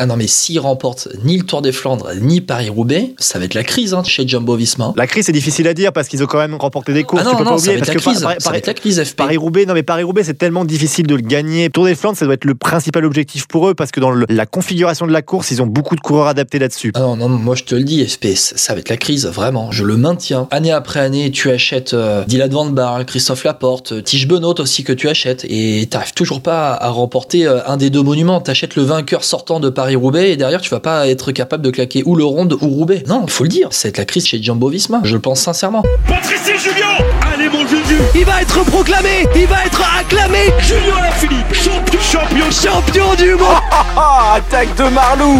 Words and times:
Ah 0.00 0.06
non, 0.06 0.16
mais 0.16 0.26
s'il 0.28 0.60
remporte 0.60 1.08
ni 1.24 1.36
le 1.38 1.44
Tour 1.44 1.60
des 1.60 1.72
Flandres, 1.72 2.10
ni 2.20 2.40
Paris-Roubaix, 2.40 3.14
ça 3.18 3.38
va 3.38 3.46
être 3.46 3.54
la 3.54 3.64
crise 3.64 3.94
hein, 3.94 4.02
chez 4.04 4.26
Jumbo 4.26 4.54
Visma. 4.54 4.92
La 4.96 5.06
crise, 5.08 5.26
c'est 5.26 5.32
difficile 5.32 5.66
à 5.66 5.74
dire 5.74 5.92
parce 5.92 6.06
qu'ils 6.08 6.22
ont 6.22 6.26
quand 6.26 6.38
même 6.38 6.54
remporté 6.54 6.92
des 6.92 7.02
courses. 7.02 7.22
Ah 7.22 7.24
non, 7.24 7.30
tu 7.32 7.36
peux 7.38 7.44
non, 7.44 7.50
pas 7.52 7.58
ça 7.58 7.62
oublier. 7.64 7.72
va 7.72 7.78
être 7.78 7.80
parce 7.80 7.88
la 7.88 7.94
que 7.94 8.00
crise. 8.00 8.22
Paris- 8.22 8.36
Ça 8.40 8.50
va 8.50 8.56
être 8.58 8.66
la 8.68 8.74
crise, 8.74 9.02
FP. 9.02 9.16
Paris-Roubaix, 9.16 9.66
non 9.66 9.74
mais 9.74 9.82
Paris-Roubaix, 9.82 10.22
c'est 10.24 10.38
tellement 10.38 10.64
difficile 10.64 11.06
de 11.06 11.14
le 11.16 11.22
gagner. 11.22 11.68
Tour 11.70 11.84
des 11.86 11.94
Flandres, 11.96 12.16
ça 12.16 12.24
doit 12.26 12.34
être 12.34 12.44
le 12.44 12.54
principal 12.54 13.04
objectif 13.04 13.46
pour 13.48 13.68
eux 13.68 13.74
parce 13.74 13.90
que 13.90 13.98
dans 14.00 14.10
le- 14.10 14.26
la 14.28 14.46
configuration 14.46 15.06
de 15.06 15.12
la 15.12 15.22
course, 15.22 15.50
ils 15.50 15.60
ont 15.62 15.66
beaucoup 15.66 15.96
de 15.96 16.00
coureurs 16.00 16.28
adaptés 16.28 16.58
là-dessus. 16.60 16.92
Ah 16.94 17.00
non, 17.00 17.16
non, 17.16 17.28
moi 17.28 17.54
je 17.56 17.64
te 17.64 17.74
le 17.74 17.82
dis, 17.82 18.04
FP, 18.06 18.36
ça 18.36 18.74
va 18.74 18.80
être 18.80 18.88
la 18.90 18.96
crise, 18.96 19.26
vraiment. 19.26 19.72
Je 19.72 19.82
le 19.84 19.96
maintiens. 19.96 20.46
Année 20.52 20.70
après 20.70 21.00
année, 21.00 21.30
tu 21.32 21.50
achètes 21.50 21.94
euh, 21.94 22.24
Dylan 22.26 22.50
Van 22.50 22.66
Baarle, 22.66 23.04
Christophe 23.04 23.42
Laporte, 23.44 23.92
euh, 23.92 24.00
Tige 24.02 24.28
Benoît 24.28 24.58
aussi 24.60 24.84
que 24.84 24.92
tu 24.92 25.08
achètes 25.08 25.44
et 25.48 25.86
t'arrives 25.90 26.14
toujours 26.14 26.40
pas 26.40 26.72
à 26.74 26.88
remporter 26.90 27.46
euh, 27.46 27.58
un 27.66 27.76
des 27.76 27.90
deux 27.90 28.02
monuments. 28.02 28.40
T'achètes 28.40 28.76
le 28.76 28.82
vainqueur 28.84 29.24
sortant 29.24 29.58
de 29.60 29.68
Paris-Roubaix 29.88 30.32
et 30.32 30.36
derrière 30.36 30.60
tu 30.60 30.68
vas 30.68 30.80
pas 30.80 31.08
être 31.08 31.32
capable 31.32 31.64
de 31.64 31.70
claquer 31.70 32.02
ou 32.04 32.14
le 32.14 32.22
Ronde 32.22 32.58
ou 32.60 32.68
Roubaix. 32.68 33.04
Non, 33.06 33.26
faut 33.26 33.44
le 33.44 33.48
dire, 33.48 33.68
ça 33.70 33.88
va 33.88 33.88
être 33.88 33.96
la 33.96 34.04
crise 34.04 34.26
chez 34.26 34.42
Jumbo 34.42 34.68
Visma. 34.68 35.00
Je 35.02 35.14
le 35.14 35.20
pense 35.22 35.40
sincèrement. 35.40 35.82
Patrice 36.06 36.44
Julien 36.62 36.98
Allez 37.32 37.48
mon 37.48 37.66
Juju 37.66 37.96
Il 38.14 38.26
va 38.26 38.42
être 38.42 38.62
proclamé, 38.64 39.26
il 39.34 39.46
va 39.46 39.64
être 39.64 39.82
acclamé 39.98 40.52
Julien 40.60 40.96
Alaphilippe 40.98 41.54
Champion 41.54 42.00
Champion 42.02 42.50
champion 42.50 43.14
du 43.14 43.30
monde. 43.30 43.62
Ah, 43.96 44.34
attaque 44.36 44.74
de 44.76 44.84
Marlou 44.90 45.38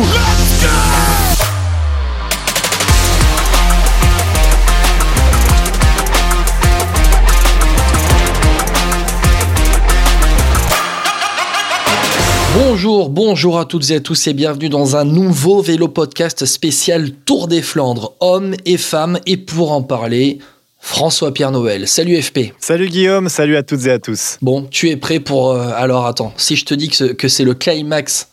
Bonjour, 12.60 13.08
bonjour 13.08 13.58
à 13.60 13.64
toutes 13.64 13.88
et 13.90 13.94
à 13.96 14.00
tous 14.00 14.26
et 14.26 14.32
bienvenue 14.34 14.68
dans 14.68 14.96
un 14.96 15.04
nouveau 15.04 15.62
vélo 15.62 15.86
podcast 15.86 16.44
spécial 16.44 17.12
Tour 17.24 17.46
des 17.46 17.62
Flandres, 17.62 18.14
hommes 18.18 18.54
et 18.66 18.76
femmes. 18.76 19.20
Et 19.26 19.36
pour 19.36 19.70
en 19.70 19.82
parler, 19.82 20.40
François-Pierre 20.80 21.52
Noël. 21.52 21.86
Salut 21.86 22.20
FP. 22.20 22.52
Salut 22.58 22.88
Guillaume, 22.88 23.28
salut 23.28 23.56
à 23.56 23.62
toutes 23.62 23.86
et 23.86 23.90
à 23.92 23.98
tous. 24.00 24.38
Bon, 24.42 24.66
tu 24.70 24.88
es 24.90 24.96
prêt 24.96 25.20
pour... 25.20 25.52
euh, 25.52 25.70
alors 25.76 26.06
attends, 26.06 26.32
si 26.36 26.56
je 26.56 26.64
te 26.64 26.74
dis 26.74 26.88
que, 26.88 26.96
ce- 26.96 27.04
que 27.04 27.28
c'est 27.28 27.44
le 27.44 27.54
climax 27.54 28.28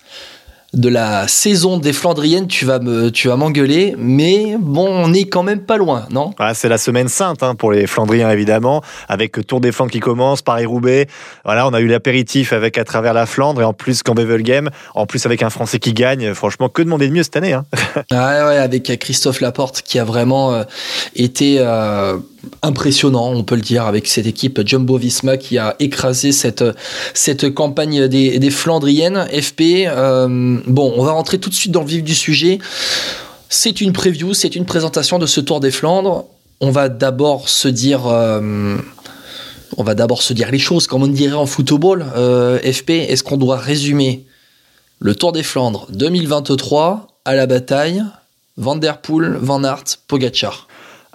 de 0.76 0.90
la 0.90 1.28
saison 1.28 1.78
des 1.78 1.94
Flandriennes, 1.94 2.48
tu 2.48 2.66
vas 2.66 2.80
me, 2.80 3.10
tu 3.10 3.30
vas 3.30 3.38
m'engueuler, 3.38 3.96
mais 3.98 4.58
bon, 4.60 4.88
on 4.88 5.14
est 5.14 5.24
quand 5.24 5.44
même 5.44 5.62
pas 5.62 5.78
loin, 5.78 6.06
non? 6.12 6.32
Voilà, 6.38 6.54
c'est 6.54 6.70
la 6.70 6.78
semaine 6.78 7.08
sainte 7.08 7.44
hein, 7.44 7.56
pour 7.56 7.72
les 7.72 7.88
Flandriens 7.88 8.30
évidemment, 8.30 8.84
avec 9.08 9.46
Tour 9.48 9.62
des 9.62 9.72
Flandres 9.72 9.92
qui 9.92 10.02
commence, 10.02 10.42
Paris-Roubaix. 10.42 11.08
Voilà, 11.46 11.66
on 11.68 11.74
a 11.74 11.80
eu 11.80 11.88
l'apéritif 11.88 12.52
avec 12.54 12.78
à 12.78 12.84
travers 12.84 13.14
la 13.14 13.26
Flandre 13.26 13.62
et 13.62 13.64
en 13.64 13.74
plus 13.74 14.04
Game, 14.04 14.70
en 14.94 15.06
plus 15.06 15.26
avec 15.26 15.44
un 15.44 15.50
Français 15.50 15.80
qui 15.80 15.94
gagne. 15.94 16.34
Franchement, 16.34 16.70
que 16.70 16.82
demander 16.82 17.08
de 17.08 17.14
mieux 17.14 17.24
cette 17.24 17.38
année 17.38 17.54
hein? 17.54 17.66
Ah 18.12 18.48
ouais, 18.48 18.58
avec 18.58 19.00
Christophe 19.00 19.42
Laporte 19.42 19.82
qui 19.82 19.98
a 19.98 20.04
vraiment 20.04 20.54
euh, 20.54 20.64
été 21.16 21.58
euh, 21.60 22.18
impressionnant, 22.62 23.32
on 23.32 23.44
peut 23.44 23.56
le 23.56 23.62
dire, 23.62 23.86
avec 23.86 24.08
cette 24.08 24.26
équipe 24.26 24.62
Jumbo 24.66 24.98
Visma 24.98 25.38
qui 25.38 25.58
a 25.58 25.76
écrasé 25.80 26.32
cette, 26.32 26.64
campagne 27.54 28.08
des, 28.08 28.40
des 28.40 28.50
Flandriennes. 28.50 29.28
FP, 29.32 29.86
euh, 29.88 30.60
bon, 30.68 30.94
on 30.98 31.04
va 31.04 31.12
rentrer 31.12 31.40
tout 31.40 31.50
de 31.50 31.56
suite 31.56 31.72
dans 31.72 31.82
le 31.82 31.88
vif 31.88 32.04
du 32.04 32.16
sujet. 32.16 32.60
C'est 33.50 33.82
une 33.82 33.94
preview, 33.94 34.34
c'est 34.34 34.56
une 34.56 34.66
présentation 34.66 35.20
de 35.20 35.26
ce 35.26 35.40
Tour 35.40 35.60
des 35.60 35.72
Flandres. 35.72 36.26
On 36.62 36.72
va 36.72 36.90
d'abord 36.90 37.50
se 37.50 37.68
dire. 37.68 38.08
euh, 38.08 38.78
on 39.78 39.84
va 39.84 39.96
d'abord 39.96 40.22
se 40.22 40.34
dire 40.34 40.52
les 40.52 40.60
choses, 40.60 40.88
comme 40.88 41.04
on 41.04 41.08
dirait 41.08 41.34
en 41.36 41.46
football. 41.46 42.06
Euh, 42.16 42.60
FP, 42.60 42.92
est-ce 42.92 43.24
qu'on 43.24 43.38
doit 43.38 43.58
résumer 43.58 44.26
le 45.00 45.16
Tour 45.16 45.32
des 45.32 45.44
Flandres 45.44 45.88
2023 45.92 47.08
à 47.26 47.36
la 47.36 47.46
bataille 47.46 48.04
Van 48.58 48.76
Der 48.78 49.02
Poel, 49.02 49.38
Van 49.42 49.64
Aert, 49.64 49.84
Pogacar? 50.08 50.65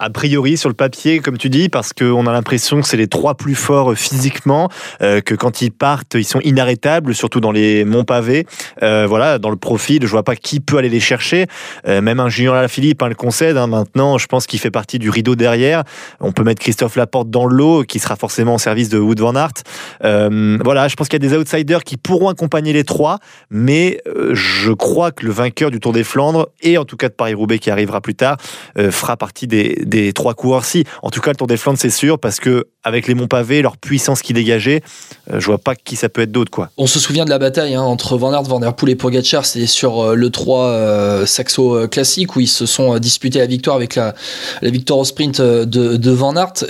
A 0.02 0.08
priori, 0.08 0.56
sur 0.56 0.70
le 0.70 0.74
papier, 0.74 1.18
comme 1.18 1.36
tu 1.36 1.50
dis, 1.50 1.68
parce 1.68 1.92
qu'on 1.92 2.26
a 2.26 2.32
l'impression 2.32 2.80
que 2.80 2.86
c'est 2.86 2.96
les 2.96 3.06
trois 3.06 3.34
plus 3.34 3.54
forts 3.54 3.94
physiquement, 3.94 4.70
euh, 5.02 5.20
que 5.20 5.34
quand 5.34 5.60
ils 5.60 5.70
partent, 5.70 6.14
ils 6.14 6.24
sont 6.24 6.40
inarrêtables, 6.40 7.14
surtout 7.14 7.40
dans 7.40 7.52
les 7.52 7.84
monts 7.84 8.04
pavés. 8.04 8.46
Euh, 8.82 9.04
voilà, 9.06 9.38
dans 9.38 9.50
le 9.50 9.56
profil, 9.56 10.00
je 10.00 10.06
vois 10.06 10.22
pas 10.22 10.36
qui 10.36 10.60
peut 10.60 10.78
aller 10.78 10.88
les 10.88 11.00
chercher. 11.00 11.48
Euh, 11.86 12.00
même 12.00 12.18
un 12.18 12.30
Julien 12.30 12.54
Alaphilippe 12.54 13.02
hein, 13.02 13.08
le 13.08 13.14
concède. 13.14 13.58
hein, 13.58 13.66
maintenant, 13.66 14.16
je 14.16 14.26
pense 14.26 14.46
qu'il 14.46 14.58
fait 14.58 14.70
partie 14.70 14.98
du 14.98 15.10
rideau 15.10 15.34
derrière. 15.34 15.84
On 16.20 16.32
peut 16.32 16.44
mettre 16.44 16.62
Christophe 16.62 16.96
Laporte 16.96 17.28
dans 17.28 17.44
le 17.44 17.54
lot, 17.54 17.82
qui 17.82 17.98
sera 17.98 18.16
forcément 18.16 18.54
au 18.54 18.58
service 18.58 18.88
de 18.88 18.98
Wood 18.98 19.20
Van 19.20 19.34
Aert. 19.36 19.52
Voilà, 20.00 20.88
je 20.88 20.96
pense 20.96 21.08
qu'il 21.08 21.22
y 21.22 21.26
a 21.26 21.28
des 21.28 21.36
outsiders 21.36 21.84
qui 21.84 21.98
pourront 21.98 22.30
accompagner 22.30 22.72
les 22.72 22.84
trois, 22.84 23.18
mais 23.50 24.00
je 24.32 24.72
crois 24.72 25.10
que 25.10 25.26
le 25.26 25.32
vainqueur 25.32 25.70
du 25.70 25.78
Tour 25.78 25.92
des 25.92 26.04
Flandres, 26.04 26.48
et 26.62 26.78
en 26.78 26.86
tout 26.86 26.96
cas 26.96 27.10
de 27.10 27.14
Paris-Roubaix 27.14 27.58
qui 27.58 27.70
arrivera 27.70 28.00
plus 28.00 28.14
tard, 28.14 28.38
fera 28.76 29.18
partie 29.18 29.46
des, 29.46 29.84
des 29.90 30.12
trois 30.12 30.34
coureurs-ci. 30.34 30.84
En 31.02 31.10
tout 31.10 31.20
cas, 31.20 31.30
le 31.30 31.36
Tour 31.36 31.46
des 31.46 31.56
Flandres, 31.56 31.78
c'est 31.78 31.90
sûr, 31.90 32.18
parce 32.18 32.40
que 32.40 32.66
avec 32.82 33.06
les 33.06 33.14
monts 33.14 33.26
pavés, 33.26 33.60
leur 33.60 33.76
puissance 33.76 34.22
qui 34.22 34.32
dégageait, 34.32 34.82
euh, 35.30 35.38
je 35.38 35.46
vois 35.46 35.58
pas 35.58 35.74
qui 35.74 35.96
ça 35.96 36.08
peut 36.08 36.22
être 36.22 36.32
d'autre, 36.32 36.50
quoi. 36.50 36.70
On 36.78 36.86
se 36.86 36.98
souvient 36.98 37.26
de 37.26 37.30
la 37.30 37.38
bataille 37.38 37.74
hein, 37.74 37.82
entre 37.82 38.16
Van 38.16 38.32
Aert, 38.32 38.44
Van 38.44 38.60
Der 38.60 38.74
Poel 38.74 38.92
et 38.92 38.96
Pogacar, 38.96 39.44
c'est 39.44 39.66
sur 39.66 40.00
euh, 40.00 40.14
le 40.14 40.30
3 40.30 40.64
euh, 40.64 41.26
Saxo 41.26 41.76
euh, 41.76 41.86
classique 41.88 42.36
où 42.36 42.40
ils 42.40 42.48
se 42.48 42.64
sont 42.64 42.98
disputés 42.98 43.38
la 43.38 43.46
victoire 43.46 43.76
avec 43.76 43.96
la, 43.96 44.14
victoire 44.62 45.00
au 45.00 45.04
sprint 45.04 45.40
de, 45.40 45.64
de 45.64 46.10
Van 46.10 46.34
Aert. 46.36 46.64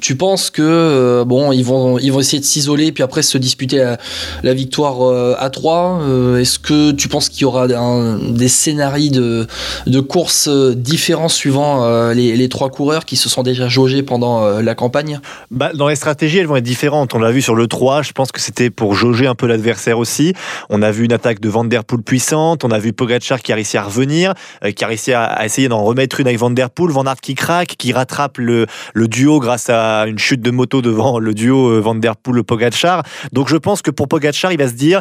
Tu 0.00 0.16
penses 0.16 0.50
que 0.50 1.24
bon, 1.24 1.52
ils 1.52 1.64
vont 1.64 1.98
ils 1.98 2.12
vont 2.12 2.20
essayer 2.20 2.40
de 2.40 2.44
s'isoler 2.44 2.92
puis 2.92 3.02
après 3.02 3.22
se 3.22 3.38
disputer 3.38 3.94
la, 4.42 4.54
victoire 4.54 5.36
à 5.38 5.50
3 5.50 5.76
Euh, 5.76 6.38
Est-ce 6.38 6.58
que 6.58 6.92
tu 6.92 7.08
penses 7.08 7.28
qu'il 7.28 7.42
y 7.42 7.44
aura 7.44 7.66
des 7.66 8.48
scénarios 8.48 9.10
de 9.10 9.46
de 9.86 10.00
courses 10.00 10.48
différents 10.48 11.28
suivant 11.28 11.84
euh, 11.84 12.14
les, 12.26 12.36
les 12.36 12.48
trois 12.48 12.70
coureurs 12.70 13.04
qui 13.04 13.16
se 13.16 13.28
sont 13.28 13.42
déjà 13.42 13.68
jaugés 13.68 14.02
pendant 14.02 14.44
euh, 14.44 14.62
la 14.62 14.74
campagne 14.74 15.20
Bah, 15.50 15.70
dans 15.74 15.88
les 15.88 15.96
stratégies, 15.96 16.38
elles 16.38 16.46
vont 16.46 16.56
être 16.56 16.64
différentes. 16.64 17.14
On 17.14 17.18
l'a 17.18 17.30
vu 17.30 17.42
sur 17.42 17.54
le 17.54 17.66
3, 17.66 18.02
je 18.02 18.12
pense 18.12 18.32
que 18.32 18.40
c'était 18.40 18.70
pour 18.70 18.94
jauger 18.94 19.26
un 19.26 19.34
peu 19.34 19.46
l'adversaire 19.46 19.98
aussi. 19.98 20.32
On 20.68 20.82
a 20.82 20.90
vu 20.90 21.04
une 21.04 21.12
attaque 21.12 21.40
de 21.40 21.48
Van 21.48 21.64
Der 21.64 21.84
Poel 21.84 22.02
puissante, 22.02 22.64
on 22.64 22.70
a 22.70 22.78
vu 22.78 22.92
Pogacar 22.92 23.40
qui 23.40 23.52
a 23.52 23.54
réussi 23.54 23.76
à 23.76 23.82
revenir, 23.82 24.34
euh, 24.64 24.72
qui 24.72 24.84
a 24.84 24.88
réussi 24.88 25.12
à, 25.12 25.44
essayer 25.44 25.68
d'en 25.68 25.82
remettre 25.84 26.20
une 26.20 26.26
avec 26.26 26.38
Van 26.38 26.50
Der 26.50 26.70
Poel, 26.70 26.90
Van 26.90 27.06
Aert 27.06 27.20
qui 27.20 27.34
craque, 27.34 27.76
qui 27.78 27.92
rattrape 27.92 28.38
le, 28.38 28.66
le 28.94 29.08
duo 29.08 29.38
grâce 29.38 29.70
à 29.70 30.06
une 30.06 30.18
chute 30.18 30.40
de 30.40 30.50
moto 30.50 30.82
devant 30.82 31.18
le 31.18 31.34
duo 31.34 31.68
euh, 31.68 31.80
Van 31.80 31.94
Der 31.94 32.16
Poel-Pogacar. 32.16 33.02
Donc 33.32 33.48
je 33.48 33.56
pense 33.56 33.82
que 33.82 33.90
pour 33.90 34.08
Pogacar, 34.08 34.52
il 34.52 34.58
va 34.58 34.68
se 34.68 34.74
dire... 34.74 35.00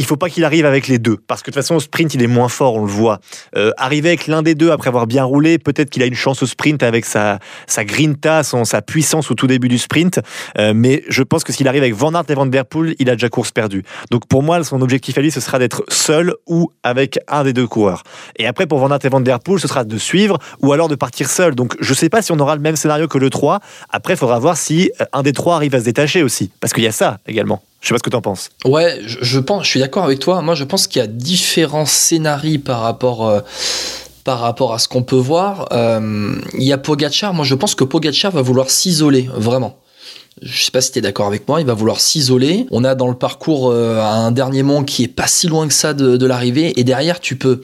Il 0.00 0.06
faut 0.06 0.16
pas 0.16 0.30
qu'il 0.30 0.46
arrive 0.46 0.64
avec 0.64 0.88
les 0.88 0.98
deux, 0.98 1.18
parce 1.18 1.42
que 1.42 1.50
de 1.50 1.54
toute 1.54 1.62
façon 1.62 1.74
au 1.74 1.80
sprint 1.80 2.14
il 2.14 2.22
est 2.22 2.26
moins 2.26 2.48
fort, 2.48 2.76
on 2.76 2.86
le 2.86 2.90
voit. 2.90 3.20
Euh, 3.54 3.70
arriver 3.76 4.08
avec 4.08 4.28
l'un 4.28 4.40
des 4.40 4.54
deux 4.54 4.70
après 4.70 4.88
avoir 4.88 5.06
bien 5.06 5.24
roulé, 5.24 5.58
peut-être 5.58 5.90
qu'il 5.90 6.02
a 6.02 6.06
une 6.06 6.14
chance 6.14 6.42
au 6.42 6.46
sprint 6.46 6.82
avec 6.82 7.04
sa, 7.04 7.38
grinta, 7.84 8.42
son, 8.42 8.64
sa 8.64 8.80
puissance 8.80 9.30
au 9.30 9.34
tout 9.34 9.46
début 9.46 9.68
du 9.68 9.76
sprint. 9.76 10.20
Euh, 10.56 10.72
mais 10.74 11.04
je 11.10 11.22
pense 11.22 11.44
que 11.44 11.52
s'il 11.52 11.68
arrive 11.68 11.82
avec 11.82 11.94
Van 11.94 12.14
Aert 12.14 12.24
et 12.30 12.34
Van 12.34 12.46
Der 12.46 12.64
Poel, 12.64 12.94
il 12.98 13.10
a 13.10 13.12
déjà 13.12 13.28
course 13.28 13.50
perdue. 13.52 13.82
Donc 14.10 14.26
pour 14.26 14.42
moi, 14.42 14.64
son 14.64 14.80
objectif 14.80 15.18
à 15.18 15.20
lui, 15.20 15.30
ce 15.30 15.40
sera 15.40 15.58
d'être 15.58 15.84
seul 15.88 16.34
ou 16.46 16.72
avec 16.82 17.18
un 17.28 17.44
des 17.44 17.52
deux 17.52 17.66
coureurs. 17.66 18.02
Et 18.36 18.46
après, 18.46 18.66
pour 18.66 18.78
Van 18.78 18.90
Aert 18.90 19.04
et 19.04 19.10
Van 19.10 19.20
Der 19.20 19.38
Poel, 19.38 19.60
ce 19.60 19.68
sera 19.68 19.84
de 19.84 19.98
suivre 19.98 20.38
ou 20.62 20.72
alors 20.72 20.88
de 20.88 20.94
partir 20.94 21.28
seul. 21.28 21.54
Donc 21.54 21.76
je 21.78 21.92
sais 21.92 22.08
pas 22.08 22.22
si 22.22 22.32
on 22.32 22.38
aura 22.38 22.56
le 22.56 22.62
même 22.62 22.76
scénario 22.76 23.06
que 23.06 23.18
le 23.18 23.28
3. 23.28 23.60
Après, 23.90 24.14
il 24.14 24.16
faudra 24.16 24.38
voir 24.38 24.56
si 24.56 24.90
euh, 25.02 25.04
un 25.12 25.22
des 25.22 25.34
trois 25.34 25.56
arrive 25.56 25.74
à 25.74 25.80
se 25.80 25.84
détacher 25.84 26.22
aussi. 26.22 26.50
Parce 26.58 26.72
qu'il 26.72 26.84
y 26.84 26.88
a 26.88 26.92
ça 26.92 27.18
également. 27.26 27.60
Je 27.80 27.88
sais 27.88 27.94
pas 27.94 27.98
ce 27.98 28.02
que 28.02 28.10
tu 28.10 28.16
en 28.16 28.22
penses. 28.22 28.50
Ouais, 28.64 29.00
je, 29.06 29.40
suis 29.62 29.80
d'accord 29.80 30.04
avec 30.04 30.18
toi. 30.18 30.42
Moi, 30.42 30.54
je 30.54 30.64
pense 30.64 30.86
qu'il 30.86 31.00
y 31.00 31.02
a 31.02 31.06
différents 31.06 31.86
scénarios 31.86 32.58
par 32.58 32.80
rapport, 32.80 33.26
euh, 33.28 33.40
à 34.26 34.78
ce 34.78 34.86
qu'on 34.86 35.02
peut 35.02 35.16
voir. 35.16 35.68
Euh, 35.72 36.34
il 36.54 36.62
y 36.62 36.72
a 36.72 36.78
Pogacar. 36.78 37.34
Moi, 37.34 37.44
je 37.44 37.54
pense 37.54 37.74
que 37.74 37.84
Pogacar 37.84 38.30
va 38.30 38.42
vouloir 38.42 38.70
s'isoler, 38.70 39.28
vraiment. 39.34 39.78
Je 40.42 40.62
sais 40.62 40.70
pas 40.70 40.80
si 40.80 40.92
tu 40.92 40.98
es 40.98 41.02
d'accord 41.02 41.26
avec 41.26 41.48
moi, 41.48 41.60
il 41.60 41.66
va 41.66 41.74
vouloir 41.74 42.00
s'isoler. 42.00 42.66
On 42.70 42.84
a 42.84 42.94
dans 42.94 43.08
le 43.08 43.14
parcours 43.14 43.70
euh, 43.70 44.00
un 44.00 44.30
dernier 44.30 44.62
mont 44.62 44.84
qui 44.84 45.04
est 45.04 45.08
pas 45.08 45.26
si 45.26 45.48
loin 45.48 45.66
que 45.66 45.74
ça 45.74 45.92
de 45.92 46.26
l'arrivée. 46.26 46.78
Et 46.78 46.84
derrière, 46.84 47.18
tu 47.18 47.36
peux 47.36 47.62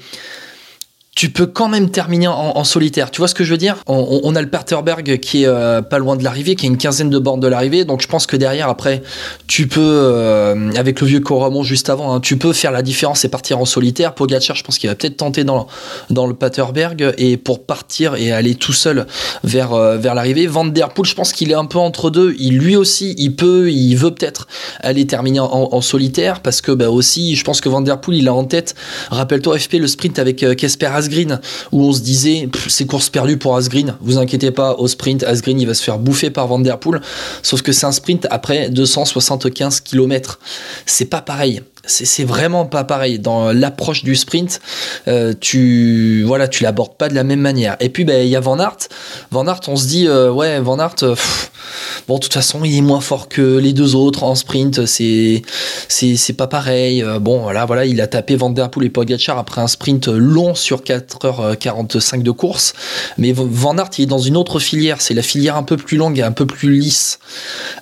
tu 1.17 1.31
peux 1.31 1.47
quand 1.47 1.69
même 1.69 1.89
terminer 1.89 2.29
en, 2.29 2.63
solitaire. 2.63 3.11
Tu 3.11 3.23
vois 3.23 3.29
ce 3.29 3.35
que 3.35 3.43
je 3.43 3.51
veux 3.51 3.57
dire? 3.57 3.79
On, 3.87 4.37
a 4.37 4.43
le 4.43 4.51
Paterberg 4.51 5.19
qui 5.19 5.45
est 5.45 5.47
euh, 5.47 5.81
pas 5.81 5.99
loin 5.99 6.15
de 6.15 6.23
l'arrivée, 6.23 6.57
qui 6.57 6.67
est 6.67 6.69
une 6.69 6.77
quinzaine 6.77 7.09
de 7.09 7.19
bornes 7.19 7.41
de 7.41 7.47
l'arrivée. 7.47 7.87
Donc 7.87 8.03
je 8.03 8.07
pense 8.07 8.27
que 8.27 8.37
derrière, 8.37 8.69
après, 8.69 9.03
tu 9.47 9.67
peux, 9.67 9.81
euh, 9.81 10.71
avec 10.77 11.01
le 11.01 11.07
vieux 11.07 11.21
Coramon 11.21 11.63
juste 11.63 11.89
avant, 11.89 12.13
hein, 12.13 12.21
tu 12.21 12.37
peux 12.37 12.53
faire 12.53 12.71
la 12.71 12.83
différence 12.83 13.25
et 13.25 13.31
partir 13.31 13.59
en 13.59 13.65
solitaire. 13.65 14.15
Pogacar, 14.15 14.55
je 14.57 14.63
pense 14.63 14.77
qu'il 14.77 14.91
va 14.91 14.95
peut-être 14.95 15.17
tenter 15.17 15.43
dans, 15.43 15.69
dans 16.11 16.27
le 16.27 16.35
Paterberg 16.35 17.15
et 17.17 17.39
pour 17.39 17.65
partir 17.65 18.17
et 18.17 18.31
aller 18.31 18.55
tout 18.55 18.75
seul 18.75 19.07
vers, 19.43 19.73
euh, 19.73 19.97
vers 19.97 20.15
l'arrivée. 20.15 20.47
Van 20.47 20.67
Der 20.67 20.91
Poel, 20.91 21.07
je 21.07 21.15
pense 21.15 21.33
qu'il 21.33 21.51
est 21.51 21.55
un 21.55 21.65
peu 21.65 21.79
entre 21.79 22.11
deux. 22.11 22.35
Il 22.39 22.59
lui 22.59 22.77
aussi, 22.77 23.15
il 23.17 23.35
peut, 23.35 23.71
il 23.71 23.95
veut 23.95 24.11
peut-être 24.11 24.49
aller 24.81 25.07
terminer 25.07 25.41
en, 25.41 25.81
solitaire 25.81 26.41
parce 26.41 26.61
que 26.61 26.73
bah, 26.73 26.91
aussi, 26.91 27.37
je 27.37 27.45
pense 27.45 27.63
que 27.63 27.71
Van 27.71 27.81
Der 27.81 28.03
Poel, 28.03 28.19
il 28.19 28.29
a 28.29 28.35
en 28.35 28.45
tête, 28.45 28.75
rappelle-toi 29.11 29.59
FP, 29.59 29.75
le 29.75 29.87
sprint 29.87 30.19
avec 30.19 30.45
Casper 30.59 30.91
Asgreen 31.07 31.41
où 31.73 31.85
on 31.85 31.93
se 31.93 32.01
disait 32.01 32.49
c'est 32.69 32.87
course 32.87 33.09
perdue 33.11 33.37
pour 33.37 33.57
Asgreen. 33.57 33.95
Vous 34.01 34.19
inquiétez 34.19 34.51
pas, 34.51 34.75
au 34.75 34.89
sprint, 34.89 35.23
Asgreen 35.23 35.61
il 35.61 35.67
va 35.67 35.75
se 35.75 35.83
faire 35.83 35.99
bouffer 35.99 36.31
par 36.31 36.49
Van 36.49 36.59
Der 36.59 36.79
Poel. 36.79 37.01
Sauf 37.43 37.63
que 37.63 37.73
c'est 37.73 37.87
un 37.87 37.93
sprint 37.93 38.27
après 38.31 38.69
275 38.71 39.81
km. 39.81 40.41
C'est 40.85 41.07
pas 41.07 41.23
pareil. 41.23 41.63
C'est 41.87 42.25
vraiment 42.25 42.67
pas 42.67 42.85
pareil. 42.85 43.19
Dans 43.19 43.53
l'approche 43.53 44.03
du 44.05 44.17
sprint, 44.17 44.61
euh, 45.09 45.33
tu 45.39 46.23
voilà, 46.25 46.49
tu 46.49 46.63
l'abordes 46.63 46.97
pas 46.97 47.09
de 47.09 47.15
la 47.15 47.25
même 47.25 47.41
manière. 47.41 47.77
Et 47.81 47.89
puis 47.89 48.05
ben 48.05 48.23
il 48.25 48.29
y 48.29 48.37
a 48.37 48.41
Van 48.41 48.59
Aert. 48.59 48.79
Van 49.31 49.47
Aert, 49.47 49.61
on 49.69 49.77
se 49.77 49.87
dit 49.87 50.07
euh, 50.09 50.31
ouais, 50.31 50.61
Van 50.61 50.79
Aert, 50.79 50.97
euh, 51.03 51.15
bon 52.09 52.17
de 52.17 52.21
toute 52.21 52.35
façon 52.35 52.65
il 52.65 52.77
est 52.77 52.81
moins 52.81 53.01
fort 53.01 53.29
que 53.29 53.59
les 53.59 53.73
deux 53.73 53.95
autres 53.95 54.25
en 54.25 54.35
sprint. 54.35 54.87
C'est 54.87 55.43
c'est 55.89 56.33
pas 56.37 56.47
pareil. 56.47 57.05
bon 57.21 57.41
voilà 57.41 57.65
voilà, 57.65 57.85
il 57.85 58.01
a 58.01 58.07
tapé 58.07 58.37
Van 58.37 58.51
Der 58.51 58.71
Poel 58.71 58.87
et 58.87 58.91
Pogacar 58.91 59.39
après 59.39 59.61
un 59.61 59.69
sprint 59.69 60.09
long 60.09 60.55
sur 60.55 60.81
4h45 60.83 62.23
de 62.23 62.31
course. 62.31 62.75
Mais 63.19 63.33
Van 63.33 63.77
Aert 63.79 63.91
il 63.99 64.03
est 64.03 64.07
dans 64.07 64.19
une 64.19 64.37
autre 64.37 64.59
filière. 64.59 65.01
C'est 65.01 65.15
la 65.15 65.23
filière 65.23 65.57
un 65.57 65.63
peu 65.63 65.77
plus 65.77 65.97
longue 65.97 66.19
et 66.19 66.23
un 66.23 66.33
peu 66.33 66.47
plus 66.47 66.73
lisse. 66.73 67.19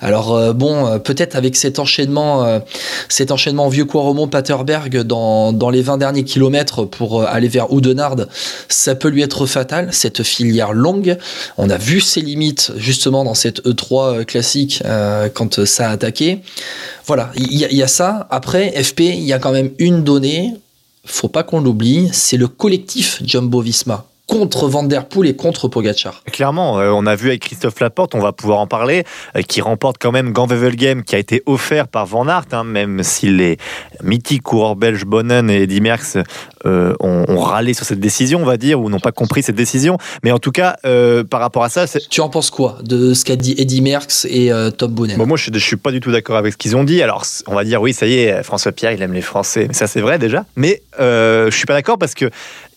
Alors 0.01 0.53
bon 0.53 0.99
peut-être 0.99 1.35
avec 1.35 1.55
cet 1.55 1.79
enchaînement 1.79 2.61
cet 3.09 3.31
enchaînement 3.31 3.69
vieux 3.69 3.85
Romo 4.01 4.27
Paterberg 4.27 5.01
dans, 5.03 5.53
dans, 5.53 5.69
les 5.69 5.81
20 5.81 5.97
derniers 5.97 6.23
kilomètres 6.23 6.85
pour 6.85 7.21
euh, 7.21 7.25
aller 7.27 7.47
vers 7.47 7.71
Oudenard, 7.71 8.15
ça 8.69 8.95
peut 8.95 9.07
lui 9.07 9.21
être 9.21 9.45
fatal, 9.45 9.89
cette 9.91 10.23
filière 10.23 10.73
longue. 10.73 11.17
On 11.57 11.69
a 11.69 11.77
vu 11.77 12.01
ses 12.01 12.21
limites 12.21 12.71
justement 12.77 13.23
dans 13.23 13.33
cette 13.33 13.65
E3 13.65 13.93
euh, 13.93 14.23
classique 14.23 14.81
euh, 14.85 15.29
quand 15.33 15.65
ça 15.65 15.89
a 15.89 15.91
attaqué. 15.91 16.39
Voilà, 17.05 17.31
il 17.35 17.51
y, 17.51 17.75
y, 17.75 17.83
a 17.83 17.87
ça. 17.87 18.27
Après, 18.29 18.71
FP, 18.83 19.01
il 19.01 19.23
y 19.23 19.33
a 19.33 19.39
quand 19.39 19.51
même 19.51 19.71
une 19.79 20.03
donnée, 20.03 20.53
faut 21.05 21.27
pas 21.27 21.43
qu'on 21.43 21.61
l'oublie, 21.61 22.09
c'est 22.11 22.37
le 22.37 22.47
collectif 22.47 23.21
Jumbo 23.23 23.61
Visma 23.61 24.05
contre 24.27 24.67
Van 24.67 24.83
Der 24.83 25.05
Poel 25.05 25.29
et 25.29 25.35
contre 25.35 25.67
Pogachar. 25.67 26.23
Clairement, 26.31 26.79
euh, 26.79 26.89
on 26.89 27.05
a 27.05 27.15
vu 27.15 27.29
avec 27.29 27.41
Christophe 27.41 27.79
Laporte, 27.79 28.15
on 28.15 28.19
va 28.19 28.31
pouvoir 28.31 28.59
en 28.59 28.67
parler, 28.67 29.03
euh, 29.35 29.41
qui 29.41 29.61
remporte 29.61 29.97
quand 29.99 30.11
même 30.11 30.33
Game 30.33 31.03
qui 31.03 31.15
a 31.15 31.19
été 31.19 31.43
offert 31.45 31.87
par 31.87 32.05
Van 32.05 32.27
Aert, 32.27 32.45
hein, 32.51 32.63
même 32.63 33.03
si 33.03 33.29
les 33.29 33.57
mythiques 34.03 34.41
coureurs 34.41 34.75
belges 34.75 35.05
Bonnen 35.05 35.49
et 35.49 35.63
Eddy 35.63 35.79
Merckx 35.79 36.17
euh, 36.65 36.95
ont, 36.99 37.37
râlé 37.37 37.73
sur 37.73 37.85
cette 37.85 37.99
décision, 37.99 38.41
on 38.41 38.45
va 38.45 38.57
dire, 38.57 38.81
ou 38.81 38.89
n'ont 38.89 38.99
pas 38.99 39.11
compris 39.11 39.43
cette 39.43 39.55
décision. 39.55 39.97
Mais 40.23 40.31
en 40.31 40.39
tout 40.39 40.51
cas, 40.51 40.77
par 41.29 41.39
rapport 41.39 41.63
à 41.63 41.69
ça... 41.69 41.85
Tu 42.09 42.21
en 42.21 42.29
penses 42.29 42.49
quoi 42.49 42.79
de 42.83 43.13
ce 43.13 43.23
qu'a 43.23 43.35
dit 43.35 43.53
Eddy 43.57 43.81
Merckx 43.81 44.25
et 44.25 44.51
Tom 44.77 44.91
Bonnen? 44.91 45.17
Moi, 45.17 45.37
je 45.37 45.51
ne 45.51 45.59
suis 45.59 45.75
pas 45.75 45.91
du 45.91 45.99
tout 45.99 46.11
d'accord 46.11 46.37
avec 46.37 46.53
ce 46.53 46.57
qu'ils 46.57 46.75
ont 46.75 46.83
dit. 46.83 47.03
Alors, 47.03 47.23
on 47.47 47.53
va 47.53 47.63
dire, 47.63 47.81
oui, 47.81 47.93
ça 47.93 48.07
y 48.07 48.15
est, 48.15 48.41
François 48.43 48.71
Pierre, 48.71 48.93
il 48.93 49.01
aime 49.01 49.13
les 49.13 49.21
Français. 49.21 49.65
Mais 49.67 49.73
ça, 49.73 49.87
c'est 49.87 50.01
vrai 50.01 50.17
déjà. 50.17 50.45
Mais 50.55 50.81
je 50.97 51.45
ne 51.45 51.51
suis 51.51 51.65
pas 51.65 51.73
d'accord 51.73 51.99
parce 51.99 52.15
que 52.15 52.29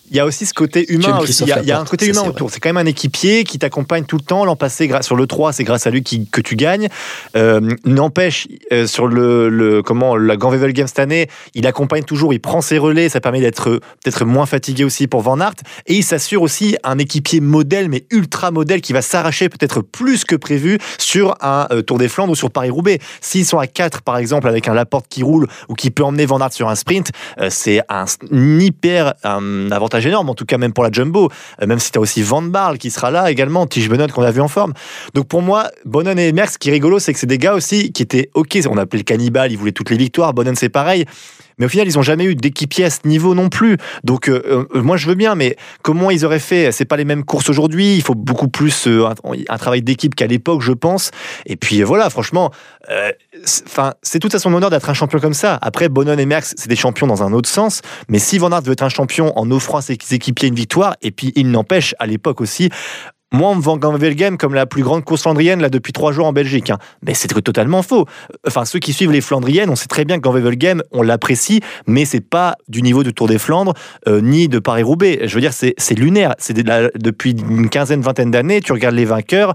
il 0.09 0.17
y 0.17 0.19
a 0.19 0.25
aussi 0.25 0.45
ce 0.45 0.53
côté 0.53 0.91
humain. 0.91 1.19
Il 1.41 1.47
y, 1.47 1.71
a, 1.71 1.79
un 1.79 1.85
côté 1.85 2.07
humain 2.07 2.23
autour. 2.23 2.49
C'est 2.49 2.59
quand 2.59 2.69
même 2.69 2.77
un 2.77 2.85
équipier 2.85 3.43
qui 3.43 3.59
t'accompagne 3.59 4.05
tout 4.05 4.17
le 4.17 4.23
temps. 4.23 4.43
L'an 4.43 4.55
passé, 4.55 4.89
sur 5.01 5.15
le 5.15 5.27
3, 5.27 5.53
c'est 5.53 5.63
grâce 5.63 5.85
à 5.85 5.91
lui 5.91 6.03
que 6.03 6.41
tu 6.41 6.55
gagnes. 6.55 6.87
Euh, 7.35 7.61
n'empêche, 7.85 8.47
euh, 8.71 8.87
sur 8.87 9.07
le, 9.07 9.49
le, 9.49 9.83
comment, 9.83 10.15
la 10.15 10.35
Ganvevel 10.35 10.73
Game 10.73 10.87
cette 10.87 10.99
année, 10.99 11.27
il 11.53 11.67
accompagne 11.67 12.03
toujours, 12.03 12.33
il 12.33 12.39
prend 12.39 12.61
ses 12.61 12.77
relais. 12.77 13.09
Ça 13.09 13.21
permet 13.21 13.41
d'être 13.41 13.79
peut-être 14.03 14.25
moins 14.25 14.45
fatigué 14.45 14.83
aussi 14.83 15.07
pour 15.07 15.21
Van 15.21 15.39
Aert. 15.39 15.53
Et 15.85 15.95
il 15.95 16.03
s'assure 16.03 16.41
aussi 16.41 16.75
un 16.83 16.97
équipier 16.97 17.39
modèle, 17.39 17.89
mais 17.89 18.05
ultra 18.09 18.51
modèle, 18.51 18.81
qui 18.81 18.93
va 18.93 19.01
s'arracher 19.01 19.49
peut-être 19.49 19.81
plus 19.81 20.23
que 20.25 20.35
prévu 20.35 20.79
sur 20.97 21.35
un 21.41 21.67
euh, 21.71 21.81
Tour 21.81 21.99
des 21.99 22.07
Flandres 22.07 22.31
ou 22.31 22.35
sur 22.35 22.49
Paris-Roubaix. 22.49 22.99
S'ils 23.21 23.45
sont 23.45 23.59
à 23.59 23.67
4, 23.67 24.01
par 24.01 24.17
exemple, 24.17 24.47
avec 24.47 24.67
un 24.67 24.73
Laporte 24.73 25.05
qui 25.07 25.21
roule 25.21 25.47
ou 25.67 25.75
qui 25.75 25.91
peut 25.91 26.03
emmener 26.03 26.25
Van 26.25 26.39
Aert 26.39 26.53
sur 26.53 26.69
un 26.69 26.75
sprint, 26.75 27.11
c'est 27.49 27.81
un, 27.89 28.05
hyper 28.31 29.13
un 29.23 29.71
avantage 29.71 29.98
en 30.13 30.33
tout 30.33 30.45
cas 30.45 30.57
même 30.57 30.73
pour 30.73 30.83
la 30.83 30.91
Jumbo. 30.91 31.29
Euh, 31.61 31.67
même 31.67 31.79
si 31.79 31.91
tu 31.91 31.97
as 31.97 32.01
aussi 32.01 32.21
Van 32.21 32.41
Barle 32.41 32.77
qui 32.77 32.91
sera 32.91 33.11
là 33.11 33.31
également, 33.31 33.65
Tige 33.67 33.89
Benoît 33.89 34.07
qu'on 34.07 34.23
a 34.23 34.31
vu 34.31 34.41
en 34.41 34.47
forme. 34.47 34.73
Donc 35.13 35.27
pour 35.27 35.41
moi, 35.41 35.69
Bonnen 35.85 36.17
et 36.17 36.31
Merckx, 36.31 36.53
ce 36.53 36.57
qui 36.57 36.69
est 36.69 36.73
rigolo, 36.73 36.99
c'est 36.99 37.13
que 37.13 37.19
c'est 37.19 37.27
des 37.27 37.37
gars 37.37 37.53
aussi 37.53 37.91
qui 37.91 38.03
étaient 38.03 38.29
OK. 38.33 38.57
On 38.69 38.77
appelait 38.77 38.99
le 38.99 39.03
cannibale, 39.03 39.51
ils 39.51 39.57
voulaient 39.57 39.71
toutes 39.71 39.89
les 39.89 39.97
victoires. 39.97 40.33
Bonnen, 40.33 40.55
c'est 40.55 40.69
pareil. 40.69 41.05
Mais 41.59 41.65
au 41.65 41.69
final, 41.69 41.87
ils 41.87 41.95
n'ont 41.95 42.01
jamais 42.01 42.25
eu 42.25 42.35
d'équipier 42.35 42.85
à 42.85 42.89
ce 42.89 42.99
niveau 43.05 43.35
non 43.35 43.49
plus. 43.49 43.77
Donc, 44.03 44.29
euh, 44.29 44.65
euh, 44.73 44.81
moi, 44.81 44.97
je 44.97 45.07
veux 45.07 45.15
bien, 45.15 45.35
mais 45.35 45.55
comment 45.83 46.09
ils 46.09 46.25
auraient 46.25 46.39
fait? 46.39 46.71
C'est 46.71 46.85
pas 46.85 46.97
les 46.97 47.05
mêmes 47.05 47.23
courses 47.23 47.49
aujourd'hui. 47.49 47.95
Il 47.95 48.01
faut 48.01 48.15
beaucoup 48.15 48.47
plus 48.47 48.87
un, 48.87 49.57
travail 49.57 49.81
d'équipe 49.81 50.15
qu'à 50.15 50.27
l'époque, 50.27 50.61
je 50.61 50.71
pense. 50.71 51.11
Et 51.45 51.55
puis 51.55 51.83
voilà, 51.83 52.09
franchement, 52.09 52.51
c'est 54.01 54.19
tout 54.19 54.29
à 54.33 54.39
son 54.39 54.53
honneur 54.53 54.69
d'être 54.69 54.89
un 54.89 54.93
champion 54.93 55.19
comme 55.19 55.33
ça. 55.33 55.59
Après, 55.61 55.89
Bonnen 55.89 56.19
et 56.19 56.25
Merckx, 56.25 56.53
c'est 56.57 56.69
des 56.69 56.75
champions 56.75 57.07
dans 57.07 57.23
un 57.23 57.33
autre 57.33 57.49
sens. 57.49 57.81
Mais 58.07 58.19
si 58.19 58.37
Van 58.37 58.51
Aert 58.51 58.61
veut 58.61 58.73
être 58.73 58.83
un 58.83 58.89
champion 58.89 59.37
en 59.37 59.51
offrant 59.51 59.77
à 59.77 59.81
ses 59.81 59.93
équipiers 59.93 60.47
une 60.47 60.55
victoire, 60.55 60.95
et 61.01 61.11
puis 61.11 61.33
il 61.35 61.51
n'empêche, 61.51 61.93
à 61.99 62.07
l'époque 62.07 62.41
aussi, 62.41 62.69
moi, 63.31 63.49
on 63.49 63.55
me 63.55 63.61
vend 63.61 63.77
Game 63.77 64.37
comme 64.37 64.55
la 64.55 64.65
plus 64.65 64.81
grande 64.81 65.03
course 65.05 65.21
flandrienne 65.21 65.61
là 65.61 65.69
depuis 65.69 65.93
trois 65.93 66.11
jours 66.11 66.25
en 66.25 66.33
Belgique. 66.33 66.71
Hein. 66.71 66.79
Mais 67.05 67.13
c'est 67.13 67.27
totalement 67.27 67.83
faux. 67.83 68.05
Enfin, 68.47 68.65
ceux 68.65 68.79
qui 68.79 68.91
suivent 68.91 69.11
les 69.11 69.21
Flandriennes, 69.21 69.69
on 69.69 69.75
sait 69.75 69.87
très 69.87 70.03
bien 70.03 70.19
que 70.19 70.49
Game, 70.55 70.81
on 70.91 71.03
l'apprécie, 71.03 71.61
mais 71.85 72.05
c'est 72.05 72.21
pas 72.21 72.55
du 72.67 72.81
niveau 72.81 73.03
du 73.03 73.13
Tour 73.13 73.27
des 73.27 73.37
Flandres 73.37 73.73
euh, 74.07 74.21
ni 74.21 74.47
de 74.47 74.57
Paris-Roubaix. 74.57 75.21
Je 75.23 75.35
veux 75.35 75.41
dire, 75.41 75.53
c'est 75.53 75.75
lunaire. 75.95 76.33
C'est 76.39 76.53
depuis 76.53 77.31
une 77.31 77.69
quinzaine, 77.69 78.01
vingtaine 78.01 78.31
d'années. 78.31 78.61
Tu 78.61 78.71
regardes 78.71 78.95
les 78.95 79.05
vainqueurs 79.05 79.53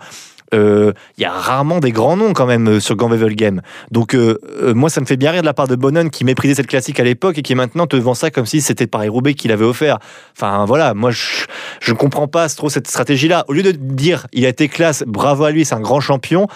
il 0.54 0.60
euh, 0.60 0.92
y 1.18 1.24
a 1.24 1.32
rarement 1.32 1.80
des 1.80 1.90
grands 1.90 2.16
noms 2.16 2.32
quand 2.32 2.46
même 2.46 2.68
euh, 2.68 2.80
sur 2.80 2.94
Ganvevel 2.94 3.34
Game. 3.34 3.60
Donc 3.90 4.14
euh, 4.14 4.38
moi, 4.74 4.88
ça 4.88 5.00
me 5.00 5.06
fait 5.06 5.16
bien 5.16 5.32
rire 5.32 5.40
de 5.40 5.46
la 5.46 5.54
part 5.54 5.66
de 5.66 5.74
Bonnen 5.74 6.10
qui 6.10 6.24
méprisait 6.24 6.54
cette 6.54 6.68
classique 6.68 7.00
à 7.00 7.04
l'époque 7.04 7.38
et 7.38 7.42
qui 7.42 7.54
maintenant 7.54 7.86
te 7.86 7.96
vend 7.96 8.14
ça 8.14 8.30
comme 8.30 8.46
si 8.46 8.60
c'était 8.60 8.86
Paris-Roubaix 8.86 9.34
qui 9.34 9.48
l'avait 9.48 9.64
offert. 9.64 9.98
Enfin 10.36 10.64
voilà, 10.64 10.94
moi 10.94 11.10
je 11.10 11.46
ne 11.90 11.96
comprends 11.96 12.28
pas 12.28 12.48
trop 12.48 12.68
cette 12.68 12.86
stratégie-là. 12.86 13.44
Au 13.48 13.52
lieu 13.52 13.62
de 13.62 13.72
dire 13.72 14.26
il 14.32 14.46
a 14.46 14.48
été 14.48 14.68
classe, 14.68 15.02
bravo 15.06 15.44
à 15.44 15.50
lui, 15.50 15.64
c'est 15.64 15.74
un 15.74 15.80
grand 15.80 16.00
champion, 16.00 16.46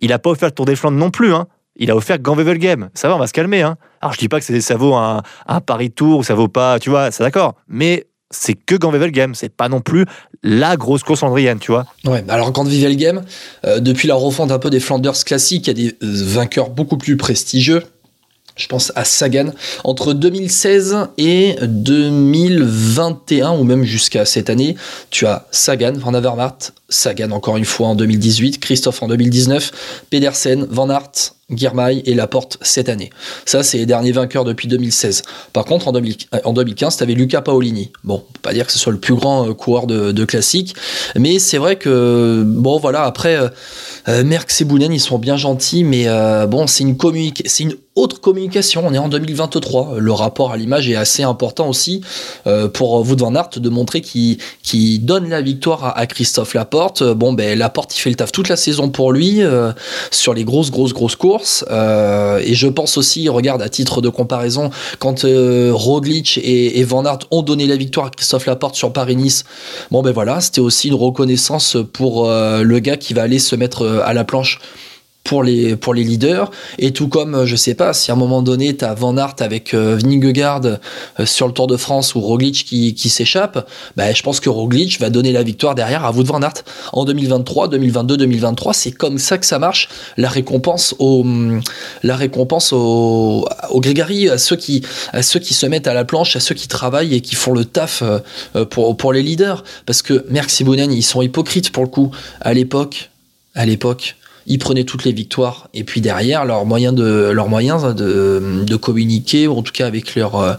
il 0.00 0.10
n'a 0.10 0.18
pas 0.18 0.30
offert 0.30 0.48
le 0.48 0.54
Tour 0.54 0.66
des 0.66 0.76
Flandres 0.76 0.98
non 0.98 1.10
plus. 1.10 1.32
Hein. 1.32 1.46
Il 1.78 1.90
a 1.90 1.96
offert 1.96 2.18
Ganvevel 2.18 2.58
Game. 2.58 2.88
Ça 2.94 3.08
va, 3.08 3.16
on 3.16 3.18
va 3.18 3.26
se 3.26 3.32
calmer. 3.32 3.62
Hein. 3.62 3.76
Alors 4.00 4.12
je 4.12 4.18
dis 4.18 4.28
pas 4.28 4.40
que 4.40 4.60
ça 4.60 4.76
vaut 4.76 4.94
un, 4.94 5.22
un 5.46 5.60
Paris 5.60 5.90
Tour 5.90 6.18
ou 6.18 6.22
ça 6.22 6.34
vaut 6.34 6.48
pas, 6.48 6.78
tu 6.78 6.90
vois, 6.90 7.10
c'est 7.10 7.22
d'accord. 7.22 7.54
Mais 7.68 8.06
c'est 8.30 8.54
que 8.54 8.74
Ganvevel 8.74 9.12
Game, 9.12 9.34
c'est 9.34 9.48
pas 9.48 9.68
non 9.68 9.80
plus 9.80 10.04
la 10.42 10.76
grosse 10.76 11.02
course 11.02 11.22
andrienne, 11.22 11.58
tu 11.58 11.72
vois. 11.72 11.86
Ouais, 12.04 12.24
alors 12.28 12.52
Ganvevel 12.52 12.96
Game, 12.96 13.22
euh, 13.64 13.80
depuis 13.80 14.08
la 14.08 14.14
refonte 14.14 14.50
un 14.50 14.58
peu 14.58 14.70
des 14.70 14.80
Flanders 14.80 15.24
classiques, 15.24 15.66
il 15.68 15.78
y 15.78 15.86
a 15.86 15.88
des 15.90 15.96
euh, 16.02 16.24
vainqueurs 16.24 16.70
beaucoup 16.70 16.98
plus 16.98 17.16
prestigieux. 17.16 17.82
Je 18.56 18.66
pense 18.68 18.90
à 18.96 19.04
Sagan. 19.04 19.50
Entre 19.84 20.14
2016 20.14 20.96
et 21.18 21.56
2021, 21.60 23.52
ou 23.52 23.64
même 23.64 23.84
jusqu'à 23.84 24.24
cette 24.24 24.48
année, 24.48 24.76
tu 25.10 25.26
as 25.26 25.46
Sagan, 25.50 25.92
Van 25.92 26.14
Avermaet, 26.14 26.72
Sagan 26.88 27.32
encore 27.32 27.58
une 27.58 27.66
fois 27.66 27.88
en 27.88 27.94
2018, 27.94 28.58
Christophe 28.58 29.02
en 29.02 29.08
2019, 29.08 30.06
Pedersen, 30.08 30.66
Van 30.70 30.88
Aert, 30.88 31.34
Girmay 31.54 32.02
et 32.06 32.14
Laporte 32.14 32.58
cette 32.60 32.88
année. 32.88 33.10
Ça, 33.44 33.62
c'est 33.62 33.78
les 33.78 33.86
derniers 33.86 34.10
vainqueurs 34.10 34.42
depuis 34.42 34.66
2016. 34.66 35.22
Par 35.52 35.64
contre, 35.64 35.86
en, 35.86 35.92
2015, 35.92 36.96
tu 36.96 37.02
avais 37.04 37.14
Luca 37.14 37.40
Paolini. 37.40 37.92
Bon, 38.02 38.24
pas 38.42 38.52
dire 38.52 38.66
que 38.66 38.72
ce 38.72 38.80
soit 38.80 38.92
le 38.92 38.98
plus 38.98 39.14
grand 39.14 39.48
euh, 39.48 39.54
coureur 39.54 39.86
de, 39.86 40.24
classique, 40.24 40.74
mais 41.14 41.38
c'est 41.38 41.58
vrai 41.58 41.76
que, 41.76 42.42
bon, 42.44 42.80
voilà, 42.80 43.04
après, 43.04 43.36
euh, 43.36 43.48
euh 44.08 44.24
Merckx 44.24 44.60
et 44.60 44.64
Bounen, 44.64 44.92
ils 44.92 44.98
sont 44.98 45.20
bien 45.20 45.36
gentils, 45.36 45.84
mais 45.84 46.06
bon, 46.48 46.66
c'est 46.66 46.82
une, 46.82 46.96
autre 47.94 48.20
communication. 48.20 48.82
On 48.84 48.92
est 48.92 48.98
en 48.98 49.08
2023. 49.08 50.00
Le 50.00 50.12
rapport 50.12 50.52
à 50.52 50.58
l'image 50.58 50.86
est 50.86 50.96
assez 50.96 51.22
important 51.22 51.66
aussi 51.66 52.02
pour 52.74 53.00
Wout 53.00 53.16
van 53.16 53.34
Aert 53.34 53.50
de 53.56 53.68
montrer 53.70 54.02
qu'il 54.02 55.06
donne 55.06 55.30
la 55.30 55.40
victoire 55.40 55.96
à, 55.96 56.06
Christophe 56.06 56.52
Laporte. 56.52 57.02
Bon, 57.02 57.32
ben, 57.32 57.58
Laporte, 57.58 57.96
il 57.96 58.00
fait 58.00 58.10
le 58.10 58.16
taf 58.16 58.32
toute 58.32 58.50
la 58.50 58.56
saison 58.56 58.90
pour 58.90 59.12
lui 59.12 59.40
sur 60.10 60.34
les 60.34 60.44
grosses, 60.44 60.70
grosses, 60.70 60.92
grosses 60.92 61.16
courses. 61.16 61.35
Euh, 61.70 62.40
et 62.44 62.54
je 62.54 62.68
pense 62.68 62.96
aussi, 62.96 63.28
regarde, 63.28 63.62
à 63.62 63.68
titre 63.68 64.00
de 64.00 64.08
comparaison, 64.08 64.70
quand 64.98 65.24
euh, 65.24 65.70
Roglic 65.72 66.38
et, 66.42 66.84
Van 66.84 67.04
Aert 67.04 67.20
ont 67.30 67.42
donné 67.42 67.66
la 67.66 67.76
victoire 67.76 68.06
à 68.06 68.10
Christophe 68.10 68.46
Laporte 68.46 68.76
sur 68.76 68.92
Paris-Nice, 68.92 69.44
bon 69.90 70.02
ben 70.02 70.12
voilà, 70.12 70.40
c'était 70.40 70.60
aussi 70.60 70.88
une 70.88 70.94
reconnaissance 70.94 71.76
pour 71.92 72.28
euh, 72.28 72.62
le 72.62 72.78
gars 72.78 72.96
qui 72.96 73.14
va 73.14 73.22
aller 73.22 73.38
se 73.38 73.56
mettre 73.56 74.02
à 74.04 74.12
la 74.12 74.24
planche 74.24 74.60
pour 75.26 75.42
les, 75.42 75.76
pour 75.76 75.92
les 75.92 76.04
leaders. 76.04 76.50
Et 76.78 76.92
tout 76.92 77.08
comme, 77.08 77.34
euh, 77.34 77.46
je 77.46 77.56
sais 77.56 77.74
pas, 77.74 77.92
si 77.92 78.10
à 78.10 78.14
un 78.14 78.16
moment 78.16 78.42
donné, 78.42 78.76
tu 78.76 78.84
as 78.84 78.94
Van 78.94 79.16
Aert 79.16 79.34
avec 79.40 79.74
euh, 79.74 79.98
Vingegaard 80.02 80.62
euh, 80.64 81.26
sur 81.26 81.46
le 81.46 81.52
Tour 81.52 81.66
de 81.66 81.76
France 81.76 82.14
ou 82.14 82.20
Roglic 82.20 82.64
qui, 82.64 82.94
qui 82.94 83.08
s'échappe, 83.08 83.68
bah, 83.96 84.12
je 84.12 84.22
pense 84.22 84.40
que 84.40 84.48
Roglic 84.48 84.98
va 85.00 85.10
donner 85.10 85.32
la 85.32 85.42
victoire 85.42 85.74
derrière 85.74 86.04
à 86.04 86.12
de 86.12 86.22
Van 86.22 86.40
Aert. 86.40 86.64
En 86.92 87.04
2023, 87.04 87.68
2022, 87.68 88.16
2023, 88.16 88.72
c'est 88.72 88.92
comme 88.92 89.18
ça 89.18 89.36
que 89.36 89.44
ça 89.44 89.58
marche. 89.58 89.88
La 90.16 90.28
récompense 90.28 90.94
au, 90.98 91.26
la 92.02 92.16
récompense 92.16 92.72
au, 92.72 93.46
au 93.70 93.80
Grégory, 93.80 94.30
à 94.30 94.38
ceux, 94.38 94.56
qui, 94.56 94.82
à 95.12 95.22
ceux 95.22 95.40
qui 95.40 95.52
se 95.52 95.66
mettent 95.66 95.88
à 95.88 95.94
la 95.94 96.04
planche, 96.04 96.36
à 96.36 96.40
ceux 96.40 96.54
qui 96.54 96.68
travaillent 96.68 97.14
et 97.14 97.20
qui 97.20 97.34
font 97.34 97.52
le 97.52 97.64
taf 97.64 98.02
pour, 98.70 98.96
pour 98.96 99.12
les 99.12 99.22
leaders. 99.22 99.64
Parce 99.84 100.02
que 100.02 100.24
Merckx 100.30 100.60
et 100.60 100.64
Bounen, 100.64 100.92
ils 100.92 101.02
sont 101.02 101.20
hypocrites 101.20 101.70
pour 101.70 101.82
le 101.82 101.90
coup. 101.90 102.10
À 102.40 102.54
l'époque, 102.54 103.10
à 103.54 103.66
l'époque, 103.66 104.16
ils 104.46 104.58
prenaient 104.58 104.84
toutes 104.84 105.04
les 105.04 105.12
victoires. 105.12 105.68
Et 105.74 105.84
puis 105.84 106.00
derrière, 106.00 106.44
leur 106.44 106.64
moyen 106.64 106.92
de, 106.92 107.30
leur 107.32 107.48
moyen 107.48 107.92
de, 107.92 108.64
de 108.64 108.76
communiquer, 108.76 109.46
ou 109.48 109.58
en 109.58 109.62
tout 109.62 109.72
cas 109.72 109.86
avec 109.86 110.14
leur, 110.14 110.36
euh, 110.36 110.54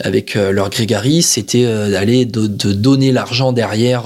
avec 0.00 0.36
euh, 0.36 0.52
leur 0.52 0.68
grégarie, 0.70 1.22
c'était 1.22 1.64
euh, 1.64 1.90
d'aller 1.90 2.26
de, 2.26 2.46
de, 2.46 2.72
donner 2.72 3.12
l'argent 3.12 3.52
derrière, 3.52 4.04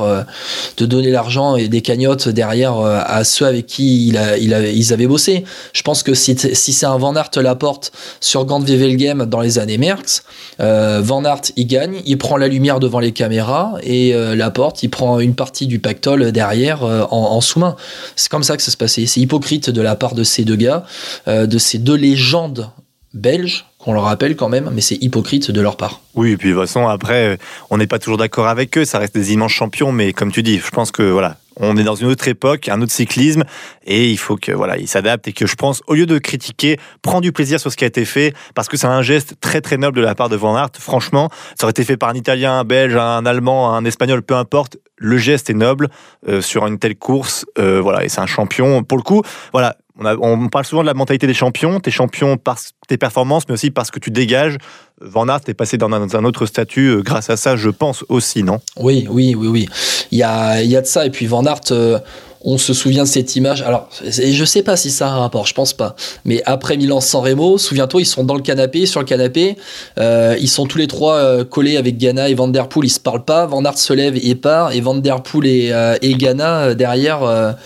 de 0.76 0.86
donner 0.86 1.10
l'argent 1.10 1.56
et 1.56 1.68
des 1.68 1.80
cagnottes 1.80 2.28
derrière 2.28 2.78
à 2.78 3.24
ceux 3.24 3.46
avec 3.46 3.66
qui 3.66 4.06
il 4.08 4.16
a, 4.16 4.36
il 4.38 4.54
a, 4.54 4.68
ils 4.68 4.92
avaient 4.92 5.06
bossé. 5.06 5.44
Je 5.72 5.82
pense 5.82 6.02
que 6.02 6.14
si, 6.14 6.36
si 6.52 6.72
c'est 6.72 6.86
un 6.86 6.96
Van 6.98 7.14
Aert 7.16 7.30
Laporte 7.36 7.92
sur 8.20 8.44
Gant 8.44 8.60
Wevelgem 8.60 9.26
dans 9.26 9.40
les 9.40 9.58
années 9.58 9.78
Merckx, 9.78 10.22
Van 10.58 11.24
Aert 11.24 11.52
il 11.56 11.66
gagne, 11.66 12.02
il 12.06 12.18
prend 12.18 12.36
la 12.36 12.48
lumière 12.48 12.80
devant 12.80 13.00
les 13.00 13.12
caméras 13.12 13.74
et 13.82 14.14
euh, 14.14 14.34
Laporte 14.34 14.82
il 14.82 14.90
prend 14.90 15.18
une 15.18 15.34
partie 15.34 15.66
du 15.66 15.78
pactole 15.78 16.32
derrière 16.32 16.82
en, 16.82 17.08
en 17.10 17.40
sous-main. 17.40 17.76
C'est 18.16 18.30
comme 18.30 18.42
ça 18.42 18.56
que 18.56 18.62
ça 18.62 18.70
se 18.70 18.76
passait. 18.76 19.07
C'est 19.08 19.20
hypocrite 19.20 19.70
de 19.70 19.80
la 19.80 19.96
part 19.96 20.14
de 20.14 20.22
ces 20.22 20.44
deux 20.44 20.56
gars, 20.56 20.84
euh, 21.26 21.46
de 21.46 21.58
ces 21.58 21.78
deux 21.78 21.96
légendes 21.96 22.70
belges 23.14 23.67
qu'on 23.78 23.92
le 23.92 24.00
rappelle 24.00 24.36
quand 24.36 24.48
même, 24.48 24.70
mais 24.72 24.80
c'est 24.80 24.96
hypocrite 25.00 25.50
de 25.50 25.60
leur 25.60 25.76
part. 25.76 26.00
Oui, 26.14 26.32
et 26.32 26.36
puis 26.36 26.48
de 26.48 26.54
toute 26.54 26.62
façon, 26.62 26.88
après, 26.88 27.38
on 27.70 27.78
n'est 27.78 27.86
pas 27.86 27.98
toujours 27.98 28.18
d'accord 28.18 28.48
avec 28.48 28.76
eux, 28.76 28.84
ça 28.84 28.98
reste 28.98 29.14
des 29.14 29.32
immenses 29.32 29.52
champions, 29.52 29.92
mais 29.92 30.12
comme 30.12 30.32
tu 30.32 30.42
dis, 30.42 30.58
je 30.58 30.70
pense 30.70 30.90
que 30.90 31.02
voilà, 31.02 31.36
on 31.60 31.76
est 31.76 31.84
dans 31.84 31.94
une 31.94 32.08
autre 32.08 32.26
époque, 32.28 32.68
un 32.68 32.80
autre 32.80 32.92
cyclisme, 32.92 33.44
et 33.84 34.10
il 34.10 34.18
faut 34.18 34.36
que 34.36 34.52
voilà, 34.52 34.78
ils 34.78 34.88
s'adaptent 34.88 35.28
et 35.28 35.32
que 35.32 35.46
je 35.46 35.54
pense, 35.54 35.82
au 35.86 35.94
lieu 35.94 36.06
de 36.06 36.18
critiquer, 36.18 36.78
prends 37.02 37.20
du 37.20 37.32
plaisir 37.32 37.60
sur 37.60 37.70
ce 37.70 37.76
qui 37.76 37.84
a 37.84 37.86
été 37.86 38.04
fait, 38.04 38.34
parce 38.54 38.68
que 38.68 38.76
c'est 38.76 38.86
un 38.86 39.02
geste 39.02 39.34
très 39.40 39.60
très 39.60 39.76
noble 39.76 39.96
de 39.96 40.02
la 40.02 40.14
part 40.14 40.28
de 40.28 40.36
Van 40.36 40.56
Aert. 40.56 40.70
Franchement, 40.78 41.30
ça 41.58 41.66
aurait 41.66 41.70
été 41.72 41.84
fait 41.84 41.96
par 41.96 42.08
un 42.08 42.14
Italien, 42.14 42.58
un 42.60 42.64
Belge, 42.64 42.96
un 42.96 43.26
Allemand, 43.26 43.74
un 43.74 43.84
Espagnol, 43.84 44.22
peu 44.22 44.34
importe. 44.34 44.76
Le 44.96 45.16
geste 45.18 45.50
est 45.50 45.54
noble 45.54 45.88
euh, 46.28 46.40
sur 46.40 46.66
une 46.66 46.78
telle 46.78 46.96
course, 46.96 47.46
euh, 47.58 47.80
voilà, 47.80 48.04
et 48.04 48.08
c'est 48.08 48.20
un 48.20 48.26
champion. 48.26 48.82
Pour 48.82 48.98
le 48.98 49.04
coup, 49.04 49.22
voilà, 49.52 49.76
on, 49.98 50.48
parle 50.48 50.64
souvent 50.64 50.82
de 50.82 50.86
la 50.86 50.94
mentalité 50.94 51.26
des 51.26 51.34
champions. 51.34 51.80
T'es 51.80 51.90
champion 51.90 52.36
par 52.36 52.58
tes 52.86 52.96
performances, 52.96 53.44
mais 53.48 53.54
aussi 53.54 53.70
parce 53.70 53.90
que 53.90 53.98
tu 53.98 54.10
dégages. 54.10 54.56
Van 55.00 55.28
Aert 55.28 55.40
est 55.46 55.54
passé 55.54 55.76
dans 55.78 55.92
un, 55.92 56.24
autre 56.24 56.46
statut 56.46 56.88
euh, 56.88 57.02
grâce 57.02 57.30
à 57.30 57.36
ça, 57.36 57.56
je 57.56 57.70
pense 57.70 58.04
aussi, 58.08 58.42
non? 58.42 58.60
Oui, 58.76 59.06
oui, 59.08 59.34
oui, 59.36 59.46
oui. 59.48 59.68
Il 60.10 60.18
y 60.18 60.22
a, 60.22 60.62
y 60.62 60.76
a 60.76 60.80
de 60.80 60.86
ça. 60.86 61.06
Et 61.06 61.10
puis 61.10 61.26
Van 61.26 61.44
Aert, 61.44 61.70
euh, 61.70 61.98
on 62.42 62.56
se 62.56 62.72
souvient 62.72 63.02
de 63.02 63.08
cette 63.08 63.34
image. 63.36 63.62
Alors, 63.62 63.88
je 64.04 64.44
sais 64.44 64.62
pas 64.62 64.76
si 64.76 64.90
ça 64.90 65.08
a 65.08 65.10
un 65.10 65.18
rapport, 65.18 65.46
je 65.46 65.54
pense 65.54 65.72
pas. 65.72 65.96
Mais 66.24 66.42
après 66.46 66.76
Milan-San 66.76 67.22
Remo, 67.22 67.58
souviens-toi, 67.58 68.02
ils 68.02 68.06
sont 68.06 68.22
dans 68.22 68.36
le 68.36 68.42
canapé, 68.42 68.86
sur 68.86 69.00
le 69.00 69.06
canapé. 69.06 69.56
euh, 69.98 70.36
ils 70.40 70.48
sont 70.48 70.66
tous 70.66 70.78
les 70.78 70.86
trois 70.86 71.14
euh, 71.14 71.44
collés 71.44 71.76
avec 71.76 71.98
Ghana 71.98 72.28
et 72.28 72.34
Van 72.34 72.48
Der 72.48 72.68
Poel. 72.68 72.86
Ils 72.86 72.90
se 72.90 73.00
parlent 73.00 73.24
pas. 73.24 73.46
Van 73.46 73.64
Aert 73.64 73.78
se 73.78 73.92
lève 73.92 74.16
et 74.22 74.34
part. 74.34 74.72
Et 74.72 74.80
Van 74.80 74.94
Der 74.94 75.22
Poel 75.22 75.46
et, 75.46 75.70
euh, 75.72 75.96
et 76.00 76.14
Ghana 76.14 76.74
derrière 76.74 77.56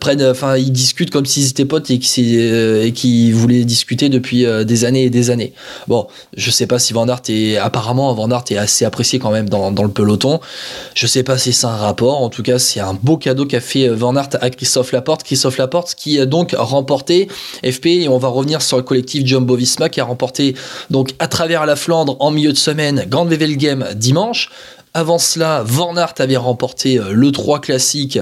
prennent, 0.00 0.24
enfin, 0.24 0.56
ils 0.56 0.72
discutent 0.72 1.10
comme 1.10 1.26
s'ils 1.26 1.48
étaient 1.48 1.64
potes 1.64 1.90
et 1.90 1.98
qu'ils 1.98 3.34
voulaient 3.34 3.64
discuter 3.64 4.08
depuis 4.08 4.44
des 4.64 4.84
années 4.84 5.04
et 5.04 5.10
des 5.10 5.30
années. 5.30 5.54
Bon, 5.88 6.06
je 6.36 6.50
sais 6.50 6.66
pas 6.66 6.78
si 6.78 6.92
Van 6.92 7.08
Aert 7.08 7.22
est 7.28 7.56
apparemment 7.56 8.12
Van 8.12 8.30
Aert 8.30 8.44
est 8.50 8.56
assez 8.56 8.84
apprécié 8.84 9.18
quand 9.18 9.30
même 9.30 9.48
dans, 9.48 9.70
dans 9.72 9.84
le 9.84 9.90
peloton. 9.90 10.40
Je 10.94 11.06
sais 11.06 11.22
pas 11.22 11.38
si 11.38 11.52
c'est 11.52 11.66
un 11.66 11.76
rapport. 11.76 12.20
En 12.22 12.28
tout 12.28 12.42
cas, 12.42 12.58
c'est 12.58 12.80
un 12.80 12.94
beau 12.94 13.16
cadeau 13.16 13.46
qu'a 13.46 13.60
fait 13.60 13.69
Van 13.76 14.16
Aert 14.16 14.30
à 14.40 14.50
Christophe 14.50 14.92
Laporte. 14.92 15.22
Christophe 15.22 15.58
Laporte 15.58 15.94
qui 15.94 16.18
a 16.20 16.26
donc 16.26 16.54
remporté 16.56 17.28
FP 17.64 17.86
et 17.86 18.08
on 18.08 18.18
va 18.18 18.28
revenir 18.28 18.62
sur 18.62 18.76
le 18.76 18.82
collectif 18.82 19.26
Jumbo 19.26 19.56
Visma 19.56 19.88
qui 19.88 20.00
a 20.00 20.04
remporté 20.04 20.54
donc 20.90 21.10
à 21.18 21.28
travers 21.28 21.66
la 21.66 21.76
Flandre 21.76 22.16
en 22.20 22.30
milieu 22.30 22.52
de 22.52 22.58
semaine 22.58 23.04
Grand 23.08 23.26
Wevelgem 23.26 23.88
dimanche. 23.94 24.50
Avant 24.92 25.18
cela, 25.18 25.62
Van 25.64 25.94
avait 25.94 26.36
remporté 26.36 26.98
euh, 26.98 27.12
le 27.12 27.30
3 27.30 27.60
classique, 27.60 28.18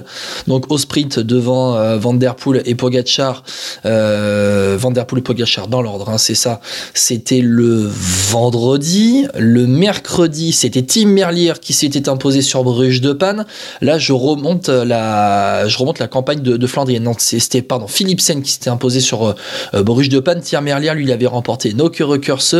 donc 0.49 0.71
au 0.71 0.77
sprint 0.77 1.19
devant 1.19 1.77
euh, 1.77 1.97
Van 1.97 2.13
Der 2.13 2.35
Poel 2.35 2.63
et 2.67 2.75
Pogacar. 2.75 3.43
Euh, 3.87 4.77
Van 4.79 4.91
Der 4.91 5.07
Poel 5.07 5.21
et 5.21 5.23
Pogacar 5.23 5.69
dans 5.69 5.81
l'ordre, 5.81 6.11
hein, 6.11 6.19
c'est 6.19 6.35
ça. 6.35 6.61
C'était 6.93 7.41
le 7.41 7.91
vendredi. 8.31 9.27
Le 9.39 9.67
mercredi, 9.67 10.53
c'était 10.53 10.83
Tim 10.83 11.07
Merlier 11.07 11.55
qui 11.59 11.73
s'était 11.73 12.11
imposé 12.11 12.43
sur 12.43 12.65
Bruges 12.65 13.01
de 13.01 13.15
Panne. 13.15 13.47
Là, 13.81 13.99
je 13.99 14.13
remonte 14.13 14.69
la, 14.69 15.67
je 15.69 15.79
remonte 15.79 15.99
la 15.99 16.09
campagne 16.09 16.41
de, 16.41 16.59
de 16.59 16.67
Flandrienne. 16.67 17.05
Non, 17.05 17.15
c'était 17.17 17.63
pardon 17.63 17.87
Philipsen 17.87 18.43
qui 18.43 18.53
s'était 18.53 18.69
imposé 18.69 19.01
sur 19.01 19.35
Bruges 19.73 20.11
de 20.11 20.21
Panne. 20.21 20.43
Tim 20.43 20.61
Merlier, 20.61 20.93
lui, 20.95 21.05
il 21.05 21.13
avait 21.13 21.27
remporté 21.27 21.73
Nokere-Curse. 21.73 22.57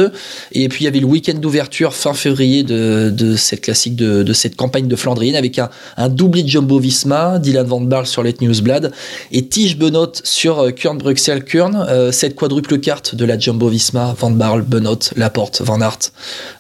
Et 0.53 0.71
puis 0.71 0.85
il 0.85 0.87
y 0.87 0.89
avait 0.89 1.01
le 1.01 1.07
week-end 1.07 1.35
d'ouverture 1.35 1.93
fin 1.93 2.15
février 2.15 2.63
de, 2.63 3.11
de 3.15 3.37
cette 3.37 3.61
classique 3.61 3.98
de, 3.99 4.33
cette 4.33 4.57
campagne 4.57 4.89
de 4.89 4.97
Flandrienne 4.97 5.37
avec 5.37 5.59
un, 5.59 6.09
doublé 6.09 6.43
de 6.43 6.49
Jumbo 6.49 6.79
Visma, 6.79 7.39
Dylan 7.39 7.67
Van 7.67 7.81
Baarle 7.81 8.07
sur 8.07 8.23
Let 8.23 8.37
Newsblad 8.41 8.93
et 9.33 9.47
Tige 9.47 9.77
Benot 9.77 10.13
sur 10.25 10.59
euh, 10.61 10.71
Kurn 10.71 10.99
Bruxelles 10.99 11.45
Kurn, 11.45 11.77
euh, 11.89 12.13
cette 12.13 12.35
quadruple 12.35 12.79
carte 12.79 13.15
de 13.15 13.25
la 13.25 13.39
Jumbo 13.39 13.69
Visma, 13.69 14.15
Van 14.19 14.31
Baarle, 14.31 14.63
Benot, 14.63 14.99
Laporte, 15.17 15.61
Van 15.63 15.81
Aert. 15.81 16.13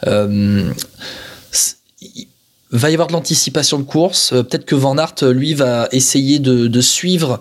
Euh, 0.07 0.71
va 2.71 2.91
y 2.91 2.93
avoir 2.93 3.09
de 3.09 3.13
l'anticipation 3.15 3.79
de 3.79 3.85
course. 3.85 4.33
Euh, 4.33 4.43
Peut-être 4.43 4.65
que 4.67 4.75
Van 4.75 4.97
Aert, 4.99 5.15
euh, 5.23 5.33
lui, 5.33 5.55
va 5.55 5.89
essayer 5.93 6.39
de, 6.39 6.67
de 6.67 6.81
suivre, 6.81 7.41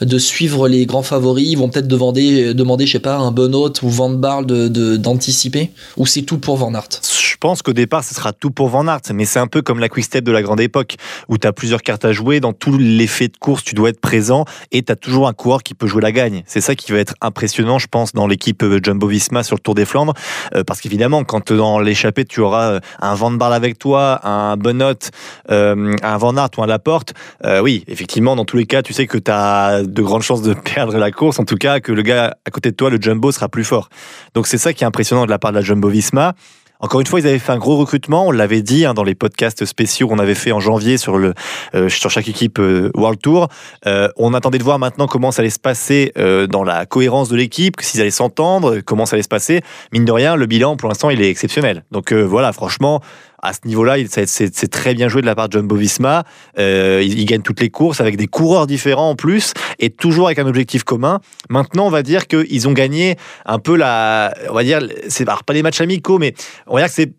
de 0.00 0.18
suivre 0.18 0.68
les 0.68 0.86
grands 0.86 1.02
favoris. 1.02 1.48
Ils 1.48 1.56
vont 1.58 1.68
peut-être 1.68 1.88
demander, 1.88 2.54
demander, 2.54 2.86
je 2.86 2.92
sais 2.92 2.98
pas, 2.98 3.16
un 3.16 3.30
Benot 3.32 3.72
ou 3.82 3.88
Van 3.88 4.10
Baarle 4.10 4.46
de- 4.46 4.68
de- 4.68 4.96
d'anticiper. 4.96 5.70
ou 5.96 6.06
c'est 6.06 6.22
tout 6.22 6.38
pour 6.38 6.56
Van 6.56 6.74
Aert? 6.74 6.88
Je 7.02 7.36
pense 7.38 7.60
qu'au 7.62 7.72
départ, 7.74 8.02
ce 8.02 8.14
sera 8.14 8.32
tout 8.32 8.50
pour 8.50 8.68
Van 8.68 8.86
Aert, 8.88 9.00
mais 9.12 9.24
c'est 9.26 9.38
un 9.38 9.46
peu 9.46 9.60
comme 9.62 9.78
la 9.78 9.88
Quick 9.88 10.04
Step 10.04 10.24
de 10.24 10.32
la 10.32 10.42
grande 10.42 10.60
époque, 10.60 10.96
où 11.28 11.36
tu 11.38 11.46
as 11.46 11.52
plusieurs 11.52 11.82
cartes 11.82 12.04
à 12.04 12.12
jouer. 12.12 12.40
Dans 12.40 12.52
tout 12.54 12.76
l'effet 12.78 13.28
de 13.28 13.36
course, 13.36 13.62
tu 13.62 13.74
dois 13.74 13.90
être 13.90 14.00
présent 14.00 14.44
et 14.72 14.82
tu 14.82 14.90
as 14.92 14.96
toujours 14.96 15.28
un 15.28 15.32
coureur 15.34 15.62
qui 15.62 15.74
peut 15.74 15.86
jouer 15.86 16.00
la 16.02 16.12
gagne. 16.12 16.42
C'est 16.46 16.60
ça 16.62 16.74
qui 16.74 16.92
va 16.92 16.98
être 16.98 17.14
impressionnant, 17.20 17.78
je 17.78 17.86
pense, 17.88 18.12
dans 18.12 18.26
l'équipe 18.26 18.62
euh, 18.62 18.80
Jumbo 18.82 19.06
Visma 19.06 19.42
sur 19.42 19.56
le 19.56 19.60
Tour 19.60 19.74
des 19.74 19.84
Flandres. 19.84 20.14
Euh, 20.54 20.64
parce 20.64 20.80
qu'évidemment, 20.80 21.24
quand 21.24 21.50
euh, 21.50 21.56
dans 21.58 21.78
l'échappée, 21.78 22.24
tu 22.24 22.40
auras 22.40 22.72
euh, 22.72 22.80
un 23.00 23.14
Van 23.14 23.30
Baarle 23.30 23.54
avec 23.54 23.78
toi, 23.78 24.20
un 24.26 24.56
Benot, 24.66 25.10
euh, 25.50 25.94
un 26.02 26.16
Van 26.18 26.36
Aert 26.36 26.50
ou 26.58 26.62
un 26.62 26.66
Laporte, 26.66 27.14
euh, 27.44 27.60
oui, 27.60 27.84
effectivement, 27.86 28.36
dans 28.36 28.44
tous 28.44 28.56
les 28.56 28.66
cas, 28.66 28.82
tu 28.82 28.92
sais 28.92 29.06
que 29.06 29.18
tu 29.18 29.30
as 29.30 29.82
de 29.82 30.02
grandes 30.02 30.22
chances 30.22 30.42
de 30.42 30.54
perdre 30.74 30.96
la 30.98 31.10
course. 31.10 31.38
En 31.38 31.44
tout 31.44 31.56
cas, 31.56 31.80
que 31.80 31.92
le 31.92 32.02
gars 32.02 32.36
à 32.44 32.50
côté 32.50 32.70
de 32.70 32.76
toi, 32.76 32.90
le 32.90 33.00
Jumbo, 33.00 33.30
sera 33.32 33.48
plus 33.48 33.64
fort. 33.64 33.88
Donc 34.34 34.46
c'est 34.46 34.58
ça 34.58 34.72
qui 34.72 34.84
est 34.84 34.86
impressionnant 34.86 35.24
de 35.24 35.30
la 35.30 35.38
part 35.38 35.52
de 35.52 35.56
la 35.56 35.62
Jumbo 35.62 35.88
Visma. 35.88 36.34
Encore 36.78 37.00
une 37.00 37.06
fois, 37.06 37.20
ils 37.20 37.26
avaient 37.26 37.38
fait 37.38 37.52
un 37.52 37.58
gros 37.58 37.76
recrutement. 37.76 38.26
On 38.26 38.30
l'avait 38.30 38.62
dit 38.62 38.84
hein, 38.84 38.94
dans 38.94 39.04
les 39.04 39.14
podcasts 39.14 39.64
spéciaux 39.64 40.08
qu'on 40.08 40.18
avait 40.18 40.34
fait 40.34 40.52
en 40.52 40.60
janvier 40.60 40.98
sur 40.98 41.16
le 41.16 41.32
euh, 41.74 41.88
sur 41.88 42.10
chaque 42.10 42.28
équipe 42.28 42.58
euh, 42.58 42.90
World 42.94 43.20
Tour. 43.20 43.48
Euh, 43.86 44.08
on 44.16 44.34
attendait 44.34 44.58
de 44.58 44.64
voir 44.64 44.78
maintenant 44.78 45.06
comment 45.06 45.32
ça 45.32 45.40
allait 45.40 45.50
se 45.50 45.58
passer 45.58 46.12
dans 46.50 46.64
la 46.64 46.86
cohérence 46.86 47.28
de 47.28 47.36
l'équipe, 47.36 47.76
s'ils 47.80 48.00
allaient 48.00 48.10
s'entendre, 48.10 48.80
comment 48.80 49.06
ça 49.06 49.16
allait 49.16 49.22
se 49.22 49.28
passer. 49.28 49.62
Mine 49.92 50.04
de 50.04 50.12
rien, 50.12 50.36
le 50.36 50.46
bilan 50.46 50.76
pour 50.76 50.88
l'instant 50.88 51.10
il 51.10 51.22
est 51.22 51.30
exceptionnel. 51.30 51.84
Donc 51.90 52.12
voilà, 52.12 52.52
franchement. 52.52 53.00
À 53.42 53.52
ce 53.52 53.60
niveau-là, 53.66 53.98
il- 53.98 54.08
c'est 54.08 54.68
très 54.70 54.94
bien 54.94 55.08
joué 55.08 55.20
de 55.20 55.26
la 55.26 55.34
part 55.34 55.48
de 55.48 55.52
Jumbo 55.58 55.76
Visma. 55.76 56.24
Euh, 56.58 57.02
ils, 57.04 57.18
ils 57.20 57.24
gagnent 57.26 57.42
toutes 57.42 57.60
les 57.60 57.70
courses 57.70 58.00
avec 58.00 58.16
des 58.16 58.26
coureurs 58.26 58.66
différents 58.66 59.10
en 59.10 59.14
plus 59.16 59.52
et 59.78 59.90
toujours 59.90 60.26
avec 60.26 60.38
un 60.38 60.46
objectif 60.46 60.82
commun. 60.84 61.20
Maintenant, 61.50 61.86
on 61.86 61.90
va 61.90 62.02
dire 62.02 62.26
qu'ils 62.26 62.66
ont 62.68 62.72
gagné 62.72 63.16
un 63.44 63.58
peu 63.58 63.76
la. 63.76 64.34
On 64.50 64.54
va 64.54 64.64
dire, 64.64 64.80
c'est 65.08 65.24
pas 65.24 65.36
les 65.52 65.62
matchs 65.62 65.80
amicaux, 65.80 66.18
mais 66.18 66.34
on 66.66 66.74
va 66.74 66.80
dire 66.80 66.88
que 66.88 66.94
c'est 66.94 67.12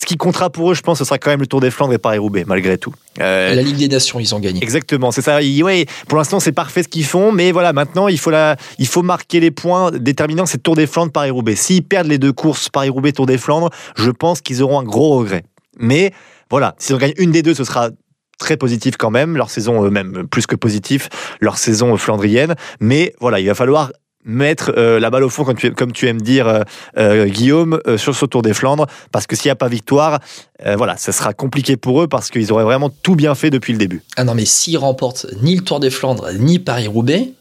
ce 0.00 0.06
qui 0.06 0.16
comptera 0.16 0.50
pour 0.50 0.70
eux, 0.70 0.74
je 0.74 0.80
pense, 0.82 0.98
ce 0.98 1.04
sera 1.04 1.18
quand 1.18 1.30
même 1.30 1.40
le 1.40 1.46
Tour 1.46 1.60
des 1.60 1.70
Flandres 1.70 1.92
et 1.92 1.98
Paris-Roubaix, 1.98 2.44
malgré 2.46 2.78
tout. 2.78 2.92
Euh, 3.20 3.54
La 3.54 3.60
Ligue 3.62 3.76
des 3.76 3.88
Nations, 3.88 4.18
ils 4.20 4.34
ont 4.34 4.38
gagné. 4.40 4.62
Exactement, 4.62 5.10
c'est 5.10 5.20
ça. 5.20 5.42
Il- 5.42 5.62
ouais, 5.62 5.84
pour 6.08 6.16
l'instant, 6.16 6.40
c'est 6.40 6.52
parfait 6.52 6.82
ce 6.82 6.88
qu'ils 6.88 7.04
font, 7.04 7.32
mais 7.32 7.50
voilà, 7.52 7.72
maintenant, 7.72 8.08
il 8.08 8.18
faut, 8.18 8.30
la, 8.30 8.56
il 8.78 8.86
faut 8.86 9.02
marquer 9.02 9.40
les 9.40 9.50
points 9.50 9.90
déterminants. 9.90 10.46
C'est 10.46 10.62
Tour 10.62 10.76
des 10.76 10.86
Flandres, 10.86 11.12
Paris-Roubaix. 11.12 11.56
S'ils 11.56 11.82
perdent 11.82 12.06
les 12.06 12.18
deux 12.18 12.32
courses, 12.32 12.68
Paris-Roubaix, 12.68 13.12
Tour 13.12 13.26
des 13.26 13.36
Flandres, 13.38 13.70
je 13.96 14.10
pense 14.10 14.40
qu'ils 14.40 14.62
auront 14.62 14.78
un 14.80 14.84
gros 14.84 15.18
regret. 15.18 15.42
Mais 15.78 16.12
voilà, 16.50 16.74
s'ils 16.78 16.94
en 16.94 16.98
gagnent 16.98 17.14
une 17.16 17.30
des 17.30 17.42
deux, 17.42 17.54
ce 17.54 17.64
sera 17.64 17.90
très 18.40 18.56
positif 18.56 18.96
quand 18.96 19.10
même. 19.10 19.36
Leur 19.36 19.50
saison, 19.50 19.84
euh, 19.84 19.90
même 19.90 20.26
plus 20.26 20.46
que 20.46 20.56
positif, 20.56 21.08
leur 21.40 21.58
saison 21.58 21.94
euh, 21.94 21.96
flandrienne. 21.96 22.56
Mais 22.80 23.14
voilà, 23.20 23.38
il 23.38 23.46
va 23.46 23.54
falloir 23.54 23.92
mettre 24.24 24.72
euh, 24.76 24.98
la 24.98 25.10
balle 25.10 25.22
au 25.22 25.30
fond, 25.30 25.44
comme 25.44 25.56
tu, 25.56 25.70
comme 25.72 25.92
tu 25.92 26.08
aimes 26.08 26.20
dire, 26.20 26.64
Guillaume, 26.98 27.80
sur 27.96 28.14
ce 28.14 28.26
Tour 28.26 28.42
des 28.42 28.52
Flandres, 28.52 28.86
parce 29.12 29.26
que 29.26 29.36
s'il 29.36 29.46
n'y 29.46 29.52
a 29.52 29.56
pas 29.56 29.68
victoire, 29.68 30.20
voilà, 30.76 30.98
ça 30.98 31.12
sera 31.12 31.32
compliqué 31.32 31.78
pour 31.78 32.02
eux, 32.02 32.06
parce 32.06 32.28
qu'ils 32.28 32.52
auraient 32.52 32.64
vraiment 32.64 32.90
tout 32.90 33.14
bien 33.14 33.34
fait 33.34 33.48
depuis 33.48 33.72
le 33.72 33.78
début. 33.78 34.02
Ah 34.16 34.24
non, 34.24 34.34
mais 34.34 34.44
s'ils 34.44 34.76
remportent 34.76 35.26
ni 35.42 35.56
le 35.56 35.62
Tour 35.62 35.80
des 35.80 35.88
Flandres, 35.88 36.28
ni 36.38 36.58
Paris-Roubaix, 36.58 37.32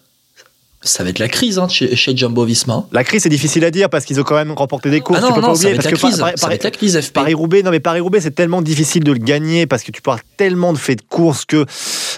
Ça 0.81 1.03
va 1.03 1.09
être 1.09 1.19
la 1.19 1.27
crise 1.27 1.59
hein, 1.59 1.67
chez, 1.67 1.93
chez 1.97 2.15
Jumbo 2.15 2.45
Visma. 2.45 2.85
La 2.93 3.03
crise, 3.03 3.23
c'est 3.23 3.29
difficile 3.29 3.65
à 3.65 3.71
dire 3.71 3.89
parce 3.89 4.05
qu'ils 4.05 4.17
ont 4.21 4.23
quand 4.23 4.35
même 4.35 4.53
remporté 4.53 4.89
des 4.89 5.01
courses. 5.01 5.19
Ah 5.19 5.23
non, 5.23 5.27
tu 5.27 5.33
peux 5.33 5.41
non, 5.41 5.47
pas 5.47 5.53
oublier 5.55 5.73
parce 5.75 5.85
la 5.85 5.91
que. 5.91 5.97
Paris- 6.39 6.57
la 6.63 6.71
crise, 6.71 7.01
FP. 7.01 7.13
Paris-Roubaix, 7.13 7.63
non 7.63 7.71
mais 7.71 7.81
Paris-Roubaix, 7.81 8.21
c'est 8.21 8.31
tellement 8.33 8.61
difficile 8.61 9.03
de 9.03 9.11
le 9.11 9.17
gagner 9.17 9.67
parce 9.67 9.83
que 9.83 9.91
tu 9.91 10.01
pars 10.01 10.19
tellement 10.37 10.71
de 10.71 10.77
faits 10.77 10.99
de 10.99 11.03
course 11.09 11.43
que 11.43 11.65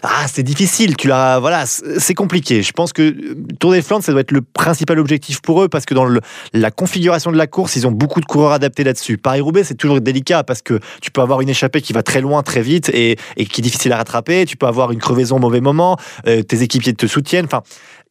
ah, 0.03 0.25
c'est 0.31 0.43
difficile. 0.43 0.95
Tu 0.95 1.07
l'as, 1.07 1.39
voilà, 1.39 1.65
c'est 1.65 2.13
compliqué. 2.13 2.61
Je 2.61 2.71
pense 2.71 2.93
que 2.93 3.01
euh, 3.01 3.35
Tour 3.59 3.71
des 3.71 3.81
Flandres, 3.81 4.03
ça 4.03 4.11
doit 4.11 4.21
être 4.21 4.31
le 4.31 4.41
principal 4.41 4.99
objectif 4.99 5.41
pour 5.41 5.63
eux 5.63 5.67
parce 5.67 5.85
que 5.85 5.95
dans 5.95 6.05
le- 6.05 6.21
la 6.53 6.69
configuration 6.69 7.31
de 7.31 7.37
la 7.37 7.47
course, 7.47 7.75
ils 7.75 7.87
ont 7.87 7.91
beaucoup 7.91 8.21
de 8.21 8.25
coureurs 8.25 8.51
adaptés 8.51 8.83
là-dessus. 8.83 9.17
Paris-Roubaix, 9.17 9.63
c'est 9.63 9.73
toujours 9.75 9.99
délicat 10.01 10.43
parce 10.43 10.61
que 10.61 10.79
tu 11.01 11.09
peux 11.09 11.21
avoir 11.21 11.41
une 11.41 11.49
échappée 11.49 11.81
qui 11.81 11.93
va 11.93 12.03
très 12.03 12.21
loin, 12.21 12.43
très 12.43 12.61
vite 12.61 12.89
et, 12.89 13.17
et 13.37 13.45
qui 13.47 13.61
est 13.61 13.63
difficile 13.63 13.91
à 13.93 13.97
rattraper. 13.97 14.45
Tu 14.45 14.55
peux 14.55 14.67
avoir 14.67 14.91
une 14.91 14.99
crevaison 14.99 15.37
au 15.37 15.39
mauvais 15.39 15.61
moment. 15.61 15.97
euh, 16.27 16.43
tes 16.43 16.61
équipiers 16.61 16.93
te 16.93 17.07
soutiennent. 17.07 17.45
Enfin, 17.45 17.63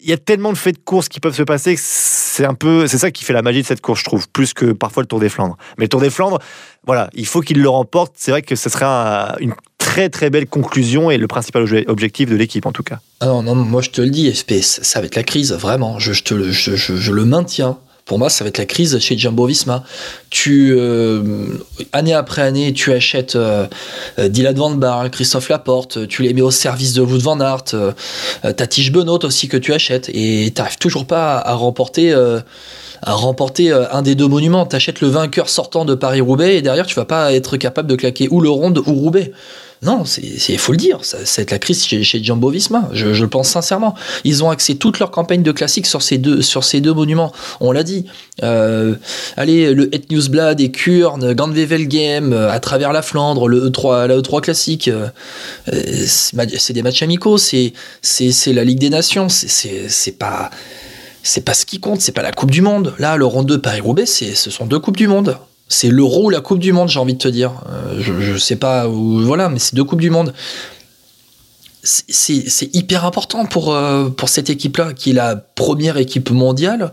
il 0.02 0.08
y 0.10 0.12
a 0.12 0.16
tellement 0.16 0.52
de 0.52 0.58
faits 0.58 0.76
de 0.76 0.80
course 0.84 1.08
qui 1.08 1.20
peuvent 1.20 1.34
se 1.34 1.42
passer 1.42 1.74
que 1.74 1.80
c'est 1.82 2.44
un 2.44 2.54
peu, 2.54 2.86
c'est 2.86 2.98
ça 2.98 3.10
qui 3.10 3.24
fait 3.24 3.32
la 3.32 3.42
magie 3.42 3.62
de 3.62 3.66
cette 3.66 3.80
course, 3.80 4.00
je 4.00 4.04
trouve, 4.04 4.28
plus 4.28 4.54
que 4.54 4.72
parfois 4.72 5.02
le 5.02 5.06
Tour 5.06 5.20
des 5.20 5.28
Flandres. 5.28 5.56
Mais 5.78 5.84
le 5.84 5.88
Tour 5.88 6.00
des 6.00 6.10
Flandres, 6.10 6.38
voilà, 6.86 7.10
il 7.14 7.26
faut 7.26 7.40
qu'il 7.40 7.60
le 7.60 7.68
remporte. 7.68 8.14
C'est 8.16 8.30
vrai 8.30 8.42
que 8.42 8.56
ce 8.56 8.68
sera 8.68 9.32
un- 9.32 9.36
une 9.40 9.54
très 9.78 10.08
très 10.08 10.30
belle 10.30 10.46
conclusion 10.46 11.10
et 11.10 11.18
le 11.18 11.26
principal 11.26 11.64
obje- 11.64 11.84
objectif 11.88 12.28
de 12.30 12.36
l'équipe 12.36 12.64
en 12.66 12.72
tout 12.72 12.82
cas. 12.82 13.00
Ah 13.20 13.26
non, 13.26 13.42
non, 13.42 13.54
moi 13.54 13.82
je 13.82 13.90
te 13.90 14.00
le 14.00 14.10
dis, 14.10 14.32
FPS, 14.32 14.80
ça 14.82 15.00
va 15.00 15.06
être 15.06 15.16
la 15.16 15.22
crise, 15.24 15.52
vraiment. 15.52 15.98
Je, 15.98 16.12
te 16.22 16.32
le, 16.34 16.50
je 16.52 17.12
le 17.12 17.24
maintiens. 17.24 17.78
Pour 18.10 18.18
moi, 18.18 18.28
ça 18.28 18.42
va 18.42 18.48
être 18.48 18.58
la 18.58 18.66
crise 18.66 18.98
chez 18.98 19.16
Jumbo 19.16 19.46
Visma. 19.46 19.84
Tu, 20.30 20.74
euh, 20.76 21.22
année 21.92 22.12
après 22.12 22.42
année, 22.42 22.72
tu 22.72 22.92
achètes 22.92 23.36
euh, 23.36 23.68
Dylan 24.18 24.56
Van 24.56 24.70
Baarle, 24.72 25.10
Christophe 25.10 25.48
Laporte, 25.48 26.08
tu 26.08 26.24
les 26.24 26.34
mets 26.34 26.40
au 26.40 26.50
service 26.50 26.92
de 26.92 27.02
Wout 27.02 27.20
Van 27.20 27.38
Aert, 27.38 27.66
euh, 27.74 27.92
euh, 28.44 28.52
Tige 28.52 28.90
Benoît 28.90 29.24
aussi 29.24 29.46
que 29.46 29.56
tu 29.56 29.72
achètes, 29.72 30.10
et 30.12 30.50
t'arrives 30.52 30.78
toujours 30.78 31.06
pas 31.06 31.38
à, 31.38 31.54
remporter. 31.54 32.12
à 32.12 33.12
remporter 33.14 33.70
un 33.70 34.02
des 34.02 34.16
deux 34.16 34.26
monuments. 34.26 34.66
T'achètes 34.66 35.00
le 35.00 35.06
vainqueur 35.06 35.48
sortant 35.48 35.84
de 35.84 35.94
Paris-Roubaix 35.94 36.56
et 36.56 36.62
derrière 36.62 36.86
tu 36.86 36.96
vas 36.96 37.04
pas 37.04 37.32
être 37.32 37.58
capable 37.58 37.88
de 37.88 37.94
claquer 37.94 38.26
ou 38.32 38.40
le 38.40 38.50
Ronde 38.50 38.78
ou 38.78 38.92
Roubaix. 38.92 39.30
Non, 39.82 40.04
c'est 40.04 40.38
c'est- 40.38 40.58
faut 40.58 40.72
le 40.72 40.78
dire, 40.78 41.00
être 41.42 41.50
la 41.50 41.58
crise 41.58 41.84
chez, 41.86 42.02
chez 42.04 42.18
Visma. 42.18 42.90
Je, 42.92 43.06
le 43.06 43.28
pense 43.28 43.48
sincèrement. 43.48 43.94
Ils 44.24 44.44
ont 44.44 44.50
axé 44.50 44.76
toute 44.76 44.98
leur 44.98 45.10
campagne 45.10 45.42
de 45.42 45.52
classique 45.52 45.86
sur 45.86 46.02
ces 46.02 46.18
deux, 46.18 46.42
monuments. 46.92 47.32
On 47.60 47.72
l'a 47.72 47.82
dit. 47.82 48.04
Euh, 48.42 48.94
allez, 49.38 49.72
le 49.72 49.88
Het 49.94 50.02
Newsblad 50.10 50.60
et 50.60 50.70
Kurn, 50.70 51.32
Gandwevelgem, 51.32 52.32
euh, 52.34 52.50
à 52.50 52.60
travers 52.60 52.92
la 52.92 53.00
Flandre, 53.00 53.48
le 53.48 53.70
E3, 53.70 54.06
la 54.06 54.16
E3 54.18 54.42
classique. 54.42 54.88
euh, 54.88 55.08
c'est 56.06 56.36
c'est 56.58 56.72
des 56.74 56.82
matchs 56.82 57.02
amicaux, 57.02 57.38
c'est 57.38 57.72
c'est 58.02 58.32
c'est 58.32 58.52
la 58.52 58.64
Ligue 58.64 58.78
des 58.80 58.90
Nations. 58.90 59.28
C'est- 59.30 59.48
C'est 59.48 59.88
c'est 59.88 60.12
pas 60.18 60.50
c'est 61.22 61.42
pas 61.44 61.54
ce 61.54 61.64
qui 61.64 61.80
compte, 61.80 62.00
c'est 62.02 62.12
pas 62.12 62.22
la 62.22 62.32
Coupe 62.32 62.50
du 62.50 62.60
Monde. 62.62 62.94
Là, 62.98 63.16
le 63.16 63.24
Ronde 63.24 63.46
2 63.46 63.60
Paris-Roubaix, 63.60 64.06
c'est- 64.06 64.34
ce 64.34 64.50
sont 64.50 64.66
deux 64.66 64.78
Coupes 64.78 64.96
du 64.96 65.08
Monde. 65.08 65.36
C'est 65.72 65.88
l'Euro 65.88 66.26
ou 66.26 66.30
la 66.30 66.40
Coupe 66.40 66.58
du 66.58 66.72
Monde, 66.72 66.88
j'ai 66.88 66.98
envie 66.98 67.14
de 67.14 67.18
te 67.18 67.28
dire. 67.28 67.52
Euh, 67.70 67.94
je, 68.00 68.20
je 68.20 68.36
sais 68.36 68.56
pas 68.56 68.88
où, 68.88 69.20
voilà, 69.20 69.48
mais 69.48 69.60
c'est 69.60 69.74
deux 69.74 69.84
Coupes 69.84 70.00
du 70.00 70.10
Monde. 70.10 70.34
C'est- 71.82 72.70
hyper 72.74 73.04
important 73.06 73.46
pour, 73.46 73.74
euh, 73.74 74.08
pour 74.10 74.28
cette 74.28 74.50
équipe-là, 74.50 74.92
qui 74.92 75.10
est 75.10 75.14
la 75.14 75.36
première 75.36 75.96
équipe 75.96 76.30
mondiale, 76.30 76.90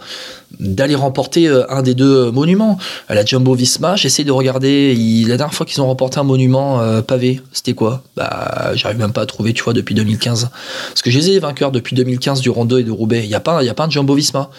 d'aller 0.62 0.96
remporter 0.96 1.48
euh, 1.48 1.70
un 1.70 1.82
des 1.82 1.94
deux 1.94 2.32
monuments. 2.32 2.78
À 3.10 3.16
la 3.16 3.26
Jumbo 3.26 3.54
Visma, 3.54 3.96
j'essaie 3.98 4.24
de 4.24 4.32
regarder. 4.32 4.96
il- 4.98 5.28
la 5.28 5.36
dernière 5.38 5.54
fois 5.54 5.66
qu'ils 5.66 5.82
ont 5.82 5.88
remporté 5.88 6.20
un 6.20 6.24
monument 6.24 6.80
euh, 6.80 7.02
pavé, 7.02 7.42
c'était 7.52 7.74
quoi? 7.74 8.02
Bah, 8.16 8.72
j'arrive 8.76 8.98
même 8.98 9.12
pas 9.12 9.22
à 9.22 9.26
trouver, 9.26 9.54
tu 9.54 9.62
vois, 9.64 9.74
depuis 9.74 9.94
2015. 9.94 10.50
Parce 10.90 11.02
que 11.02 11.12
je 11.12 11.20
les 11.20 11.32
ai 11.32 11.40
vainqueurs 11.40 11.72
depuis 11.72 11.96
2015 11.96 12.40
du 12.40 12.50
Ronde 12.50 12.70
2 12.70 12.80
et 12.80 12.84
de 12.84 12.92
Roubaix. 12.92 13.24
Il 13.24 13.28
n'y 13.28 13.36
a, 13.36 13.40
pas- 13.42 13.62
y 13.64 13.70
a 13.70 13.74
pas 13.74 13.86
un 13.86 13.90
Jumbo 13.90 14.14
Visma. 14.16 14.50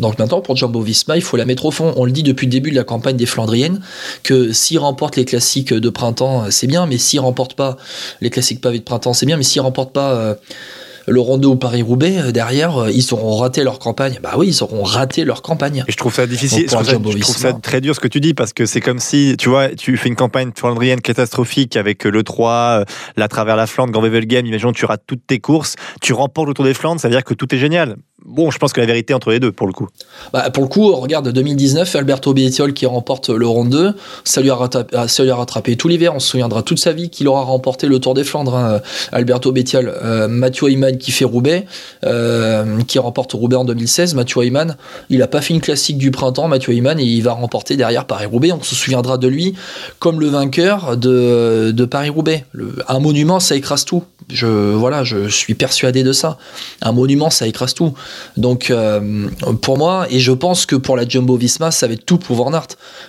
Donc 0.00 0.18
maintenant, 0.18 0.40
pour 0.40 0.56
Jumbo 0.56 0.80
Visma, 0.82 1.16
il 1.16 1.22
faut 1.22 1.36
la 1.36 1.44
mettre 1.44 1.64
au 1.64 1.70
fond. 1.70 1.94
On 1.96 2.04
le 2.04 2.10
dit 2.12 2.22
depuis 2.24 2.46
le 2.46 2.50
début 2.50 2.70
de 2.70 2.76
la 2.76 2.84
campagne 2.84 3.16
des 3.16 3.24
Flandriennes, 3.26 3.80
que 4.24 4.52
s'ils 4.52 4.78
remportent 4.80 5.16
les 5.16 5.24
classiques 5.24 5.72
de 5.72 5.88
printemps, 5.90 6.44
euh, 6.44 6.46
c'est 6.50 6.66
bien, 6.66 6.86
mais 6.86 6.98
s'ils 6.98 7.20
remportent 7.20 7.54
pas 7.54 7.76
les 8.20 8.30
classiques 8.30 8.60
pavés 8.60 8.80
de 8.80 8.84
printemps, 8.84 9.12
c'est 9.14 9.26
bien, 9.26 9.36
mais 9.36 9.42
s'ils 9.44 9.62
remportent 9.62 9.75
pas 9.84 10.12
euh, 10.12 10.34
le 11.06 11.20
Ronde 11.20 11.44
ou 11.44 11.56
Paris-Roubaix, 11.56 12.18
euh, 12.18 12.32
derrière, 12.32 12.76
euh, 12.76 12.90
ils 12.90 13.12
auront 13.12 13.36
raté 13.36 13.62
leur 13.62 13.78
campagne. 13.78 14.18
Bah 14.22 14.32
oui, 14.36 14.48
ils 14.48 14.62
auront 14.62 14.82
raté 14.82 15.24
leur 15.24 15.42
campagne. 15.42 15.84
Et 15.86 15.92
je 15.92 15.96
trouve 15.96 16.14
ça 16.14 16.26
difficile, 16.26 16.62
je 16.62 16.74
trouve, 16.74 16.84
ça, 16.84 16.92
je 16.94 17.18
trouve 17.20 17.60
très 17.60 17.80
dur 17.80 17.94
ce 17.94 18.00
que 18.00 18.08
tu 18.08 18.20
dis 18.20 18.34
parce 18.34 18.52
que 18.52 18.66
c'est 18.66 18.80
comme 18.80 18.98
si, 18.98 19.36
tu 19.38 19.48
vois, 19.48 19.68
tu 19.68 19.96
fais 19.96 20.08
une 20.08 20.16
campagne 20.16 20.50
flandrienne 20.54 21.00
catastrophique 21.00 21.76
avec 21.76 22.04
le 22.04 22.22
3, 22.22 22.50
euh, 22.52 22.84
la 23.16 23.28
travers 23.28 23.56
la 23.56 23.66
Flandre, 23.66 23.92
Gand-Wevelgem, 23.92 24.46
imaginons 24.46 24.72
tu 24.72 24.84
rates 24.84 25.04
toutes 25.06 25.26
tes 25.26 25.38
courses, 25.38 25.76
tu 26.00 26.12
remportes 26.12 26.48
le 26.48 26.54
Tour 26.54 26.64
des 26.64 26.74
Flandres, 26.74 27.00
ça 27.00 27.08
veut 27.08 27.14
dire 27.14 27.24
que 27.24 27.34
tout 27.34 27.54
est 27.54 27.58
génial. 27.58 27.96
Bon, 28.28 28.50
je 28.50 28.58
pense 28.58 28.72
que 28.72 28.80
la 28.80 28.86
vérité 28.86 29.14
entre 29.14 29.30
les 29.30 29.38
deux 29.38 29.52
pour 29.52 29.68
le 29.68 29.72
coup. 29.72 29.88
Bah, 30.32 30.50
pour 30.50 30.64
le 30.64 30.68
coup, 30.68 30.92
regarde 30.96 31.28
2019, 31.28 31.94
Alberto 31.94 32.34
Bettiol 32.34 32.72
qui 32.72 32.84
remporte 32.84 33.28
le 33.28 33.46
Ronde 33.46 33.70
2, 33.70 33.94
ça 34.24 34.40
lui 34.40 34.50
a 34.50 34.56
rattrapé, 34.56 34.96
ah, 34.98 35.06
ça 35.06 35.22
lui 35.22 35.30
a 35.30 35.36
rattrapé 35.36 35.76
tout 35.76 35.86
l'hiver. 35.86 36.12
On 36.14 36.18
se 36.18 36.30
souviendra 36.30 36.62
toute 36.62 36.80
sa 36.80 36.92
vie 36.92 37.08
qu'il 37.08 37.28
aura 37.28 37.42
remporté 37.42 37.86
le 37.86 38.00
Tour 38.00 38.14
des 38.14 38.24
Flandres. 38.24 38.56
hein, 38.56 38.80
Alberto 39.12 39.52
Bettiol, 39.52 39.94
euh, 40.02 40.26
Mathieu 40.26 40.68
Ayman 40.68 40.98
qui 40.98 41.12
fait 41.12 41.24
Roubaix, 41.24 41.66
euh, 42.04 42.82
qui 42.88 42.98
remporte 42.98 43.32
Roubaix 43.32 43.56
en 43.56 43.64
2016. 43.64 44.14
Mathieu 44.14 44.42
Ayman, 44.42 44.76
il 45.08 45.22
a 45.22 45.28
pas 45.28 45.40
fait 45.40 45.54
une 45.54 45.60
classique 45.60 45.98
du 45.98 46.10
printemps. 46.10 46.48
Mathieu 46.48 46.72
Ayman, 46.72 46.98
et 46.98 47.04
il 47.04 47.22
va 47.22 47.32
remporter 47.32 47.76
derrière 47.76 48.06
Paris-Roubaix. 48.06 48.50
On 48.50 48.62
se 48.62 48.74
souviendra 48.74 49.18
de 49.18 49.28
lui 49.28 49.54
comme 50.00 50.20
le 50.20 50.26
vainqueur 50.26 50.96
de, 50.96 51.70
de 51.72 51.84
Paris-Roubaix. 51.84 52.44
Un 52.88 52.98
monument, 52.98 53.38
ça 53.38 53.54
écrase 53.54 53.84
tout. 53.84 54.02
Je, 54.28 54.46
voilà, 54.46 55.04
je 55.04 55.28
suis 55.28 55.54
persuadé 55.54 56.02
de 56.02 56.12
ça. 56.12 56.38
Un 56.82 56.90
monument, 56.90 57.30
ça 57.30 57.46
écrase 57.46 57.74
tout. 57.74 57.94
Donc, 58.36 58.70
euh, 58.70 59.28
pour 59.62 59.78
moi, 59.78 60.06
et 60.10 60.18
je 60.18 60.32
pense 60.32 60.66
que 60.66 60.76
pour 60.76 60.96
la 60.96 61.08
Jumbo 61.08 61.36
Visma, 61.36 61.70
ça 61.70 61.86
va 61.86 61.94
être 61.94 62.04
tout 62.04 62.18
pour 62.18 62.36
Van 62.36 62.52
Aert. 62.52 62.68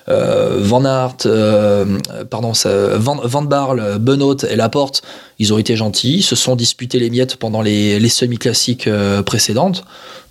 Euh, 0.10 0.58
Van 0.60 0.86
Aert, 0.86 1.18
euh, 1.26 1.98
pardon, 2.30 2.54
Van, 2.96 3.20
Van 3.24 3.42
Benoît 3.42 4.36
et 4.50 4.56
Laporte, 4.56 5.02
ils 5.40 5.54
ont 5.54 5.58
été 5.58 5.76
gentils, 5.76 6.18
ils 6.18 6.24
se 6.24 6.36
sont 6.36 6.56
disputés 6.56 7.00
les 7.00 7.10
miettes 7.10 7.36
pendant 7.36 7.62
les, 7.62 8.00
les 8.00 8.10
semi-classiques 8.10 8.90
précédentes. 9.26 9.84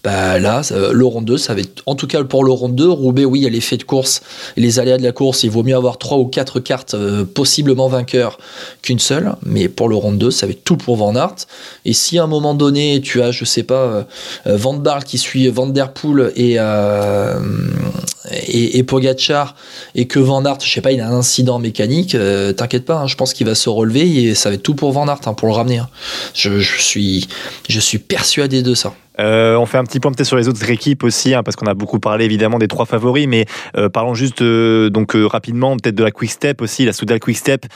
Bah 0.06 0.38
là, 0.38 0.62
le 0.92 1.04
Ronde 1.04 1.24
2, 1.24 1.36
ça 1.36 1.52
va 1.52 1.62
être, 1.62 1.82
en 1.84 1.96
tout 1.96 2.06
cas 2.06 2.22
pour 2.22 2.44
le 2.44 2.52
Ronde 2.52 2.76
2, 2.76 2.88
Roubaix, 2.88 3.24
oui, 3.24 3.40
il 3.40 3.42
y 3.42 3.46
a 3.48 3.50
l'effet 3.50 3.76
de 3.76 3.82
course, 3.82 4.22
les 4.56 4.78
aléas 4.78 4.98
de 4.98 5.02
la 5.02 5.10
course, 5.10 5.42
il 5.42 5.50
vaut 5.50 5.64
mieux 5.64 5.74
avoir 5.74 5.98
trois 5.98 6.16
ou 6.18 6.26
quatre 6.26 6.60
cartes 6.60 6.94
euh, 6.94 7.24
possiblement 7.24 7.88
vainqueurs 7.88 8.38
qu'une 8.82 9.00
seule, 9.00 9.34
mais 9.44 9.66
pour 9.66 9.88
le 9.88 9.96
Ronde 9.96 10.18
2, 10.18 10.30
ça 10.30 10.46
va 10.46 10.52
être 10.52 10.62
tout 10.62 10.76
pour 10.76 10.94
Van 10.94 11.16
Aert. 11.16 11.34
Et 11.84 11.92
si 11.92 12.20
à 12.20 12.22
un 12.22 12.28
moment 12.28 12.54
donné, 12.54 13.00
tu 13.00 13.20
as, 13.20 13.32
je 13.32 13.44
sais 13.44 13.64
pas, 13.64 13.74
euh, 13.74 14.02
euh, 14.46 14.56
Van 14.56 14.74
Barle 14.74 15.02
qui 15.02 15.18
suit 15.18 15.48
Van 15.48 15.66
Der 15.66 15.92
Poel 15.92 16.30
et, 16.36 16.54
euh, 16.60 17.40
et, 18.46 18.78
et 18.78 18.86
et 19.96 20.06
que 20.06 20.18
Van 20.20 20.44
Aert, 20.44 20.58
je 20.62 20.72
sais 20.72 20.80
pas, 20.80 20.92
il 20.92 21.00
a 21.00 21.08
un 21.08 21.14
incident 21.18 21.58
mécanique, 21.58 22.14
euh, 22.14 22.52
t'inquiète 22.52 22.84
pas, 22.84 22.98
hein, 22.98 23.06
je 23.08 23.16
pense 23.16 23.34
qu'il 23.34 23.46
va 23.48 23.56
se 23.56 23.68
relever 23.68 24.22
et 24.22 24.34
ça 24.36 24.50
va 24.50 24.54
être 24.54 24.62
tout 24.62 24.76
pour 24.76 24.92
Van 24.92 25.08
Aert 25.08 25.22
hein, 25.26 25.34
pour 25.34 25.48
le 25.48 25.54
ramener. 25.54 25.78
hein. 25.78 25.88
Je 26.32 26.60
suis, 26.60 27.26
je 27.68 27.80
suis 27.80 27.98
persuadé 27.98 28.62
de 28.62 28.74
ça. 28.74 28.94
Euh, 29.18 29.56
on 29.56 29.66
fait 29.66 29.78
un 29.78 29.84
petit 29.84 30.00
point 30.00 30.12
peut-être 30.12 30.26
sur 30.26 30.36
les 30.36 30.48
autres 30.48 30.68
équipes 30.70 31.04
aussi, 31.04 31.34
hein, 31.34 31.42
parce 31.42 31.56
qu'on 31.56 31.66
a 31.66 31.74
beaucoup 31.74 31.98
parlé 31.98 32.24
évidemment 32.24 32.58
des 32.58 32.68
trois 32.68 32.86
favoris, 32.86 33.26
mais 33.26 33.46
euh, 33.76 33.88
parlons 33.88 34.14
juste 34.14 34.42
euh, 34.42 34.90
donc 34.90 35.12
rapidement 35.14 35.76
peut-être 35.76 35.94
de 35.94 36.02
la 36.02 36.10
Quick 36.10 36.30
Step 36.30 36.62
aussi, 36.62 36.84
la 36.84 36.92
Soudal 36.92 37.20
Quick 37.20 37.36
Step, 37.36 37.66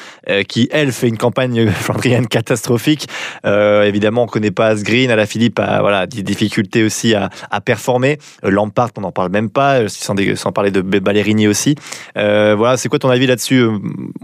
qui 0.49 0.69
elle 0.73 0.93
fait 0.93 1.09
une 1.09 1.19
campagne 1.19 1.71
flandrienne 1.71 2.27
catastrophique. 2.27 3.07
Évidemment, 3.45 4.25
on 4.25 4.27
connaît 4.27 4.51
pas 4.51 4.69
Asgreen, 4.69 5.11
à 5.11 5.17
la 5.17 5.27
Philippe 5.27 5.59
a 5.59 5.81
voilà 5.81 6.07
des 6.07 6.23
difficultés 6.23 6.85
aussi 6.85 7.15
à, 7.15 7.31
à 7.51 7.61
performer. 7.61 8.19
Lampard, 8.43 8.91
on 8.97 9.03
n'en 9.03 9.13
parle 9.13 9.31
même 9.31 9.51
pas, 9.51 9.89
sans, 9.89 10.15
parler 10.53 10.71
de 10.71 10.81
Ballerini 10.81 11.49
aussi. 11.49 11.75
Voilà, 12.15 12.77
c'est 12.77 12.89
quoi 12.89 12.99
ton 12.99 13.11
avis 13.11 13.27
là-dessus 13.27 13.67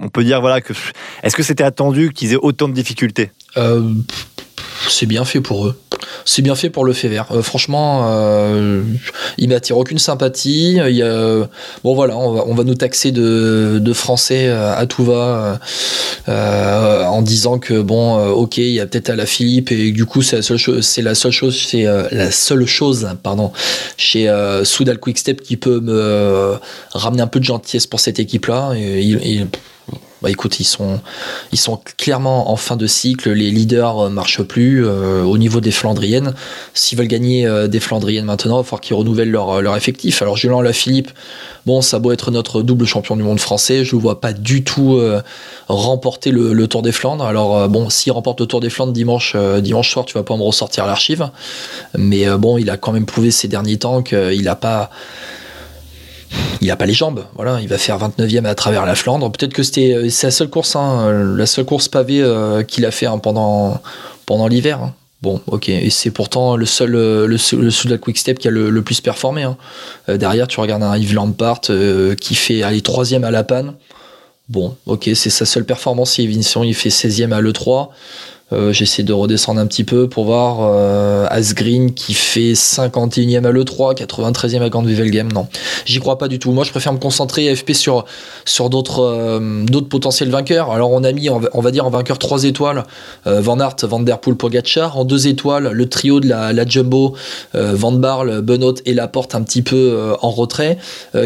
On 0.01 0.09
peut 0.09 0.25
dire 0.25 0.41
voilà 0.41 0.61
que 0.61 0.73
est-ce 1.23 1.37
que 1.37 1.43
c'était 1.43 1.65
attendu 1.65 2.13
qu'ils 2.13 2.33
aient 2.33 2.39
autant 2.41 2.69
de 2.69 2.75
difficultés? 2.75 3.31
C'est 4.89 5.07
bien 5.07 5.25
fait 5.25 5.41
pour 5.41 5.67
eux. 5.67 5.77
C'est 6.25 6.43
bien 6.43 6.55
fait 6.55 6.71
pour 6.71 6.85
le 6.85 6.93
fait 6.93 7.09
vert. 7.09 7.27
Euh, 7.31 7.43
franchement, 7.43 8.09
euh, 8.11 8.83
il 9.39 9.49
m'attire 9.49 9.77
aucune 9.79 9.99
sympathie. 9.99 10.79
Bon 11.85 11.95
voilà, 11.95 12.17
on 12.17 12.55
va, 12.55 12.65
nous 12.65 12.75
taxer 12.75 13.13
de, 13.13 13.93
français 13.93 14.49
euh, 14.49 14.77
à 14.77 14.87
tout 14.87 15.05
va 15.05 15.59
en 16.27 17.23
disant 17.23 17.59
que 17.59 17.81
bon, 17.81 18.17
ok, 18.31 18.59
il 18.59 18.73
y 18.73 18.81
a 18.81 18.87
peut-être 18.87 19.11
à 19.11 19.17
la 19.17 19.27
Philippe 19.27 19.73
et 19.73 19.93
du 19.93 20.05
coup 20.05 20.23
c'est 20.23 20.37
la 20.37 20.43
seule 20.43 20.59
chose, 20.59 20.85
c'est 20.85 21.03
la 21.03 21.15
seule 22.31 22.67
chose, 22.67 23.09
pardon, 23.23 23.53
chez 23.97 24.33
Soudal 24.65 24.99
Quickstep 24.99 25.41
qui 25.41 25.57
peut 25.57 25.81
me 25.81 26.57
ramener 26.91 27.23
un 27.23 27.27
peu 27.27 27.41
de 27.41 27.45
gentillesse 27.45 27.87
pour 27.87 28.01
cette 28.01 28.19
équipe-là. 28.19 28.73
Bah, 30.23 30.31
écoute, 30.31 30.61
ils 30.61 30.65
sont, 30.65 31.01
ils 31.53 31.59
sont 31.59 31.81
clairement 31.99 32.51
en 32.51 32.57
fin 32.57 32.77
de 32.77 32.87
cycle. 32.87 33.31
Les 33.31 33.51
leaders 33.51 34.11
marchent 34.11 34.43
plus 34.43 34.87
au 34.87 35.39
niveau 35.39 35.61
des 35.61 35.71
Flandriennes. 35.71 36.35
S'ils 36.75 36.97
veulent 36.99 37.07
gagner 37.07 37.49
des 37.69 37.81
Flandriennes 37.81 38.25
maintenant, 38.25 38.59
il 38.59 38.63
va 38.63 38.65
falloir 38.65 38.81
qu'ils 38.81 38.97
renouvellent 38.97 39.31
leur, 39.31 39.77
effectif. 39.77 40.23
Alors 40.23 40.37
Julien 40.37 40.63
Lafilippe, 40.63 41.11
bon, 41.67 41.83
ça 41.83 41.99
doit 41.99 42.15
être 42.15 42.31
notre 42.31 42.63
double 42.63 42.87
champion 42.87 43.17
du 43.17 43.23
monde 43.23 43.41
français. 43.41 43.85
Je 43.85 43.95
ne 43.95 44.01
vois 44.01 44.21
pas 44.21 44.33
du 44.33 44.65
tout 44.65 45.01
remporter 45.69 46.31
le, 46.31 46.67
Tour 46.67 46.83
des 46.83 46.93
Flandres. 46.93 47.25
Alors 47.25 47.69
bon, 47.69 47.91
s'il 47.91 48.13
remporte 48.13 48.41
le 48.41 48.47
Tour 48.47 48.61
des 48.61 48.71
Flandre 48.71 48.93
dimanche, 48.93 49.37
dimanche 49.61 49.91
soir, 49.91 50.07
tu 50.07 50.15
vas 50.15 50.23
pas 50.23 50.37
me 50.37 50.43
ressortir 50.43 50.87
l'archive. 50.87 51.29
Mais 51.97 52.27
bon, 52.39 52.57
il 52.59 52.71
a 52.71 52.77
quand 52.77 52.93
même 52.93 53.07
prouvé 53.07 53.31
ces 53.31 53.49
derniers 53.49 53.79
temps 53.79 54.03
qu'il 54.03 54.43
n'a 54.43 54.57
pas 54.57 54.91
il 56.61 56.69
n'a 56.69 56.77
pas 56.77 56.87
les 56.87 56.95
jambes. 56.95 57.25
Voilà, 57.35 57.61
il 57.61 57.69
va 57.69 57.79
faire 57.79 57.99
29e 57.99 58.45
à 58.45 58.55
travers 58.55 58.87
la 58.87 58.95
Flandre. 58.95 59.31
Peut-être 59.31 59.53
que 59.53 59.63
c'était 59.63 59.93
euh, 59.93 60.11
la 60.23 60.31
seule 60.31 60.49
course, 60.49 60.77
hein, 60.77 61.13
la 61.37 61.47
seule 61.47 61.65
course 61.65 61.89
pavée 61.89 62.23
euh, 62.23 62.63
qu'il 62.63 62.85
a 62.87 62.91
fait 62.91 63.07
hein, 63.07 63.19
pendant 63.19 63.81
l'hiver. 64.49 64.81
Hein. 64.83 64.95
Bon, 65.23 65.41
ok. 65.47 65.69
Et 65.69 65.91
c'est 65.91 66.11
pourtant 66.11 66.57
le 66.57 66.67
seul, 66.67 66.95
euh, 66.95 67.27
le, 67.27 67.37
le 67.37 67.89
de 67.89 67.97
Quick 67.97 68.19
Step 68.19 68.39
qui 68.39 68.49
a 68.49 68.51
le, 68.51 68.83
plus 68.83 69.01
performé. 69.01 69.47
derrière, 70.09 70.47
tu 70.47 70.61
regardes 70.61 70.83
un 70.83 70.97
Yves 70.97 71.15
Lampart 71.15 71.63
qui 72.21 72.35
fait 72.35 72.63
aller 72.63 72.81
troisième 72.81 73.25
à 73.25 73.31
la 73.31 73.45
panne. 73.45 73.75
Bon, 74.49 74.77
ok, 74.87 75.11
c'est 75.15 75.31
sa 75.31 75.45
seule 75.45 75.65
performance. 75.65 76.19
il 76.19 76.75
fait 76.75 76.89
16e 76.89 77.33
à 77.33 77.41
l'E3. 77.41 77.89
Euh, 78.53 78.73
j'essaie 78.73 79.03
de 79.03 79.13
redescendre 79.13 79.59
un 79.61 79.67
petit 79.67 79.83
peu 79.83 80.09
pour 80.09 80.27
voir 80.27 80.59
euh, 80.61 81.27
Asgreen 81.31 81.93
qui 81.95 82.15
fait 82.15 82.53
51e 82.53 83.45
à 83.45 83.51
l'E3, 83.51 83.97
93e 83.97 84.63
à 84.63 84.69
Grand 84.69 84.85
Game. 84.85 85.33
Non, 85.33 85.49
j'y 85.85 85.99
crois 85.99 86.17
pas 86.17 86.29
du 86.29 86.39
tout. 86.39 86.53
Moi, 86.53 86.63
je 86.63 86.71
préfère 86.71 86.93
me 86.93 86.99
concentrer 86.99 87.53
FP 87.57 87.73
sur, 87.73 88.05
sur 88.45 88.71
d'autres 88.71 89.01
euh, 89.01 89.65
d'autres 89.65 89.89
potentiels 89.89 90.31
vainqueurs. 90.31 90.71
Alors, 90.71 90.93
on 90.93 91.03
a 91.03 91.11
mis, 91.11 91.29
on 91.29 91.61
va, 91.61 91.71
dire, 91.73 91.87
en 91.87 91.91
vainqueur 91.91 92.19
3 92.19 92.45
étoiles 92.45 92.85
Van 93.25 93.59
Aert, 93.59 93.77
Van 93.83 93.99
Der 93.99 94.21
Poel, 94.21 94.37
Pogacar. 94.37 94.97
En 94.97 95.05
2 95.05 95.27
étoiles, 95.27 95.71
le 95.73 95.89
trio 95.89 96.21
de 96.21 96.29
la, 96.29 96.53
la 96.53 96.65
Jumbo, 96.65 97.17
Van 97.55 97.93
Barle, 97.93 98.43
Benoît 98.43 98.75
et 98.85 98.95
Laporte 98.95 99.35
un 99.35 99.43
petit 99.43 99.63
peu 99.63 100.15
en 100.23 100.31
retrait. 100.31 100.79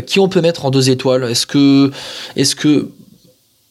qui 0.06 0.20
on 0.20 0.28
peut 0.28 0.40
mettre 0.40 0.64
en 0.64 0.70
2 0.70 0.88
étoiles? 0.88 1.24
Est-ce 1.24 1.46
que, 1.46 1.90
est-ce 2.37 2.56
que 2.56 2.88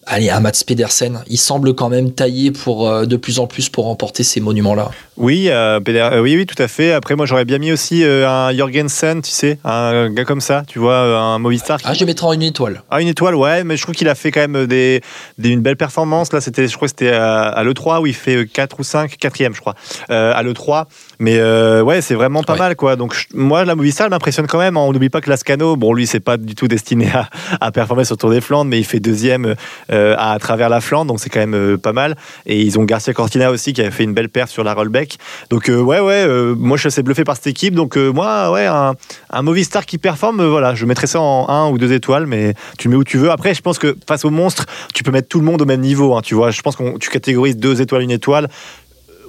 allez, 0.09 0.31
Mats 0.41 0.63
Pedersen, 0.65 1.21
il 1.27 1.37
semble 1.37 1.73
quand 1.75 1.89
même 1.89 2.11
taillé 2.11 2.51
pour, 2.51 2.89
euh, 2.89 3.05
de 3.05 3.15
plus 3.15 3.39
en 3.39 3.47
plus 3.47 3.69
pour 3.69 3.85
remporter 3.85 4.23
ces 4.23 4.41
monuments-là. 4.41 4.89
Oui, 5.17 5.47
euh, 5.49 5.79
euh, 5.87 6.21
oui, 6.21 6.35
oui, 6.35 6.45
tout 6.45 6.61
à 6.61 6.67
fait. 6.67 6.93
Après, 6.93 7.15
moi, 7.15 7.25
j'aurais 7.25 7.45
bien 7.45 7.57
mis 7.57 7.71
aussi 7.71 8.03
un 8.03 8.55
Jorgensen, 8.55 9.21
tu 9.21 9.31
sais, 9.31 9.59
un 9.63 10.09
gars 10.09 10.25
comme 10.25 10.41
ça, 10.41 10.63
tu 10.67 10.79
vois, 10.79 10.99
un 10.99 11.39
Movistar. 11.39 11.79
Ah, 11.83 11.93
je 11.93 12.05
mettrais 12.05 12.27
en 12.27 12.33
une 12.33 12.41
étoile. 12.41 12.83
Ah, 12.89 13.01
une 13.01 13.07
étoile, 13.07 13.35
ouais, 13.35 13.63
mais 13.63 13.77
je 13.77 13.83
trouve 13.83 13.95
qu'il 13.95 14.09
a 14.09 14.15
fait 14.15 14.31
quand 14.31 14.47
même 14.47 14.65
des, 14.65 15.01
une 15.43 15.61
belle 15.61 15.75
performance. 15.75 16.33
Là, 16.33 16.41
c'était, 16.41 16.67
je 16.67 16.75
crois 16.75 16.87
que 16.87 16.93
c'était 16.97 17.11
à, 17.11 17.61
l'E3 17.63 18.01
où 18.01 18.07
il 18.07 18.15
fait 18.15 18.47
4 18.47 18.79
ou 18.79 18.83
5, 18.83 19.17
4 19.17 19.53
je 19.53 19.59
crois, 19.59 19.75
à 20.09 20.41
l'E3. 20.41 20.85
Mais 21.19 21.41
ouais, 21.81 22.01
c'est 22.01 22.15
vraiment 22.15 22.43
pas 22.43 22.55
mal, 22.55 22.75
quoi. 22.75 22.95
Donc, 22.95 23.15
moi, 23.33 23.65
la 23.65 23.75
Movistar 23.75 24.09
m'impressionne 24.09 24.47
quand 24.47 24.59
même. 24.59 24.77
On 24.77 24.91
n'oublie 24.91 25.09
pas 25.09 25.21
que 25.21 25.29
Lascano, 25.29 25.75
bon, 25.75 25.93
lui, 25.93 26.07
c'est 26.07 26.21
pas 26.21 26.37
du 26.37 26.55
tout 26.55 26.67
destiné 26.67 27.09
à, 27.13 27.29
à 27.59 27.71
performer 27.71 28.05
sur 28.05 28.15
le 28.15 28.19
Tour 28.19 28.31
des 28.31 28.41
Flandres, 28.41 28.69
mais 28.69 28.79
il 28.79 28.85
fait 28.85 29.01
deuxième 29.01 29.55
euh, 29.98 29.98
à, 30.17 30.37
travers 30.39 30.69
la 30.69 30.81
Flandre, 30.81 31.07
donc 31.07 31.19
c'est 31.19 31.29
quand 31.29 31.39
même 31.39 31.55
euh, 31.55 31.77
pas 31.77 31.93
mal. 31.93 32.15
Et 32.45 32.61
ils 32.61 32.79
ont 32.79 32.83
Garcia 32.83 33.13
Cortina 33.13 33.51
aussi 33.51 33.73
qui 33.73 33.81
a 33.81 33.91
fait 33.91 34.03
une 34.03 34.13
belle 34.13 34.29
perte 34.29 34.49
sur 34.49 34.63
la 34.63 34.73
rollback. 34.73 35.17
Donc 35.49 35.69
euh, 35.69 35.79
ouais, 35.81 35.99
ouais, 35.99 36.27
moi 36.55 36.77
je 36.77 36.81
suis 36.81 36.87
assez 36.87 37.03
bluffé 37.03 37.23
par 37.23 37.35
cette 37.35 37.47
équipe. 37.47 37.75
Donc 37.75 37.97
moi, 37.97 38.51
ouais, 38.51 38.65
un, 38.65 38.93
un 39.29 39.41
Movistar 39.41 39.85
qui 39.85 39.97
performe, 39.97 40.43
voilà, 40.45 40.75
je 40.75 40.85
mettrais 40.85 41.07
ça 41.07 41.21
en 41.21 41.49
1 41.49 41.69
ou 41.71 41.77
2 41.77 41.93
étoiles, 41.93 42.25
mais 42.25 42.53
tu 42.77 42.87
le 42.87 42.91
mets 42.91 42.97
où 42.97 43.03
tu 43.03 43.17
veux. 43.17 43.31
Après, 43.31 43.53
je 43.53 43.61
pense 43.61 43.79
que 43.79 43.95
face 44.07 44.25
au 44.25 44.29
monstre, 44.29 44.65
tu 44.93 45.03
peux 45.03 45.11
mettre 45.11 45.27
tout 45.27 45.39
le 45.39 45.45
monde 45.45 45.61
au 45.61 45.65
même 45.65 45.81
niveau. 45.81 46.15
Hein, 46.15 46.21
tu 46.23 46.35
vois, 46.35 46.51
je 46.51 46.61
pense 46.61 46.75
que 46.75 46.97
tu 46.97 47.09
catégorises 47.09 47.57
2 47.57 47.81
étoiles, 47.81 48.03
une 48.03 48.11
étoile 48.11 48.49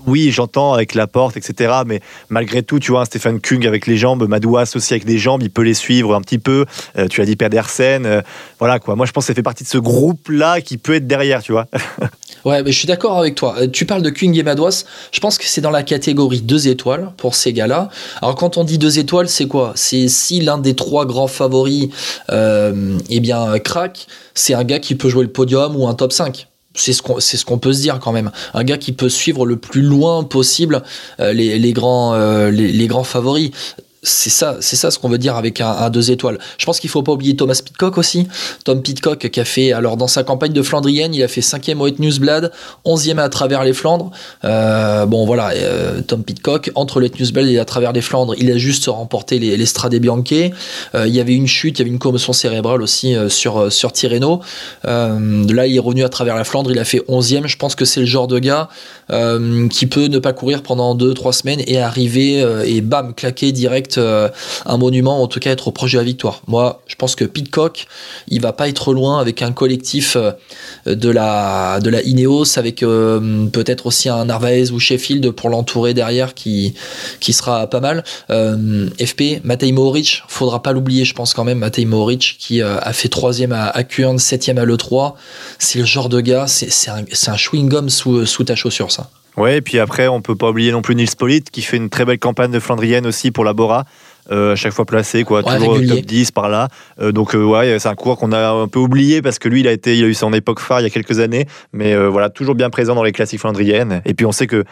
oui, 0.07 0.31
j'entends 0.31 0.73
avec 0.75 0.95
la 0.95 1.07
porte, 1.07 1.37
etc. 1.37 1.73
Mais 1.87 2.01
malgré 2.29 2.63
tout, 2.63 2.79
tu 2.79 2.93
vois, 2.93 3.05
Stéphane 3.05 3.41
Kung 3.41 3.67
avec 3.67 3.87
les 3.87 3.97
jambes, 3.97 4.27
Madouas 4.27 4.73
aussi 4.75 4.95
avec 4.95 5.05
des 5.05 5.19
jambes, 5.19 5.43
il 5.43 5.51
peut 5.51 5.63
les 5.63 5.75
suivre 5.75 6.15
un 6.15 6.21
petit 6.21 6.39
peu. 6.39 6.67
Euh, 6.99 7.09
tu 7.09 7.21
as 7.21 7.25
dit 7.25 7.37
Pedersen. 7.37 8.07
Euh, 8.07 8.23
voilà 8.59 8.79
quoi. 8.79 8.97
Moi, 8.97 9.07
je 9.07 9.13
pense 9.13 9.25
que 9.25 9.29
ça 9.29 9.35
fait 9.35 9.43
partie 9.43 9.65
de 9.65 9.69
ce 9.69 9.79
groupe-là 9.79 10.61
qui 10.61 10.79
peut 10.79 10.95
être 10.95 11.07
derrière, 11.07 11.43
tu 11.43 11.53
vois. 11.53 11.67
ouais, 12.45 12.63
mais 12.63 12.73
je 12.73 12.79
suis 12.79 12.89
d'accord 12.89 13.19
avec 13.19 13.35
toi. 13.35 13.57
Euh, 13.59 13.69
tu 13.69 13.87
parles 13.87 14.03
de 14.03 14.11
Kung 14.11 14.37
et 14.37 14.43
Madouas. 14.43 14.85
Je 15.13 15.21
pense 15.21 15.39
que 15.39 15.45
c'est 15.45 15.61
dans 15.61 15.71
la 15.71 15.83
catégorie 15.83 16.41
2 16.41 16.69
étoiles 16.69 17.13
pour 17.17 17.35
ces 17.35 17.53
gars-là. 17.53 17.89
Alors, 18.23 18.35
quand 18.35 18.57
on 18.57 18.65
dit 18.65 18.79
2 18.79 18.99
étoiles, 18.99 19.29
c'est 19.29 19.47
quoi? 19.47 19.73
C'est 19.75 20.09
si 20.09 20.41
l'un 20.41 20.59
des 20.59 20.75
trois 20.75 21.07
grands 21.07 21.29
favoris, 21.29 21.89
eh 22.31 23.21
bien, 23.21 23.59
craque, 23.59 24.07
c'est 24.35 24.55
un 24.55 24.65
gars 24.65 24.79
qui 24.79 24.95
peut 24.95 25.09
jouer 25.09 25.25
le 25.25 25.33
podium 25.33 25.77
ou 25.77 25.87
un 25.87 25.95
top 25.95 26.13
5 26.13 26.50
c'est 26.75 26.93
ce 26.93 27.03
qu'on 27.03 27.21
c'est 27.21 27.37
ce 27.37 27.45
qu'on 27.45 27.59
peut 27.59 27.73
se 27.73 27.81
dire 27.81 27.99
quand 28.01 28.13
même. 28.13 28.31
Un 28.55 28.65
gars 28.65 28.79
qui 28.79 28.93
peut 28.93 29.09
suivre 29.09 29.47
le 29.47 29.57
plus 29.57 29.83
loin 29.83 30.25
possible 30.25 30.83
euh, 31.19 31.33
les, 31.33 31.59
les, 31.59 31.73
grands 31.73 32.15
euh, 32.15 32.51
les, 32.51 32.73
les, 32.73 32.87
grands 32.87 33.05
favoris 33.05 33.51
c'est 34.03 34.31
ça, 34.31 34.57
c'est 34.61 34.77
ça 34.77 34.91
ce 34.91 34.99
qu'on 34.99 35.11
veut 35.11 35.19
dire 35.19 35.37
avec 35.37 35.61
un, 35.61 35.91
deux 35.91 36.11
étoiles. 36.11 36.39
Je 36.57 36.65
pense 36.65 36.81
qu'il 36.81 36.89
faut 36.89 37.03
pas 37.03 37.13
oublier 37.13 37.37
Thomas 37.37 37.61
Pitcock 37.63 37.99
aussi. 37.99 38.27
Tom 38.65 38.81
Pitcock 38.81 39.29
qui 39.29 39.41
a 39.41 39.45
fait, 39.45 39.73
alors 39.73 39.99
dans 39.99 40.09
sa 40.09 40.23
campagne 40.23 40.55
de 40.55 40.63
Flandrienne, 40.63 41.13
il 41.15 41.23
a 41.23 41.29
fait 41.29 41.43
5 41.43 41.71
au 41.79 41.87
Het 41.87 41.97
Newsblad, 41.99 42.51
11e 42.87 43.19
à 43.19 43.29
travers 43.29 43.63
les 43.63 43.75
Flandres. 43.75 44.11
Euh, 44.45 45.05
bon 45.05 45.27
voilà, 45.27 45.51
euh, 45.51 46.01
Tom 46.01 46.25
Pitcock, 46.25 46.71
entre 46.77 46.99
le 46.99 47.09
Newsblad 47.09 47.47
et 47.49 47.59
à 47.59 47.67
travers 47.67 47.93
les 47.93 48.01
Flandres, 48.01 48.35
il 48.39 48.51
a 48.51 48.57
juste 48.57 48.87
remporté 48.87 49.39
les, 49.39 49.59
les 49.59 49.67
Strade 49.67 49.95
Bianche. 49.97 50.21
Euh, 50.95 51.07
il 51.07 51.15
y 51.15 51.21
avait 51.21 51.35
une 51.35 51.47
chute, 51.47 51.79
il 51.79 51.83
y 51.83 51.83
avait 51.83 51.91
une 51.91 51.99
commotion 51.99 52.33
cérébrale 52.33 52.83
aussi 52.83 53.15
sur, 53.29 53.71
sur 53.71 53.93
là, 54.85 55.67
il 55.67 55.77
est 55.77 55.81
revenu 55.81 56.05
à 56.05 56.09
travers 56.09 56.37
la 56.37 56.45
Flandre, 56.45 56.71
il 56.71 56.79
a 56.79 56.85
fait 56.85 57.03
11e. 57.09 57.47
Je 57.47 57.57
pense 57.57 57.75
que 57.75 57.85
c'est 57.85 58.01
le 58.01 58.07
genre 58.07 58.29
de 58.29 58.39
gars 58.39 58.69
qui 59.71 59.87
peut 59.87 60.07
ne 60.07 60.19
pas 60.19 60.33
courir 60.33 60.63
pendant 60.63 60.97
2-3 60.97 61.33
semaines 61.33 61.63
et 61.67 61.79
arriver 61.79 62.45
et 62.65 62.81
bam, 62.81 63.15
claquer 63.15 63.53
direct 63.53 63.90
euh, 63.99 64.29
un 64.67 64.77
monument, 64.77 65.23
en 65.23 65.27
tout 65.27 65.41
cas 65.41 65.51
être 65.51 65.71
proche 65.71 65.93
de 65.93 65.99
la 65.99 66.05
victoire. 66.05 66.43
Moi, 66.47 66.83
je 66.87 66.97
pense 66.97 67.15
que 67.15 67.25
Pitcock, 67.25 67.87
il 68.29 68.41
va 68.41 68.53
pas 68.53 68.69
être 68.69 68.93
loin 68.93 69.21
avec 69.21 69.43
un 69.43 69.53
collectif 69.53 70.17
euh, 70.17 70.33
de 70.87 71.11
la, 71.11 71.81
de 71.81 71.91
la 71.91 72.03
Ineos, 72.03 72.59
avec 72.59 72.83
euh, 72.83 73.47
peut-être 73.47 73.87
aussi 73.87 74.09
un 74.09 74.25
Narvaez 74.25 74.71
ou 74.71 74.79
Sheffield 74.79 75.31
pour 75.33 75.51
l'entourer 75.51 75.95
derrière 75.95 76.35
qui, 76.35 76.75
qui 77.21 77.33
sera 77.33 77.67
pas 77.67 77.81
mal. 77.81 78.05
FP, 78.29 79.43
Matej 79.45 79.73
Mohoric, 79.73 80.23
faudra 80.29 80.63
pas 80.63 80.73
l'oublier, 80.73 81.05
je 81.05 81.15
pense 81.15 81.35
quand 81.35 81.45
même, 81.45 81.59
Matej 81.59 81.87
Mohoric 81.87 82.37
qui 82.39 82.63
a 82.63 82.93
fait 82.93 83.09
troisième 83.09 83.53
à, 83.53 83.69
à 83.69 83.85
Kurn, 83.85 84.19
septième 84.19 84.59
à 84.59 84.65
l'E3. 84.65 85.15
C'est 85.59 85.79
le 85.79 85.85
genre 85.85 86.09
de 86.09 86.21
gars, 86.21 86.47
c'est 86.47 86.91
un, 86.91 87.01
un 87.01 87.37
chewing-gum 87.37 87.89
sous, 87.89 88.27
sous 88.27 88.45
ta 88.45 88.55
chaussure, 88.55 88.91
ça. 88.91 89.09
Ouais, 89.37 89.59
et 89.59 89.61
puis 89.61 89.79
après, 89.79 90.09
on 90.09 90.21
peut 90.21 90.35
pas 90.35 90.51
oublier 90.51 90.73
non 90.73 90.83
plus 90.83 90.95
Nils 90.95 91.17
Polite 91.17 91.51
qui 91.51 91.63
fait 91.63 91.77
une 91.77 91.89
très 91.89 92.05
belle 92.05 92.19
campagne 92.19 92.51
de 92.51 92.59
Flandrienne 92.59 93.07
aussi 93.07 93.31
pour 93.31 93.45
la 93.45 93.53
Bora. 93.53 93.85
Euh, 94.31 94.53
à 94.53 94.55
chaque 94.55 94.73
fois 94.73 94.85
placé, 94.85 95.25
quoi, 95.25 95.43
toujours 95.43 95.71
au 95.71 95.81
top 95.81 96.01
10 96.01 96.31
par 96.31 96.49
là. 96.49 96.69
Euh, 97.01 97.11
donc 97.11 97.35
euh, 97.35 97.43
ouais, 97.43 97.79
c'est 97.81 97.89
un 97.89 97.97
coureur 97.97 98.17
qu'on 98.17 98.31
a 98.31 98.51
un 98.51 98.69
peu 98.69 98.79
oublié 98.79 99.23
parce 99.23 99.41
que 99.41 99.49
lui, 99.49 99.61
il 99.61 99.67
a 99.67 99.73
été, 99.73 99.97
il 99.97 100.05
a 100.05 100.07
eu 100.07 100.15
son 100.15 100.33
époque 100.33 100.61
phare 100.61 100.81
il 100.81 100.85
y 100.85 100.87
a 100.87 100.91
quelques 100.91 101.19
années, 101.19 101.47
mais 101.73 101.97
voilà, 101.97 102.29
toujours 102.31 102.55
bien 102.55 102.71
présent 102.71 102.95
dans 102.95 103.03
les 103.03 103.13
classiques 103.13 103.41
flandriennes. 103.41 104.03
Et 104.05 104.15
puis 104.15 104.27
on 104.27 104.33
sait 104.33 104.47
que 104.47 104.65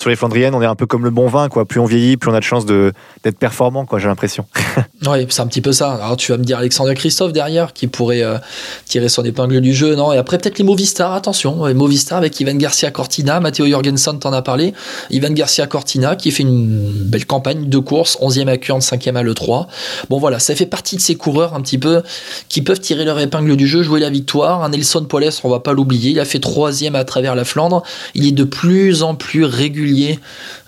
sur 0.00 0.08
les 0.08 0.16
Flandriennes, 0.16 0.54
on 0.54 0.62
est 0.62 0.66
un 0.66 0.74
peu 0.74 0.86
comme 0.86 1.04
le 1.04 1.10
bon 1.10 1.26
vin, 1.26 1.48
quoi. 1.48 1.66
Plus 1.66 1.78
on 1.78 1.84
vieillit, 1.84 2.16
plus 2.16 2.30
on 2.30 2.34
a 2.34 2.38
de 2.38 2.44
chances 2.44 2.64
d'être 2.64 3.38
performant, 3.38 3.84
quoi. 3.84 3.98
J'ai 3.98 4.08
l'impression. 4.08 4.46
oui, 5.06 5.26
c'est 5.28 5.42
un 5.42 5.46
petit 5.46 5.60
peu 5.60 5.72
ça. 5.72 5.92
Alors 5.92 6.16
tu 6.16 6.32
vas 6.32 6.38
me 6.38 6.44
dire 6.44 6.58
Alexandre 6.58 6.92
Christophe 6.94 7.32
derrière 7.32 7.74
qui 7.74 7.86
pourrait 7.86 8.22
euh, 8.22 8.38
tirer 8.86 9.10
son 9.10 9.24
épingle 9.24 9.60
du 9.60 9.74
jeu, 9.74 9.94
non? 9.96 10.12
Et 10.12 10.16
après 10.16 10.38
peut-être 10.38 10.56
les 10.56 10.64
Movistar. 10.64 11.12
Attention, 11.12 11.66
les 11.66 11.74
Movistar 11.74 12.16
avec 12.16 12.38
Ivan 12.40 12.54
Garcia 12.54 12.90
Cortina, 12.90 13.40
Matteo 13.40 13.66
Jorgensen 13.66 14.18
t'en 14.18 14.32
a 14.32 14.40
parlé. 14.40 14.72
Ivan 15.10 15.32
Garcia 15.32 15.66
Cortina 15.66 16.16
qui 16.16 16.30
fait 16.30 16.44
une 16.44 16.90
belle 16.90 17.26
campagne 17.26 17.68
de 17.68 17.78
course, 17.78 18.16
11e 18.22 18.48
à 18.48 18.56
Kurn, 18.56 18.80
5e 18.80 19.16
à 19.16 19.22
l'E3. 19.22 19.66
Bon 20.08 20.18
voilà, 20.18 20.38
ça 20.38 20.54
fait 20.54 20.66
partie 20.66 20.96
de 20.96 21.02
ces 21.02 21.16
coureurs 21.16 21.54
un 21.54 21.60
petit 21.60 21.78
peu 21.78 22.02
qui 22.48 22.62
peuvent 22.62 22.80
tirer 22.80 23.04
leur 23.04 23.18
épingle 23.20 23.54
du 23.56 23.66
jeu, 23.66 23.82
jouer 23.82 24.00
la 24.00 24.10
victoire. 24.10 24.62
Un 24.62 24.70
Nelson 24.70 25.04
Poles, 25.04 25.30
on 25.44 25.50
va 25.50 25.60
pas 25.60 25.74
l'oublier, 25.74 26.12
il 26.12 26.20
a 26.20 26.24
fait 26.24 26.38
3e 26.38 26.94
à 26.94 27.04
travers 27.04 27.34
la 27.34 27.44
Flandre. 27.44 27.82
Il 28.14 28.26
est 28.26 28.32
de 28.32 28.44
plus 28.44 29.02
en 29.02 29.14
plus 29.14 29.44
régulier 29.44 29.79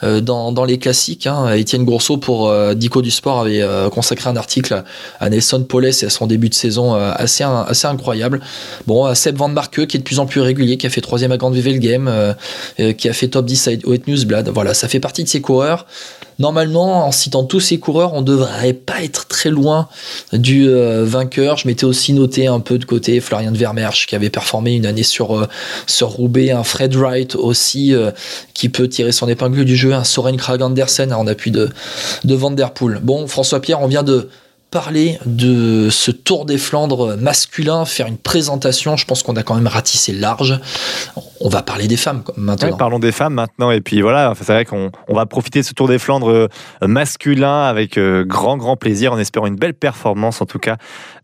euh, 0.02 0.20
dans, 0.20 0.64
les 0.64 0.78
classiques. 0.78 1.26
Hein. 1.26 1.52
Étienne 1.54 1.84
Gourceau 1.84 2.16
pour 2.16 2.48
euh, 2.48 2.74
Dico 2.74 3.02
du 3.02 3.10
Sport 3.10 3.40
avait 3.40 3.62
euh, 3.62 3.90
consacré 3.90 4.30
un 4.30 4.36
article 4.36 4.82
à 5.20 5.30
Nelson 5.30 5.64
Paules 5.64 5.86
et 5.86 6.04
à 6.04 6.10
son 6.10 6.26
début 6.26 6.48
de 6.48 6.54
saison 6.54 6.94
assez, 6.94 7.44
incroyable. 7.84 8.40
Bon, 8.86 9.04
à 9.04 9.14
Seb 9.14 9.36
Van 9.36 9.48
Marke 9.48 9.86
qui 9.86 9.96
est 9.96 10.00
de 10.00 10.04
plus 10.04 10.18
en 10.18 10.26
plus 10.26 10.40
régulier, 10.40 10.76
qui 10.76 10.86
a 10.86 10.90
fait 10.90 11.00
troisième 11.00 11.32
à 11.32 11.36
Grande 11.36 11.54
Vivel 11.54 11.78
Game, 11.78 12.10
qui 12.96 13.08
a 13.08 13.12
fait 13.12 13.28
top 13.28 13.46
10 13.46 13.68
à 13.68 13.70
News 13.72 13.98
Newsblad. 14.06 14.48
Voilà, 14.48 14.74
ça 14.74 14.88
fait 14.88 15.00
partie 15.00 15.24
de 15.24 15.28
ces 15.28 15.40
coureurs 15.40 15.86
Normalement, 16.38 17.06
en 17.06 17.12
citant 17.12 17.44
tous 17.44 17.60
ces 17.60 17.78
coureurs, 17.78 18.14
on 18.14 18.22
devrait 18.22 18.72
pas 18.72 19.02
être 19.02 19.26
très 19.26 19.50
loin 19.50 19.88
du 20.32 20.68
euh, 20.68 21.04
vainqueur. 21.04 21.56
Je 21.56 21.68
m'étais 21.68 21.84
aussi 21.84 22.12
noté 22.12 22.46
un 22.46 22.60
peu 22.60 22.78
de 22.78 22.84
côté 22.84 23.20
Florian 23.20 23.52
Vermersch 23.52 24.06
qui 24.06 24.14
avait 24.14 24.30
performé 24.30 24.74
une 24.74 24.86
année 24.86 25.02
sur, 25.02 25.36
euh, 25.36 25.48
Roubaix, 26.02 26.50
un 26.50 26.64
Fred 26.64 26.94
Wright 26.94 27.36
aussi 27.36 27.94
euh, 27.94 28.10
qui 28.54 28.68
peut 28.68 28.88
tirer 28.88 29.12
son 29.12 29.28
épingle 29.28 29.64
du 29.64 29.76
jeu, 29.76 29.92
un 29.92 30.04
Soren 30.04 30.36
Krag 30.36 30.62
Andersen 30.62 31.12
en 31.12 31.26
appui 31.26 31.50
de, 31.50 31.70
de 32.24 32.34
Van. 32.34 32.54
Bon, 33.02 33.26
François 33.26 33.60
Pierre, 33.60 33.80
on 33.80 33.86
vient 33.86 34.02
de 34.02 34.28
parler 34.72 35.18
de 35.26 35.90
ce 35.90 36.10
Tour 36.10 36.46
des 36.46 36.58
Flandres 36.58 37.16
masculin, 37.18 37.84
faire 37.84 38.06
une 38.06 38.16
présentation. 38.16 38.96
Je 38.96 39.04
pense 39.04 39.22
qu'on 39.22 39.36
a 39.36 39.42
quand 39.42 39.54
même 39.54 39.66
ratissé 39.68 40.12
large. 40.12 40.58
On 41.40 41.48
va 41.48 41.62
parler 41.62 41.88
des 41.88 41.98
femmes 41.98 42.22
maintenant. 42.36 42.76
parlons 42.76 42.98
des 42.98 43.12
femmes 43.12 43.34
maintenant. 43.34 43.70
Et 43.70 43.80
puis 43.80 44.00
voilà, 44.00 44.32
c'est 44.36 44.52
vrai 44.52 44.64
qu'on 44.64 44.90
on 45.08 45.14
va 45.14 45.26
profiter 45.26 45.60
de 45.60 45.66
ce 45.66 45.74
Tour 45.74 45.88
des 45.88 45.98
Flandres 45.98 46.30
euh, 46.30 46.48
masculin 46.80 47.64
avec 47.64 47.98
euh, 47.98 48.24
grand, 48.24 48.56
grand 48.56 48.76
plaisir, 48.76 49.12
en 49.12 49.18
espérant 49.18 49.46
une 49.46 49.56
belle 49.56 49.74
performance 49.74 50.40
en 50.40 50.46
tout 50.46 50.58
cas 50.58 50.78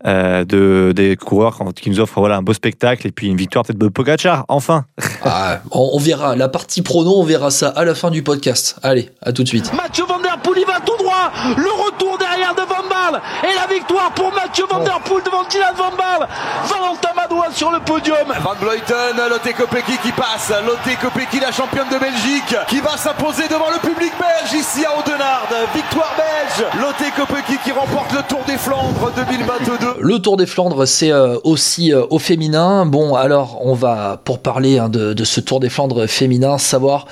euh, 0.05 0.45
de, 0.45 0.93
des 0.95 1.15
coureurs 1.15 1.59
qui 1.75 1.89
nous 1.89 1.99
offrent 1.99 2.19
voilà, 2.19 2.37
un 2.37 2.41
beau 2.43 2.53
spectacle 2.53 3.07
et 3.07 3.11
puis 3.11 3.27
une 3.27 3.37
victoire 3.37 3.65
peut-être 3.65 3.79
de 3.79 3.87
Pogacar, 3.87 4.45
enfin. 4.47 4.85
Ah, 5.21 5.59
on, 5.71 5.91
on, 5.93 5.99
verra. 5.99 6.35
La 6.37 6.47
partie 6.47 6.81
prono, 6.81 7.19
on 7.19 7.23
verra 7.23 7.51
ça 7.51 7.67
à 7.69 7.83
la 7.83 7.93
fin 7.93 8.09
du 8.09 8.23
podcast. 8.23 8.77
Allez, 8.83 9.09
à 9.21 9.33
tout 9.33 9.43
de 9.43 9.47
suite. 9.47 9.71
Mathieu 9.73 10.05
Van 10.07 10.19
Der 10.19 10.39
Poel, 10.41 10.59
il 10.59 10.65
va 10.65 10.79
tout 10.79 10.95
droit. 10.97 11.31
Le 11.57 11.85
retour 11.85 12.17
derrière 12.17 12.55
de 12.55 12.61
Van 12.61 12.78
Baal. 13.11 13.21
Et 13.43 13.55
la 13.55 13.73
victoire 13.73 14.11
pour 14.11 14.33
Mathieu 14.33 14.65
Van 14.69 14.79
Der 14.79 14.99
Poel 15.03 15.23
devant 15.23 15.43
Dylan 15.49 15.73
Van 15.75 15.91
Baal. 15.97 16.27
Valentin 16.65 17.09
Madouas 17.15 17.51
sur 17.53 17.71
le 17.71 17.79
podium. 17.79 18.33
Van 18.41 18.53
Vleuten, 18.59 19.29
Lotte 19.29 19.53
Kopecky 19.55 19.97
qui 20.03 20.11
passe. 20.11 20.51
Lotte 20.65 20.97
Kopecky, 21.01 21.39
la 21.39 21.51
championne 21.51 21.89
de 21.89 21.97
Belgique, 21.97 22.55
qui 22.67 22.79
va 22.79 22.97
s'imposer 22.97 23.47
devant 23.47 23.69
le 23.71 23.79
public 23.79 24.11
belge 24.19 24.53
ici 24.53 24.85
à 24.85 24.97
Audenard. 24.97 25.47
Victoire 25.73 26.13
belge. 26.17 26.67
Lotte 26.79 27.13
Kopecky 27.15 27.57
qui 27.63 27.71
remporte 27.71 28.11
le 28.13 28.21
Tour 28.23 28.41
des 28.47 28.57
Flandres 28.57 29.11
2022. 29.15 29.95
Le 29.99 30.19
Tour 30.19 30.37
des 30.37 30.45
Flandres, 30.45 30.87
c'est 30.87 31.11
euh, 31.11 31.37
aussi 31.43 31.93
euh, 31.93 32.03
au 32.09 32.19
féminin. 32.19 32.85
Bon, 32.85 33.15
alors, 33.15 33.65
on 33.65 33.73
va, 33.73 34.19
pour 34.23 34.39
parler 34.39 34.79
hein, 34.79 34.89
de, 34.89 35.13
de 35.13 35.23
ce 35.23 35.39
Tour 35.39 35.59
des 35.59 35.69
Flandres 35.69 36.07
féminin, 36.07 36.57
savoir 36.57 37.05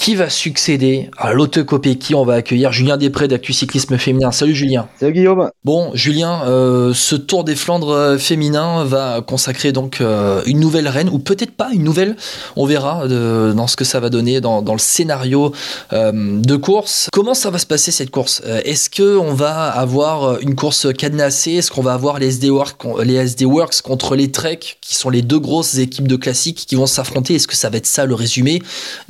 qui 0.00 0.14
va 0.14 0.30
succéder 0.30 1.10
à 1.18 1.34
Lotte 1.34 1.62
Kopecky 1.62 2.14
On 2.14 2.24
va 2.24 2.32
accueillir 2.36 2.72
Julien 2.72 2.96
Després 2.96 3.28
d'Actu 3.28 3.52
Cyclisme 3.52 3.98
Féminin? 3.98 4.32
Salut 4.32 4.54
Julien. 4.54 4.88
Salut 4.98 5.12
Guillaume. 5.12 5.50
Bon, 5.62 5.90
Julien, 5.92 6.40
euh, 6.46 6.94
ce 6.94 7.16
Tour 7.16 7.44
des 7.44 7.54
Flandres 7.54 7.90
euh, 7.90 8.16
féminin 8.16 8.84
va 8.84 9.20
consacrer 9.20 9.72
donc 9.72 10.00
euh, 10.00 10.40
une 10.46 10.58
nouvelle 10.58 10.88
reine, 10.88 11.10
ou 11.10 11.18
peut-être 11.18 11.50
pas 11.50 11.68
une 11.74 11.84
nouvelle, 11.84 12.16
on 12.56 12.64
verra 12.64 13.06
de, 13.08 13.52
dans 13.54 13.66
ce 13.66 13.76
que 13.76 13.84
ça 13.84 14.00
va 14.00 14.08
donner 14.08 14.40
dans, 14.40 14.62
dans 14.62 14.72
le 14.72 14.78
scénario 14.78 15.52
euh, 15.92 16.40
de 16.40 16.56
course. 16.56 17.08
Comment 17.12 17.34
ça 17.34 17.50
va 17.50 17.58
se 17.58 17.66
passer 17.66 17.90
cette 17.90 18.10
course? 18.10 18.40
Est-ce 18.64 18.88
que 18.88 19.18
on 19.18 19.34
va 19.34 19.68
avoir 19.68 20.40
une 20.40 20.54
course 20.54 20.86
cadenassée? 20.94 21.56
Est-ce 21.56 21.70
qu'on 21.70 21.82
va 21.82 21.92
avoir 21.92 22.18
les 22.18 22.28
SD, 22.28 22.48
Works, 22.48 22.86
les 23.04 23.16
SD 23.16 23.44
Works 23.44 23.82
contre 23.82 24.16
les 24.16 24.30
Trek, 24.30 24.60
qui 24.80 24.94
sont 24.94 25.10
les 25.10 25.20
deux 25.20 25.40
grosses 25.40 25.76
équipes 25.76 26.08
de 26.08 26.16
classiques 26.16 26.64
qui 26.66 26.74
vont 26.74 26.86
s'affronter? 26.86 27.34
Est-ce 27.34 27.46
que 27.46 27.56
ça 27.56 27.68
va 27.68 27.76
être 27.76 27.86
ça 27.86 28.06
le 28.06 28.14
résumé? 28.14 28.62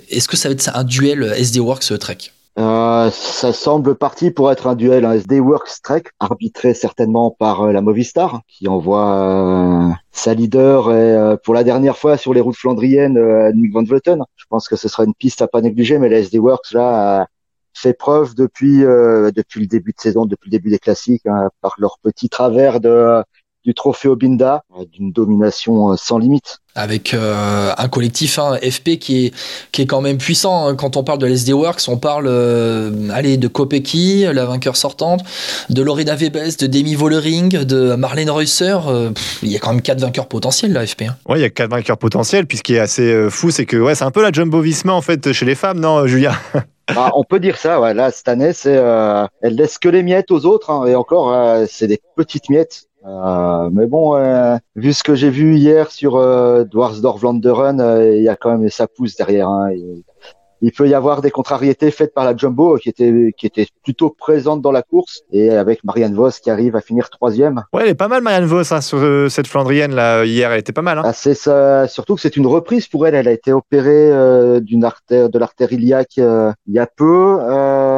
Est-ce 0.08 0.26
que 0.26 0.36
ça 0.36 0.48
va 0.48 0.54
être 0.54 0.62
ça 0.62 0.79
un 0.80 0.84
duel 0.84 1.34
SD 1.36 1.60
Works 1.60 1.98
Trek 1.98 2.18
Euh, 2.58 3.10
ça 3.10 3.52
semble 3.52 3.96
parti 3.96 4.30
pour 4.30 4.50
être 4.50 4.66
un 4.66 4.74
duel 4.74 5.04
un 5.04 5.12
SD 5.12 5.38
Works 5.38 5.82
Trek, 5.82 6.04
arbitré 6.18 6.72
certainement 6.72 7.30
par 7.30 7.62
euh, 7.62 7.72
la 7.72 7.82
Movistar, 7.82 8.40
qui 8.48 8.66
envoie 8.66 9.12
euh, 9.20 9.90
sa 10.10 10.32
leader 10.32 10.90
et, 10.90 10.94
euh, 10.94 11.36
pour 11.36 11.52
la 11.52 11.64
dernière 11.64 11.98
fois 11.98 12.16
sur 12.16 12.32
les 12.32 12.40
routes 12.40 12.56
flandriennes, 12.56 13.18
euh, 13.18 13.52
Nick 13.52 13.74
Van 13.74 13.82
Vleuten. 13.82 14.24
Je 14.36 14.44
pense 14.48 14.68
que 14.68 14.76
ce 14.76 14.88
sera 14.88 15.04
une 15.04 15.14
piste 15.14 15.42
à 15.42 15.48
pas 15.48 15.60
négliger, 15.60 15.98
mais 15.98 16.08
la 16.08 16.18
SD 16.18 16.38
Works 16.38 16.72
là 16.72 17.26
fait 17.74 17.92
preuve 17.92 18.34
depuis 18.34 18.78
depuis 18.80 19.60
le 19.60 19.66
début 19.66 19.92
de 19.92 20.00
saison, 20.00 20.24
depuis 20.24 20.48
le 20.48 20.52
début 20.52 20.70
des 20.70 20.78
classiques, 20.78 21.26
hein, 21.26 21.50
par 21.60 21.74
leur 21.78 21.98
petit 22.02 22.30
travers 22.30 22.80
de 22.80 23.22
du 23.64 23.74
trophée 23.74 24.08
Obinda, 24.08 24.62
euh, 24.78 24.84
d'une 24.92 25.12
domination 25.12 25.92
euh, 25.92 25.96
sans 25.96 26.18
limite. 26.18 26.58
avec 26.74 27.12
euh, 27.14 27.72
un 27.76 27.88
collectif 27.88 28.38
hein, 28.38 28.56
FP 28.62 28.96
qui 28.98 29.26
est 29.26 29.34
qui 29.72 29.82
est 29.82 29.86
quand 29.86 30.00
même 30.00 30.18
puissant 30.18 30.66
hein. 30.68 30.76
quand 30.76 30.96
on 30.96 31.02
parle 31.04 31.18
de 31.18 31.26
l'SD 31.26 31.52
Works 31.52 31.82
on 31.88 31.96
parle 31.98 32.26
euh, 32.28 33.08
allez 33.10 33.36
de 33.36 33.48
Kopecky 33.48 34.24
la 34.32 34.46
vainqueur 34.46 34.76
sortante 34.76 35.20
de 35.68 35.82
Lorena 35.82 36.14
Webes 36.14 36.56
de 36.58 36.66
Demi 36.66 36.94
Vollering 36.94 37.64
de 37.64 37.96
Marlene 37.96 38.30
Reusser 38.30 38.78
euh, 38.86 39.10
pff, 39.10 39.40
il 39.42 39.50
y 39.50 39.56
a 39.56 39.58
quand 39.58 39.72
même 39.72 39.82
quatre 39.82 40.00
vainqueurs 40.00 40.26
potentiels 40.28 40.72
là 40.72 40.86
FP 40.86 41.02
hein. 41.02 41.16
Ouais, 41.28 41.38
il 41.38 41.42
y 41.42 41.44
a 41.44 41.50
quatre 41.50 41.70
vainqueurs 41.70 41.98
potentiels. 41.98 42.46
Puis 42.46 42.58
ce 42.58 42.62
qui 42.62 42.74
est 42.74 42.78
assez 42.78 43.12
euh, 43.12 43.30
fou, 43.30 43.50
c'est 43.50 43.66
que 43.66 43.76
ouais, 43.76 43.94
c'est 43.94 44.04
un 44.04 44.10
peu 44.10 44.22
la 44.22 44.32
Jumbo 44.32 44.60
Visma 44.60 44.92
en 44.92 45.02
fait 45.02 45.32
chez 45.32 45.44
les 45.44 45.54
femmes, 45.54 45.80
non, 45.80 46.06
Julien 46.06 46.32
Ah, 46.96 47.12
on 47.14 47.22
peut 47.22 47.38
dire 47.38 47.56
ça, 47.56 47.80
ouais. 47.80 47.94
Là, 47.94 48.10
cette 48.10 48.26
année, 48.26 48.52
c'est, 48.52 48.76
euh, 48.76 49.24
elle 49.42 49.54
laisse 49.54 49.78
que 49.78 49.88
les 49.88 50.02
miettes 50.02 50.32
aux 50.32 50.44
autres, 50.44 50.70
hein, 50.70 50.86
et 50.86 50.96
encore, 50.96 51.32
euh, 51.32 51.64
c'est 51.70 51.86
des 51.86 52.00
petites 52.16 52.50
miettes. 52.50 52.86
Euh, 53.06 53.70
mais 53.72 53.86
bon, 53.86 54.16
euh, 54.16 54.56
vu 54.76 54.92
ce 54.92 55.02
que 55.02 55.14
j'ai 55.14 55.30
vu 55.30 55.56
hier 55.56 55.90
sur 55.90 56.16
euh, 56.16 56.64
Dwarsdorf-Vlaanderen, 56.64 57.80
euh, 57.80 58.16
il 58.16 58.22
y 58.22 58.28
a 58.28 58.36
quand 58.36 58.56
même 58.56 58.68
ça 58.68 58.86
pousse 58.86 59.16
derrière. 59.16 59.48
Hein, 59.48 59.72
il, 59.72 60.02
il 60.62 60.72
peut 60.72 60.88
y 60.88 60.94
avoir 60.94 61.22
des 61.22 61.30
contrariétés 61.30 61.90
faites 61.90 62.12
par 62.12 62.24
la 62.24 62.36
Jumbo 62.36 62.76
qui 62.76 62.88
était 62.88 63.32
qui 63.36 63.46
était 63.46 63.66
plutôt 63.82 64.10
présente 64.10 64.60
dans 64.60 64.72
la 64.72 64.82
course 64.82 65.22
et 65.32 65.50
avec 65.50 65.84
Marianne 65.84 66.14
Vos 66.14 66.30
qui 66.30 66.50
arrive 66.50 66.76
à 66.76 66.80
finir 66.80 67.08
troisième. 67.10 67.64
Ouais, 67.72 67.82
elle 67.84 67.88
est 67.88 67.94
pas 67.94 68.08
mal, 68.08 68.22
Marianne 68.22 68.44
Vos, 68.44 68.72
hein, 68.72 68.80
sur 68.80 68.98
euh, 68.98 69.28
cette 69.28 69.46
Flandrienne 69.46 69.94
là 69.94 70.24
hier. 70.24 70.52
Elle 70.52 70.60
était 70.60 70.72
pas 70.72 70.82
mal. 70.82 70.98
Hein. 70.98 71.02
Ah, 71.04 71.12
c'est 71.12 71.34
ça, 71.34 71.88
surtout 71.88 72.14
que 72.14 72.20
c'est 72.20 72.36
une 72.36 72.46
reprise 72.46 72.86
pour 72.86 73.06
elle. 73.06 73.14
Elle 73.14 73.28
a 73.28 73.32
été 73.32 73.52
opérée 73.52 74.12
euh, 74.12 74.60
d'une 74.60 74.84
artère, 74.84 75.30
de 75.30 75.38
l'artère 75.38 75.72
iliaque 75.72 76.18
euh, 76.18 76.52
il 76.66 76.74
y 76.74 76.78
a 76.78 76.86
peu. 76.86 77.38
Euh, 77.40 77.89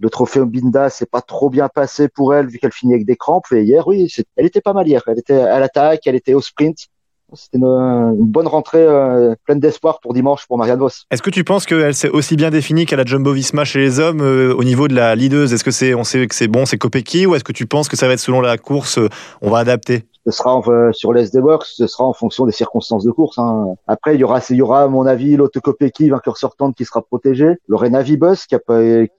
le 0.00 0.10
trophée 0.10 0.40
Obinda, 0.40 0.88
c'est 0.88 1.08
pas 1.08 1.20
trop 1.20 1.50
bien 1.50 1.68
passé 1.68 2.08
pour 2.08 2.34
elle 2.34 2.46
vu 2.46 2.58
qu'elle 2.58 2.72
finit 2.72 2.94
avec 2.94 3.06
des 3.06 3.16
crampes. 3.16 3.44
Et 3.52 3.62
hier, 3.62 3.86
oui, 3.86 4.12
elle 4.36 4.46
était 4.46 4.60
pas 4.60 4.72
mal 4.72 4.88
hier. 4.88 5.02
Elle 5.06 5.18
était 5.18 5.34
à 5.34 5.60
l'attaque, 5.60 6.00
elle 6.06 6.16
était 6.16 6.34
au 6.34 6.40
sprint. 6.40 6.88
C'était 7.34 7.58
une, 7.58 8.16
bonne 8.24 8.48
rentrée 8.48 8.82
euh, 8.82 9.34
pleine 9.44 9.60
d'espoir 9.60 10.00
pour 10.00 10.14
dimanche 10.14 10.46
pour 10.48 10.58
Marianne 10.58 10.80
Vos. 10.80 10.88
Est-ce 11.10 11.22
que 11.22 11.30
tu 11.30 11.44
penses 11.44 11.64
qu'elle 11.64 11.94
s'est 11.94 12.08
aussi 12.08 12.34
bien 12.34 12.50
définie 12.50 12.86
qu'à 12.86 12.96
la 12.96 13.04
Jumbo 13.04 13.32
Visma 13.32 13.64
chez 13.64 13.78
les 13.78 14.00
hommes 14.00 14.20
euh, 14.20 14.52
au 14.52 14.64
niveau 14.64 14.88
de 14.88 14.94
la 14.94 15.14
leaduse 15.14 15.52
Est-ce 15.52 15.62
que 15.62 15.70
c'est, 15.70 15.94
on 15.94 16.02
sait 16.02 16.26
que 16.26 16.34
c'est 16.34 16.48
bon, 16.48 16.66
c'est 16.66 16.76
Kopecky, 16.76 17.26
ou 17.26 17.36
est-ce 17.36 17.44
que 17.44 17.52
tu 17.52 17.66
penses 17.66 17.88
que 17.88 17.96
ça 17.96 18.08
va 18.08 18.14
être 18.14 18.20
selon 18.20 18.40
la 18.40 18.58
course, 18.58 18.98
euh, 18.98 19.08
on 19.42 19.50
va 19.50 19.58
adapter? 19.58 20.06
Ce 20.26 20.32
sera 20.32 20.54
en- 20.54 20.62
euh, 20.68 20.92
sur 20.92 21.12
les 21.12 21.22
SD 21.22 21.40
Works, 21.40 21.64
ce 21.66 21.86
sera 21.86 22.04
en 22.04 22.12
fonction 22.12 22.44
des 22.46 22.52
circonstances 22.52 23.04
de 23.04 23.10
course. 23.10 23.38
hein. 23.38 23.74
Après, 23.86 24.14
il 24.14 24.20
y 24.20 24.24
aura, 24.24 24.40
il 24.50 24.56
y 24.56 24.62
aura 24.62 24.82
à 24.82 24.88
mon 24.88 25.06
avis 25.06 25.36
Kopecky, 25.60 26.10
vainqueur 26.10 26.36
sortante, 26.36 26.74
qui 26.76 26.84
sera 26.84 27.02
protégé. 27.02 27.56
Lorena 27.68 28.02
Vibos, 28.02 28.34
qui 28.48 28.54
a 28.54 28.58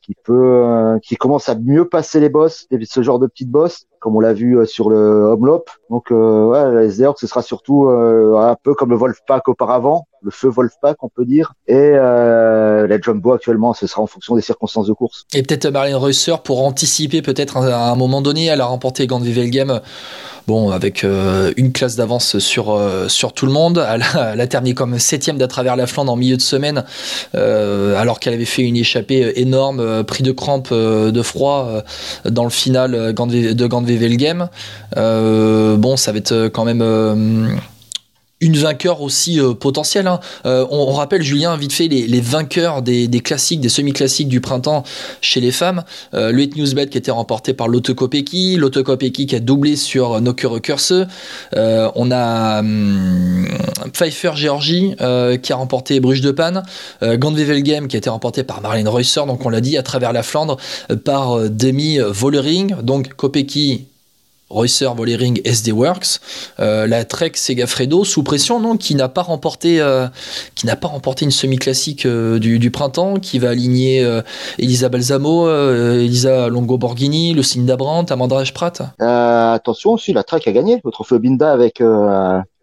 qui 0.01 0.15
peut, 0.23 0.63
euh, 0.65 0.99
qui 0.99 1.15
commence 1.15 1.49
à 1.49 1.55
mieux 1.55 1.85
passer 1.89 2.19
les 2.19 2.29
bosses, 2.29 2.67
et 2.71 2.77
ce 2.85 3.01
genre 3.01 3.19
de 3.19 3.27
petites 3.27 3.49
bosses, 3.49 3.85
comme 3.99 4.15
on 4.15 4.19
l'a 4.19 4.33
vu 4.33 4.57
euh, 4.57 4.65
sur 4.65 4.89
le 4.89 4.97
Homelop. 4.97 5.65
Donc, 5.89 6.11
euh, 6.11 6.45
ouais, 6.47 6.85
Works, 6.85 7.17
ce 7.19 7.27
sera 7.27 7.41
surtout 7.41 7.85
euh, 7.87 8.37
un 8.37 8.55
peu 8.63 8.73
comme 8.75 8.89
le 8.91 8.95
Wolfpack 8.95 9.47
auparavant, 9.47 10.05
le 10.21 10.31
feu 10.31 10.49
Wolfpack, 10.49 10.97
on 11.03 11.09
peut 11.09 11.25
dire. 11.25 11.53
Et 11.67 11.75
euh, 11.95 12.40
la 12.91 13.01
Jumbo 13.01 13.33
actuellement, 13.33 13.73
ce 13.73 13.87
sera 13.87 14.01
en 14.01 14.07
fonction 14.07 14.35
des 14.35 14.41
circonstances 14.41 14.87
de 14.87 14.93
course. 14.93 15.25
et 15.33 15.43
peut-être 15.43 15.69
Marlene 15.69 15.95
Reusser 15.95 16.35
pour 16.43 16.63
anticiper 16.63 17.21
peut-être 17.21 17.57
à 17.57 17.91
un 17.91 17.95
moment 17.95 18.21
donné 18.21 18.45
elle 18.45 18.61
a 18.61 18.65
remporté 18.65 19.07
Gand 19.07 19.19
Wevelgem 19.19 19.81
bon 20.47 20.71
avec 20.71 21.03
euh, 21.03 21.53
une 21.57 21.71
classe 21.71 21.95
d'avance 21.95 22.39
sur 22.39 22.71
euh, 22.71 23.07
sur 23.07 23.33
tout 23.33 23.45
le 23.45 23.51
monde. 23.51 23.85
Elle 23.89 24.41
a, 24.41 24.47
terminé 24.47 24.73
comme 24.73 24.97
septième 24.99 25.37
d'à 25.37 25.47
travers 25.47 25.75
la 25.75 25.87
Flandre 25.87 26.11
en 26.11 26.15
milieu 26.15 26.37
de 26.37 26.41
semaine 26.41 26.83
euh, 27.35 27.99
alors 27.99 28.19
qu'elle 28.19 28.33
avait 28.33 28.45
fait 28.45 28.63
une 28.63 28.75
échappée 28.75 29.39
énorme 29.39 30.03
pris 30.03 30.23
de 30.23 30.31
crampes 30.31 30.69
euh, 30.71 31.11
de 31.11 31.21
froid 31.21 31.83
dans 32.25 32.43
le 32.43 32.49
final 32.49 33.13
de 33.13 33.67
Gand 33.67 33.83
Wevelgem 33.83 34.49
euh, 34.97 35.77
bon 35.77 35.95
ça 35.95 36.11
va 36.11 36.17
être 36.17 36.47
quand 36.47 36.65
même 36.65 36.81
une 38.41 38.57
vainqueur 38.57 39.01
aussi 39.01 39.39
euh, 39.39 39.53
potentielle. 39.53 40.07
hein. 40.07 40.19
Euh, 40.45 40.65
on, 40.71 40.91
rappelle, 40.91 41.21
Julien, 41.21 41.55
vite 41.55 41.73
fait, 41.73 41.87
les, 41.87 42.21
vainqueurs 42.21 42.81
des, 42.81 43.07
classiques, 43.23 43.61
des 43.61 43.69
semi-classiques 43.69 44.27
du 44.27 44.41
printemps 44.41 44.83
chez 45.21 45.39
les 45.39 45.51
femmes. 45.51 45.83
Euh, 46.13 46.31
le 46.31 46.41
Hit 46.41 46.55
Newsbet 46.57 46.87
qui 46.87 46.97
était 46.97 47.11
remporté 47.11 47.53
par 47.53 47.67
Lotte 47.67 47.93
Kopecky, 47.93 48.57
Lotte 48.57 48.81
Kopecky 48.81 49.27
qui 49.27 49.35
a 49.35 49.39
doublé 49.39 49.75
sur 49.75 50.19
Nokere 50.19 50.59
Curse. 50.61 50.93
Euh, 51.55 51.89
on 51.95 52.11
a 52.11 52.59
hum, 52.59 53.47
Pfeiffer 53.93 54.31
Georgie 54.35 54.95
euh, 55.01 55.37
qui 55.37 55.53
a 55.53 55.55
remporté 55.55 55.99
Bruges 55.99 56.21
de 56.21 56.31
Panne. 56.31 56.63
Euh, 57.03 57.17
Gand 57.17 57.33
Wevelgem 57.33 57.87
qui 57.87 57.95
a 57.95 57.99
été 57.99 58.09
remporté 58.09 58.43
par 58.43 58.61
Marlene 58.61 58.87
Reusser, 58.87 59.21
donc 59.27 59.45
on 59.45 59.49
l'a 59.49 59.61
dit, 59.61 59.77
à 59.77 59.83
travers 59.83 60.13
la 60.13 60.23
Flandre, 60.23 60.57
par 61.05 61.49
Demi 61.49 61.99
Vollering. 61.99 62.75
Donc 62.81 63.13
Kopecky 63.13 63.85
Reusser, 64.51 64.89
Vollering, 64.95 65.41
SD 65.45 65.71
Works, 65.71 66.19
euh, 66.59 66.87
la 66.87 67.05
Trek 67.05 67.31
Segafredo 67.35 68.03
sous 68.03 68.23
pression, 68.23 68.59
non, 68.59 68.77
qui 68.77 68.95
n'a 68.95 69.09
pas 69.09 69.21
remporté, 69.21 69.81
euh, 69.81 70.07
qui 70.55 70.65
n'a 70.65 70.75
pas 70.75 70.87
remporté 70.87 71.25
une 71.25 71.31
semi-classique 71.31 72.05
euh, 72.05 72.39
du, 72.39 72.71
printemps, 72.71 73.15
qui 73.15 73.39
va 73.39 73.49
aligner 73.49 74.07
Elisa 74.57 74.89
Balsamo, 74.89 75.49
Elisa 75.49 76.47
Longo 76.47 76.77
Borghini, 76.77 77.33
Lucinda 77.33 77.75
Brandt, 77.75 78.13
Amanda 78.13 78.41
Pratt. 78.53 78.81
Attention 78.99 79.91
aussi, 79.91 80.13
la 80.13 80.23
Trek 80.23 80.41
a 80.45 80.51
gagné 80.51 80.81
le 80.83 80.91
trophée 80.91 81.15
Obinda 81.15 81.51
avec 81.51 81.81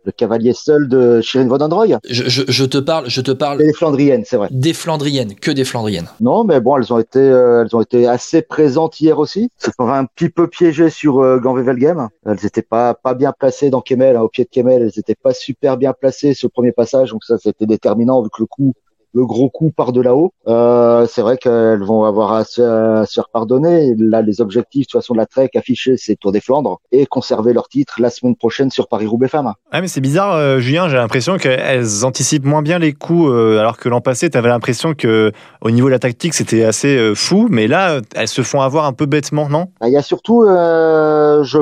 le 0.08 0.12
cavalier 0.12 0.54
seul 0.54 0.88
de 0.88 1.20
Shirin 1.20 1.48
Van 1.48 1.58
Androy. 1.58 1.98
Je, 2.08 2.28
je, 2.28 2.42
je 2.48 2.64
te 2.64 2.78
parle, 2.78 3.10
je 3.10 3.20
te 3.20 3.30
parle 3.30 3.58
les 3.58 3.74
Flandriennes, 3.74 4.24
c'est 4.24 4.38
vrai. 4.38 4.48
des 4.50 4.72
Flandriennes, 4.72 5.34
que 5.34 5.50
des 5.50 5.64
Flandriennes. 5.64 6.08
Non, 6.20 6.44
mais 6.44 6.60
bon, 6.60 6.78
elles 6.78 6.90
ont 6.92 6.98
été, 6.98 7.18
euh, 7.18 7.62
elles 7.62 7.76
ont 7.76 7.82
été 7.82 8.06
assez 8.06 8.40
présentes 8.40 9.00
hier 9.00 9.18
aussi. 9.18 9.50
Se 9.58 9.70
sont 9.78 9.88
un 9.88 10.06
petit 10.06 10.30
peu 10.30 10.48
piégées 10.48 10.88
sur 10.88 11.20
euh, 11.20 11.38
Ganvevelgem. 11.38 12.08
Elles 12.24 12.46
étaient 12.46 12.62
pas 12.62 12.94
pas 12.94 13.12
bien 13.12 13.32
placées 13.38 13.68
dans 13.68 13.82
Kemel, 13.82 14.16
hein, 14.16 14.22
au 14.22 14.28
pied 14.28 14.44
de 14.44 14.50
Kemel. 14.50 14.80
Elles 14.80 14.98
étaient 14.98 15.14
pas 15.14 15.34
super 15.34 15.76
bien 15.76 15.92
placées 15.92 16.32
sur 16.32 16.46
le 16.46 16.52
premier 16.52 16.72
passage, 16.72 17.10
donc 17.10 17.22
ça 17.24 17.36
c'était 17.36 17.66
déterminant 17.66 18.22
vu 18.22 18.30
que 18.30 18.40
le 18.40 18.46
coup 18.46 18.72
le 19.18 19.26
gros 19.26 19.50
coup 19.50 19.70
part 19.70 19.92
de 19.92 20.00
là-haut. 20.00 20.32
Euh, 20.46 21.06
c'est 21.10 21.22
vrai 21.22 21.36
qu'elles 21.38 21.82
vont 21.82 22.04
avoir 22.04 22.32
à 22.32 22.44
se, 22.44 22.62
à 22.62 23.04
se, 23.04 23.14
faire 23.14 23.28
pardonner. 23.30 23.94
Là, 23.98 24.22
les 24.22 24.40
objectifs 24.40 24.86
de 24.86 24.92
toute 24.92 25.00
façon 25.00 25.14
de 25.14 25.18
la 25.18 25.26
Trek 25.26 25.50
affichés, 25.56 25.96
c'est 25.96 26.14
Tour 26.14 26.30
des 26.30 26.40
Flandres 26.40 26.78
et 26.92 27.04
conserver 27.04 27.52
leur 27.52 27.68
titre 27.68 27.96
la 28.00 28.10
semaine 28.10 28.36
prochaine 28.36 28.70
sur 28.70 28.86
Paris-Roubaix 28.86 29.28
Femmes. 29.28 29.52
Ah 29.72 29.80
mais 29.80 29.88
c'est 29.88 30.00
bizarre, 30.00 30.34
euh, 30.34 30.60
Julien. 30.60 30.88
J'ai 30.88 30.96
l'impression 30.96 31.36
qu'elles 31.36 32.04
anticipent 32.04 32.44
moins 32.44 32.62
bien 32.62 32.78
les 32.78 32.92
coups, 32.92 33.28
euh, 33.28 33.58
alors 33.58 33.76
que 33.76 33.88
l'an 33.88 34.00
passé, 34.00 34.30
tu 34.30 34.38
avais 34.38 34.48
l'impression 34.48 34.94
que 34.94 35.32
au 35.62 35.70
niveau 35.72 35.88
de 35.88 35.92
la 35.92 35.98
tactique, 35.98 36.34
c'était 36.34 36.62
assez 36.62 36.96
euh, 36.96 37.14
fou. 37.16 37.48
Mais 37.50 37.66
là, 37.66 38.00
elles 38.14 38.28
se 38.28 38.42
font 38.42 38.60
avoir 38.60 38.84
un 38.84 38.92
peu 38.92 39.06
bêtement, 39.06 39.48
non? 39.48 39.66
Il 39.84 39.92
y 39.92 39.96
a 39.96 40.02
surtout, 40.02 40.44
euh, 40.44 41.42
je, 41.42 41.58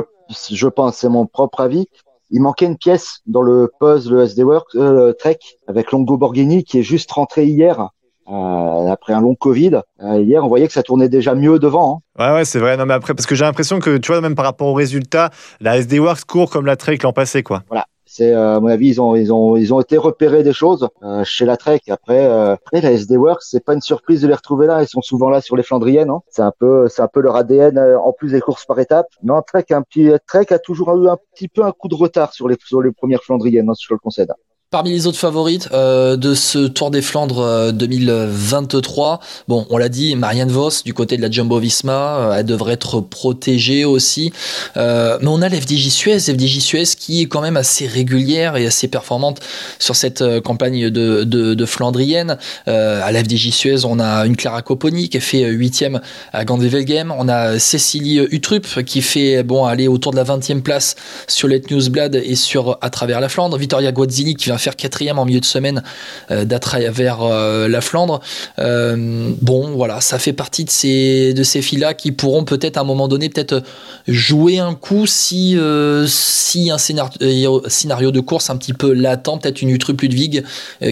je 0.51 0.67
pense, 0.67 0.97
c'est 0.97 1.09
mon 1.09 1.25
propre 1.25 1.61
avis, 1.61 1.87
il 2.29 2.41
manquait 2.41 2.65
une 2.65 2.77
pièce 2.77 3.19
dans 3.25 3.41
le 3.41 3.71
puzzle 3.79 4.13
le 4.13 4.23
SD 4.23 4.43
Works 4.43 4.75
euh, 4.75 5.13
Trek 5.13 5.39
avec 5.67 5.91
Longo 5.91 6.17
Borghini 6.17 6.63
qui 6.63 6.79
est 6.79 6.83
juste 6.83 7.11
rentré 7.11 7.45
hier 7.45 7.89
euh, 8.29 8.87
après 8.91 9.13
un 9.13 9.21
long 9.21 9.35
Covid. 9.35 9.81
Euh, 10.01 10.21
hier, 10.21 10.43
on 10.43 10.47
voyait 10.47 10.67
que 10.67 10.73
ça 10.73 10.83
tournait 10.83 11.07
déjà 11.07 11.33
mieux 11.33 11.59
devant. 11.59 12.01
Hein. 12.17 12.25
Ouais, 12.31 12.35
ouais, 12.35 12.45
c'est 12.45 12.59
vrai. 12.59 12.75
Non, 12.75 12.85
mais 12.85 12.93
après, 12.93 13.13
parce 13.13 13.25
que 13.25 13.35
j'ai 13.35 13.45
l'impression 13.45 13.79
que, 13.79 13.97
tu 13.97 14.11
vois, 14.11 14.19
même 14.19 14.35
par 14.35 14.43
rapport 14.43 14.67
aux 14.67 14.73
résultats, 14.73 15.29
la 15.61 15.77
SD 15.77 15.99
Works 15.99 16.25
court 16.25 16.49
comme 16.49 16.65
la 16.65 16.75
Trek 16.75 16.97
l'an 17.03 17.13
passé, 17.13 17.41
quoi. 17.41 17.63
Voilà. 17.69 17.85
C'est, 18.07 18.33
euh, 18.33 18.55
à 18.55 18.59
mon 18.61 18.67
avis, 18.67 18.87
ils 18.87 19.01
ont, 19.01 19.15
ils 19.15 19.33
ont, 19.33 19.57
ils 19.57 19.73
ont 19.73 19.81
été 19.81 19.97
repérés 19.97 20.41
des 20.41 20.53
choses 20.53 20.87
euh, 21.03 21.23
chez 21.25 21.45
la 21.45 21.57
Trek. 21.57 21.81
Après, 21.89 22.25
euh, 22.25 22.53
après, 22.53 22.79
la 22.79 22.93
SD 22.93 23.17
Works, 23.17 23.43
c'est 23.43 23.63
pas 23.63 23.73
une 23.73 23.81
surprise 23.81 24.21
de 24.21 24.27
les 24.27 24.33
retrouver 24.33 24.65
là. 24.65 24.81
Ils 24.81 24.87
sont 24.87 25.01
souvent 25.01 25.29
là 25.29 25.41
sur 25.41 25.57
les 25.57 25.63
Flandriennes. 25.63 26.09
Hein. 26.09 26.21
C'est 26.29 26.41
un 26.41 26.53
peu, 26.57 26.87
c'est 26.87 27.01
un 27.01 27.09
peu 27.09 27.19
leur 27.19 27.35
ADN 27.35 27.77
en 27.77 28.13
plus 28.13 28.31
des 28.31 28.39
courses 28.39 28.65
par 28.65 28.79
étapes. 28.79 29.09
Non, 29.23 29.41
Trek, 29.41 29.65
un 29.71 29.81
petit 29.81 30.09
Trek 30.25 30.47
a 30.51 30.59
toujours 30.59 30.95
eu 30.95 31.09
un 31.09 31.17
petit 31.35 31.49
peu 31.49 31.63
un 31.63 31.73
coup 31.73 31.89
de 31.89 31.95
retard 31.95 32.33
sur 32.33 32.47
les, 32.47 32.55
sur 32.63 32.81
les 32.81 32.91
premières 32.91 33.23
Flandriennes, 33.23 33.69
hein, 33.69 33.73
je 33.77 33.93
le 33.93 33.99
concède. 33.99 34.31
Parmi 34.69 34.91
les 34.91 35.07
autres 35.07 35.17
favorites 35.17 35.69
euh, 35.71 36.17
de 36.17 36.33
ce 36.33 36.67
Tour 36.67 36.91
des 36.91 37.01
Flandres 37.01 37.39
euh, 37.39 37.71
2023, 37.71 39.21
bon, 39.47 39.65
on 39.69 39.77
l'a 39.77 39.87
dit, 39.87 40.13
Marianne 40.17 40.51
Vos 40.51 40.83
du 40.83 40.93
côté 40.93 41.15
de 41.15 41.21
la 41.21 41.31
Jumbo 41.31 41.57
Visma, 41.57 42.17
euh, 42.17 42.33
elle 42.33 42.45
devrait 42.45 42.73
être 42.73 42.99
protégée 42.99 43.85
aussi. 43.85 44.33
Euh, 44.75 45.19
mais 45.21 45.29
on 45.29 45.41
a 45.41 45.47
l'FDJ 45.47 45.87
Suez, 45.87 46.19
FDJ 46.19 46.59
Suez 46.59 46.83
qui 46.99 47.21
est 47.21 47.27
quand 47.27 47.39
même 47.39 47.55
assez 47.55 47.87
régulière 47.87 48.57
et 48.57 48.67
assez 48.67 48.89
performante 48.89 49.39
sur 49.79 49.95
cette 49.95 50.21
euh, 50.21 50.41
campagne 50.41 50.89
de, 50.89 51.65
Flandrienne. 51.65 52.37
à 52.65 53.11
l'FDJ 53.13 53.51
Suez, 53.51 53.85
on 53.85 54.01
a 54.01 54.25
une 54.25 54.35
Clara 54.35 54.63
Copponi 54.63 55.07
qui 55.07 55.21
fait 55.21 55.47
huitième 55.47 56.01
à 56.33 56.43
Gandevelgem. 56.43 57.13
On 57.17 57.29
a 57.29 57.57
Cécilie 57.57 58.19
Utrup 58.31 58.83
qui 58.83 59.01
fait 59.01 59.43
bon 59.43 59.63
aller 59.63 59.87
autour 59.87 60.11
de 60.11 60.17
la 60.17 60.25
20e 60.25 60.61
place 60.61 60.97
sur 61.29 61.47
Let 61.47 61.61
Newsblad 61.71 62.15
et 62.15 62.35
sur 62.35 62.77
à 62.81 62.89
travers 62.89 63.21
la 63.21 63.29
Flandre. 63.29 63.55
Vittoria 63.57 63.93
Guazzini 63.93 64.35
qui 64.35 64.49
faire 64.57 64.75
quatrième 64.75 65.19
en 65.19 65.25
milieu 65.25 65.39
de 65.39 65.45
semaine 65.45 65.83
euh, 66.31 66.45
d'à 66.45 66.59
travers 66.59 67.21
euh, 67.21 67.67
la 67.67 67.81
Flandre. 67.81 68.19
Euh, 68.59 69.31
bon, 69.41 69.71
voilà, 69.71 70.01
ça 70.01 70.19
fait 70.19 70.33
partie 70.33 70.65
de 70.65 70.69
ces, 70.69 71.33
de 71.33 71.43
ces 71.43 71.61
filles-là 71.61 71.93
qui 71.93 72.11
pourront 72.11 72.43
peut-être 72.43 72.77
à 72.77 72.81
un 72.81 72.85
moment 72.85 73.07
donné 73.07 73.29
peut-être 73.29 73.63
jouer 74.07 74.59
un 74.59 74.75
coup 74.75 75.05
si, 75.05 75.57
si 76.07 76.71
un 76.71 76.77
scénario, 76.77 78.11
de 78.11 78.19
course 78.19 78.49
un 78.49 78.57
petit 78.57 78.73
peu 78.73 78.93
latent, 78.93 79.41
peut-être 79.41 79.61
une 79.61 79.69
Utrup 79.69 80.01
Ludwig 80.01 80.43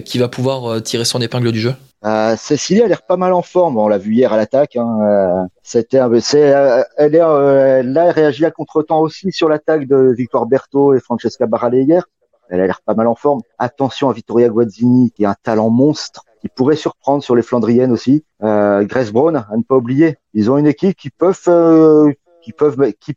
qui 0.04 0.18
va 0.18 0.28
pouvoir 0.28 0.82
tirer 0.82 1.06
son 1.06 1.22
épingle 1.22 1.52
du 1.52 1.60
jeu. 1.60 1.74
Euh, 2.06 2.36
Cécilie 2.38 2.84
a 2.84 2.88
l'air 2.88 3.02
pas 3.02 3.18
mal 3.18 3.34
en 3.34 3.42
forme. 3.42 3.78
On 3.78 3.88
l'a 3.88 3.98
vu 3.98 4.14
hier 4.14 4.32
à 4.32 4.38
l'attaque. 4.38 4.76
Hein. 4.76 5.48
C'était, 5.64 5.98
elle 5.98 7.16
elle 7.16 7.98
réagit 8.10 8.46
à 8.46 8.52
contre-temps 8.52 9.00
aussi 9.00 9.32
sur 9.32 9.50
l'attaque 9.50 9.88
de 9.88 10.14
Victoire 10.16 10.46
Berthaud 10.46 10.94
et 10.94 11.00
Francesca 11.00 11.48
Barale 11.48 11.76
hier. 11.76 12.08
Elle 12.50 12.62
a 12.62 12.68
l'air 12.68 12.82
pas 12.86 12.94
mal 12.94 13.08
en 13.08 13.16
forme. 13.16 13.42
Attention 13.58 14.10
à 14.10 14.14
Vittoria 14.14 14.50
Guazzini, 14.50 15.12
qui 15.12 15.26
a 15.26 15.32
un 15.32 15.36
talent 15.42 15.70
monstre, 15.70 16.24
qui 16.42 16.50
pourrait 16.50 16.76
surprendre 16.76 17.24
sur 17.24 17.36
les 17.36 17.42
Flandriennes 17.42 17.92
aussi. 17.92 18.24
Euh, 18.44 18.84
Grace 18.84 19.12
Brown, 19.12 19.36
à 19.36 19.58
ne 19.58 19.64
pas 19.64 19.76
oublier. 19.76 20.18
Ils 20.34 20.52
ont 20.52 20.58
une 20.58 20.68
équipe 20.68 20.96
qui 20.96 21.10
peuvent, 21.10 21.40
euh, 21.48 22.12
qui 22.44 22.52
peuvent, 22.54 22.94
qui 23.00 23.14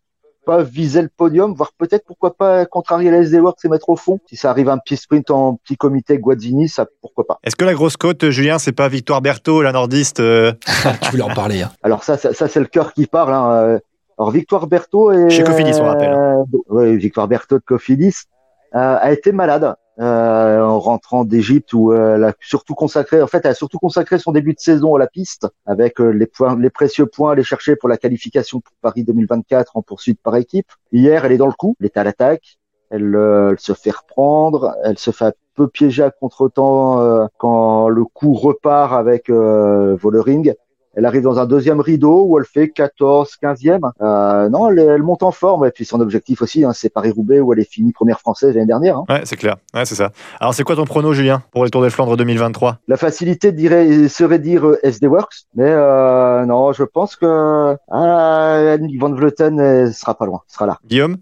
peuvent 0.47 0.69
viser 0.69 1.03
le 1.03 1.11
podium, 1.15 1.53
voire 1.53 1.73
peut-être 1.77 2.07
pourquoi 2.07 2.35
pas 2.35 2.65
contrarier 2.65 3.11
la 3.11 3.19
SD 3.19 3.39
Works 3.39 3.65
et 3.65 3.69
mettre 3.69 3.91
au 3.91 3.97
fond. 3.97 4.19
Si 4.31 4.37
ça 4.37 4.51
arrive 4.51 4.71
un 4.71 4.79
petit 4.79 4.97
sprint 4.97 5.31
en 5.31 5.57
petit 5.57 5.77
comité 5.77 6.19
Guazzini, 6.19 6.69
ça 6.71 6.87
pourquoi 7.03 7.27
pas. 7.27 7.39
Est-ce 7.45 7.57
que 7.57 7.67
la 7.67 7.75
grosse 7.75 7.99
côte, 7.99 8.31
Julien, 8.31 8.59
c'est 8.59 8.73
pas 8.73 8.89
Victoire 8.89 9.21
Berthaud, 9.21 9.61
la 9.61 9.73
nordiste 9.73 10.21
euh... 10.21 10.53
Tu 11.03 11.11
voulais 11.11 11.23
en 11.23 11.35
parler. 11.35 11.63
Hein. 11.63 11.71
Alors 11.83 12.03
ça, 12.03 12.17
ça, 12.17 12.33
ça 12.33 12.49
c'est 12.49 12.61
le 12.61 12.67
cœur 12.67 12.95
qui 12.95 13.07
parle. 13.07 13.35
Hein. 13.35 13.79
Alors 14.19 14.33
Victoire 14.33 14.67
Berthaud 14.67 15.13
et 15.13 15.31
chez 15.31 15.45
Cofidis, 15.45 15.79
on 15.81 15.85
rappelle. 15.85 16.13
Euh, 16.13 16.43
oui, 16.71 16.97
Victoire 16.97 17.29
Berthaud 17.29 17.59
de 17.59 17.65
Cofidis 17.65 18.15
euh, 18.17 18.38
a 18.73 19.13
été 19.13 19.33
malade 19.33 19.75
euh, 20.01 20.61
en 20.61 20.79
rentrant 20.79 21.25
d'Égypte 21.25 21.73
où 21.73 21.93
euh, 21.93 22.15
elle 22.15 22.25
a 22.25 22.33
surtout 22.41 22.75
consacré, 22.75 23.21
en 23.21 23.27
fait, 23.27 23.41
elle 23.45 23.51
a 23.51 23.55
surtout 23.55 23.79
consacré 23.79 24.19
son 24.21 24.31
début 24.31 24.55
de 24.55 24.61
saison 24.61 24.95
à 24.95 24.99
la 24.99 25.09
piste 25.09 25.49
avec 25.67 26.01
euh, 26.01 26.11
les 26.11 26.27
points, 26.27 26.57
les 26.57 26.71
précieux 26.71 27.07
points 27.07 27.31
à 27.31 27.33
aller 27.33 27.43
chercher 27.43 27.75
pour 27.75 27.89
la 27.89 27.97
qualification 27.97 28.61
pour 28.61 28.75
Paris 28.81 29.03
2024 29.03 29.77
en 29.77 29.83
poursuite 29.83 30.21
par 30.23 30.37
équipe. 30.37 30.69
Hier, 30.93 31.25
elle 31.25 31.33
est 31.33 31.37
dans 31.37 31.49
le 31.49 31.53
coup, 31.53 31.75
elle 31.81 31.87
est 31.87 31.97
à 31.97 32.05
l'attaque, 32.05 32.59
elle, 32.91 33.17
euh, 33.17 33.57
se 33.59 33.73
fait 33.73 33.91
reprendre, 33.91 34.77
elle 34.85 34.99
se 34.99 35.11
fait 35.11 35.25
un 35.25 35.33
peu 35.57 35.67
piéger 35.67 36.05
à 36.05 36.13
contre-temps 36.13 37.29
quand 37.39 37.89
le 37.89 38.05
coup 38.05 38.35
repart 38.35 38.93
avec 38.93 39.29
Vollering. 39.29 40.55
Elle 40.95 41.07
arrive 41.07 41.23
dans 41.23 41.39
un 41.39 41.47
deuxième 41.47 41.81
rideau 41.81 42.25
où 42.27 42.39
elle 42.39 42.45
fait 42.45 42.69
14, 42.69 43.37
15e. 43.43 43.91
Euh, 44.01 44.49
non, 44.49 44.71
elle, 44.71 44.79
elle, 44.79 45.03
monte 45.03 45.23
en 45.23 45.31
forme. 45.31 45.65
Et 45.67 45.71
puis 45.71 45.85
son 45.85 46.01
objectif 46.01 46.43
aussi, 46.43 46.65
hein, 46.65 46.73
c'est 46.75 46.89
Paris-Roubaix 46.89 47.41
où 47.41 47.53
elle 47.53 47.61
est 47.61 47.71
finie 47.71 47.93
première 47.93 48.21
française 48.21 48.55
l'année 48.55 48.67
dernière. 48.67 48.99
Hein. 48.99 49.05
Ouais, 49.09 49.21
c'est 49.25 49.37
clair. 49.37 49.57
Ouais, 49.75 49.85
c'est 49.85 49.95
ça. 49.95 50.11
Alors, 50.41 50.55
c'est 50.55 50.65
quoi 50.65 50.77
ton 50.77 50.85
prono, 50.85 51.13
Julien, 51.13 51.43
pour 51.53 51.65
le 51.65 51.71
Tour 51.71 51.83
des 51.83 51.91
Flandres 51.91 52.17
2023 52.17 52.79
La 52.89 52.97
facilité 52.97 53.53
dirait, 53.53 54.09
serait 54.09 54.39
dire 54.39 54.67
euh, 54.67 54.79
SD 54.83 55.07
Works. 55.07 55.47
Mais 55.55 55.71
euh, 55.71 56.45
non, 56.47 56.73
je 56.73 56.83
pense 56.83 57.17
que 57.17 57.77
ah, 57.91 58.73
Annick 58.73 59.01
Van 59.01 59.13
Vleuten 59.13 59.59
elle 59.61 59.95
sera 59.95 60.15
pas 60.15 60.27
loin. 60.27 60.43
sera 60.49 60.67
là. 60.67 60.79
Guillaume? 60.87 61.17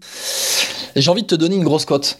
J'ai 0.95 1.11
envie 1.11 1.23
de 1.23 1.27
te 1.27 1.35
donner 1.35 1.55
une 1.55 1.63
grosse 1.63 1.85
cote. 1.85 2.19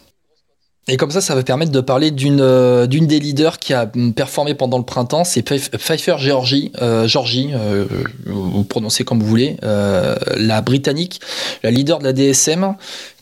Et 0.90 0.96
comme 0.96 1.10
ça, 1.10 1.20
ça 1.20 1.34
va 1.34 1.42
permettre 1.42 1.70
de 1.70 1.80
parler 1.80 2.10
d'une 2.10 2.40
euh, 2.40 2.86
d'une 2.86 3.06
des 3.06 3.20
leaders 3.20 3.58
qui 3.58 3.74
a 3.74 3.86
performé 4.16 4.54
pendant 4.54 4.78
le 4.78 4.84
printemps, 4.84 5.22
c'est 5.22 5.42
Pfeiffer 5.42 6.16
Georgie, 6.18 6.72
euh, 6.80 7.06
Georgie, 7.06 7.50
euh, 7.54 7.84
vous 8.24 8.64
prononcez 8.64 9.04
comme 9.04 9.20
vous 9.20 9.26
voulez, 9.26 9.58
euh, 9.64 10.16
la 10.36 10.62
britannique, 10.62 11.20
la 11.62 11.70
leader 11.70 11.98
de 11.98 12.04
la 12.04 12.14
DSM, 12.14 12.74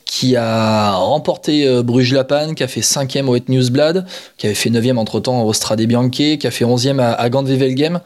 qui 0.04 0.36
a 0.36 0.92
remporté 0.92 1.66
euh, 1.66 1.82
Bruges-Lapan, 1.82 2.54
qui 2.54 2.62
a 2.62 2.68
fait 2.68 2.80
5e 2.80 3.26
au 3.26 3.34
Het 3.34 3.48
Newsblad, 3.48 4.06
qui 4.38 4.46
avait 4.46 4.54
fait 4.54 4.70
9e 4.70 4.96
entre-temps 4.96 5.42
au 5.42 5.52
Strade 5.52 5.82
Bianche, 5.82 6.10
qui 6.10 6.46
a 6.46 6.50
fait 6.52 6.64
11e 6.64 7.00
à, 7.00 7.12
à 7.12 7.28
Gand-Wevelgem. 7.28 8.00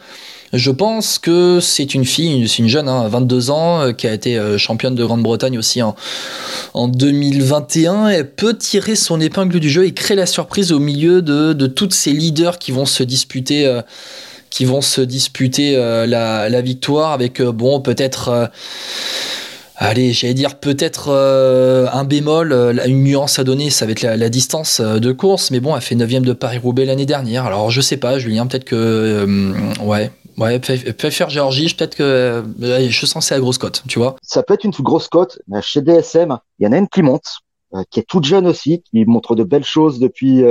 Je 0.53 0.73
pense 0.73 1.21
que 1.21 1.61
c'est 1.61 1.95
une 1.95 2.05
fille, 2.05 2.49
c'est 2.49 2.59
une 2.59 2.69
jeune, 2.69 2.89
hein, 2.89 3.07
22 3.07 3.51
ans, 3.51 3.83
euh, 3.83 3.93
qui 3.93 4.09
a 4.09 4.13
été 4.13 4.37
euh, 4.37 4.59
championne 4.59 4.97
de 4.97 5.05
Grande-Bretagne 5.05 5.57
aussi 5.57 5.81
en, 5.81 5.95
en 6.75 6.89
2021. 6.89 8.09
Elle 8.09 8.29
peut 8.29 8.57
tirer 8.57 8.97
son 8.97 9.21
épingle 9.21 9.61
du 9.61 9.71
jeu 9.71 9.87
et 9.87 9.95
créer 9.95 10.17
la 10.17 10.27
surprise 10.27 10.73
au 10.73 10.81
milieu 10.81 11.23
de, 11.23 11.67
toutes 11.67 11.95
ces 11.95 12.13
leaders 12.13 12.59
qui 12.59 12.73
vont 12.73 12.85
se 12.85 13.05
disputer, 13.05 13.65
euh, 13.65 13.81
qui 14.51 14.65
vont 14.65 14.81
se 14.81 15.01
disputer 15.01 15.77
la, 15.77 16.63
victoire 16.63 17.13
avec, 17.13 17.41
bon, 17.41 17.81
peut-être 17.81 18.51
allez, 19.77 20.13
j'allais 20.13 20.35
dire 20.35 20.57
peut-être 20.57 21.11
un 21.11 22.05
bémol, 22.05 22.81
une 22.85 23.05
nuance 23.05 23.39
à 23.39 23.45
donner, 23.45 23.71
ça 23.71 23.87
va 23.87 23.93
être 23.93 24.03
la, 24.03 24.29
distance 24.29 24.81
de 24.81 25.13
course, 25.13 25.53
mais 25.53 25.61
bon, 25.61 25.77
elle 25.77 25.83
fait 25.83 25.95
9 25.95 26.23
de 26.23 26.33
Paris-Roubaix 26.33 26.85
l'année 26.85 27.07
dernière. 27.07 27.47
Alors 27.47 27.71
je 27.71 27.81
sais 27.81 27.97
pas, 27.97 28.19
Julien, 28.19 28.49
peut-être 28.49 28.65
que. 28.65 29.25
Ouais. 29.81 30.11
Ouais, 30.41 30.59
Pfeiffer 30.59 31.27
Géorgie, 31.29 31.75
peut-être 31.75 31.97
que 31.97 32.43
je 32.61 33.07
sens 33.07 33.27
c'est 33.27 33.35
la 33.35 33.41
grosse 33.41 33.59
cote, 33.59 33.83
tu 33.89 33.99
vois. 33.99 34.17
Ça 34.23 34.43
peut 34.43 34.55
être 34.55 34.65
une 34.65 34.73
grosse 34.73 35.09
cote, 35.09 35.39
mais 35.47 35.63
chez 35.63 35.83
DSM, 35.83 36.39
il 36.59 36.65
y 36.65 36.69
en 36.69 36.73
a 36.73 36.79
une 36.79 36.89
qui 36.89 37.03
monte, 37.03 37.39
qui 37.91 38.01
est 38.01 38.09
toute 38.09 38.25
jeune 38.25 38.47
aussi, 38.47 38.83
qui 38.83 39.05
montre 39.05 39.37
de 39.37 39.45
belles 39.45 39.65
choses 39.65 39.99
depuis 39.99 40.43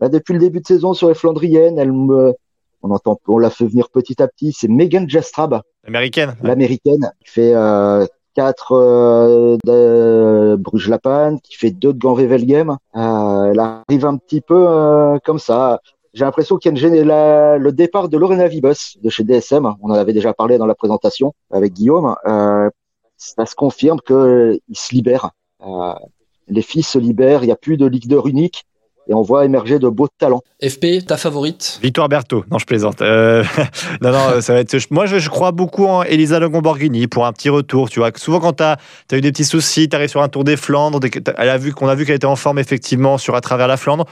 bah, 0.00 0.08
depuis 0.08 0.32
le 0.32 0.40
début 0.40 0.60
de 0.60 0.66
saison 0.66 0.94
sur 0.94 1.08
les 1.08 1.14
Flandriennes. 1.14 1.78
Elle 1.78 1.92
me, 1.92 2.34
on 2.82 2.90
entend, 2.90 3.20
on 3.28 3.38
l'a 3.38 3.50
fait 3.50 3.66
venir 3.66 3.88
petit 3.90 4.20
à 4.20 4.26
petit. 4.26 4.52
C'est 4.52 4.68
Megan 4.68 5.08
Jastrab, 5.08 5.60
l'américaine, 5.84 6.34
l'américaine, 6.42 7.12
qui 7.24 7.30
fait 7.30 7.54
4 8.34 8.72
euh, 8.72 9.56
de 9.64 10.56
Bruges-Lapan, 10.56 11.38
qui 11.38 11.56
fait 11.56 11.70
2 11.70 11.92
de 11.92 11.98
Gand-Wevelgem. 11.98 12.76
Euh, 12.96 13.50
elle 13.50 13.58
arrive 13.58 14.06
un 14.06 14.16
petit 14.16 14.40
peu 14.40 14.66
euh, 14.68 15.18
comme 15.24 15.38
ça. 15.38 15.80
J'ai 16.12 16.24
l'impression 16.24 16.56
qu'il 16.56 16.76
y 16.76 16.98
a 16.98 17.04
la, 17.04 17.58
le 17.58 17.72
départ 17.72 18.08
de 18.08 18.18
Lorena 18.18 18.48
Vibus 18.48 18.98
de 19.00 19.08
chez 19.08 19.22
DSM. 19.22 19.74
On 19.80 19.90
en 19.90 19.94
avait 19.94 20.12
déjà 20.12 20.34
parlé 20.34 20.58
dans 20.58 20.66
la 20.66 20.74
présentation 20.74 21.34
avec 21.50 21.72
Guillaume. 21.72 22.16
Euh, 22.26 22.68
ça 23.16 23.46
se 23.46 23.54
confirme 23.54 24.00
qu'il 24.00 24.60
se 24.72 24.94
libère. 24.94 25.30
Euh, 25.62 25.94
les 26.48 26.62
filles 26.62 26.82
se 26.82 26.98
libèrent. 26.98 27.44
Il 27.44 27.46
n'y 27.46 27.52
a 27.52 27.56
plus 27.56 27.76
de 27.76 27.86
leader 27.86 28.26
unique 28.26 28.64
et 29.10 29.14
on 29.14 29.22
voit 29.22 29.44
émerger 29.44 29.80
de 29.80 29.88
beaux 29.88 30.06
talents. 30.18 30.42
FP, 30.62 31.04
ta 31.04 31.16
favorite? 31.16 31.80
Victoire 31.82 32.08
Berthaud. 32.08 32.44
Non, 32.48 32.58
je 32.58 32.64
plaisante. 32.64 33.02
Euh, 33.02 33.42
non, 34.00 34.12
non, 34.12 34.40
ça 34.40 34.54
va 34.54 34.60
être. 34.60 34.76
Moi, 34.90 35.06
je, 35.06 35.18
je 35.18 35.28
crois 35.28 35.50
beaucoup 35.50 35.84
en 35.86 36.04
Elisa 36.04 36.38
Longomborghini 36.38 37.08
pour 37.08 37.26
un 37.26 37.32
petit 37.32 37.48
retour. 37.48 37.90
Tu 37.90 37.98
vois, 37.98 38.12
souvent 38.14 38.38
quand 38.38 38.52
tu 38.54 38.62
as, 38.62 38.78
as, 39.10 39.16
eu 39.16 39.20
des 39.20 39.32
petits 39.32 39.44
soucis, 39.44 39.88
tu 39.88 39.96
arrives 39.96 40.10
sur 40.10 40.22
un 40.22 40.28
Tour 40.28 40.44
des 40.44 40.56
Flandres, 40.56 41.00
elle 41.36 41.48
a 41.48 41.58
vu 41.58 41.72
qu'on 41.72 41.88
a 41.88 41.96
vu 41.96 42.06
qu'elle 42.06 42.14
était 42.14 42.26
en 42.26 42.36
forme 42.36 42.60
effectivement 42.60 43.18
sur 43.18 43.34
à 43.34 43.40
travers 43.40 43.66
la 43.66 43.76
Flandre. 43.76 44.04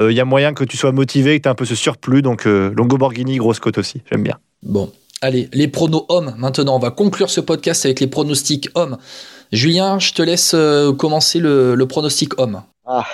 il 0.00 0.10
y 0.10 0.20
a 0.20 0.24
moyen 0.24 0.52
que 0.52 0.64
tu 0.64 0.76
sois 0.76 0.90
motivé, 0.90 1.38
que 1.38 1.44
tu 1.44 1.48
aies 1.48 1.52
un 1.52 1.54
peu 1.54 1.64
ce 1.64 1.76
surplus. 1.76 2.22
Donc, 2.22 2.44
Longo 2.44 2.98
Borghini, 2.98 3.36
grosse 3.36 3.60
cote 3.60 3.78
aussi. 3.78 4.02
J'aime 4.10 4.24
bien. 4.24 4.36
Bon, 4.64 4.90
allez, 5.20 5.48
les 5.52 5.68
pronos 5.68 6.06
hommes. 6.08 6.34
Maintenant, 6.38 6.74
on 6.74 6.80
va 6.80 6.90
conclure 6.90 7.30
ce 7.30 7.40
podcast 7.40 7.84
avec 7.84 8.00
les 8.00 8.08
pronostics 8.08 8.68
hommes. 8.74 8.98
Julien, 9.52 10.00
je 10.00 10.12
te 10.12 10.22
laisse 10.22 10.56
commencer 10.98 11.38
le, 11.38 11.84
pronostic 11.84 12.36
homme. 12.40 12.62
Ah, 12.84 13.04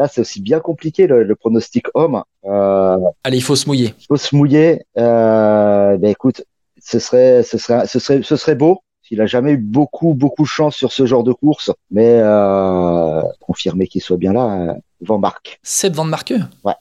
là, 0.00 0.08
c'est 0.08 0.22
aussi 0.22 0.40
bien 0.40 0.58
compliqué 0.58 1.06
le, 1.06 1.36
pronostic 1.36 1.86
homme. 1.94 2.22
Allez, 2.44 3.36
il 3.36 3.42
faut 3.42 3.56
se 3.56 3.66
mouiller. 3.66 3.94
Il 4.00 4.06
faut 4.06 4.16
se 4.16 4.34
mouiller. 4.34 4.82
ben 4.96 6.04
écoute, 6.04 6.42
ce 6.82 6.98
serait, 6.98 7.42
ce 7.42 7.58
serait, 7.58 7.86
ce 7.86 7.98
serait, 7.98 8.22
ce 8.22 8.36
serait 8.36 8.54
beau. 8.56 8.82
Il 9.12 9.20
a 9.20 9.26
jamais 9.26 9.52
eu 9.52 9.56
beaucoup, 9.56 10.14
beaucoup 10.14 10.44
de 10.44 10.48
chance 10.48 10.76
sur 10.76 10.92
ce 10.92 11.04
genre 11.04 11.24
de 11.24 11.32
course, 11.32 11.72
mais 11.90 12.20
euh, 12.22 13.20
confirmer 13.40 13.88
qu'il 13.88 14.00
soit 14.00 14.16
bien 14.16 14.32
là, 14.32 14.70
euh, 14.70 14.74
Van 15.00 15.18
Mark. 15.18 15.58
Seb 15.64 15.94
Van 15.94 16.04
Marke? 16.04 16.34
Ouais. 16.62 16.74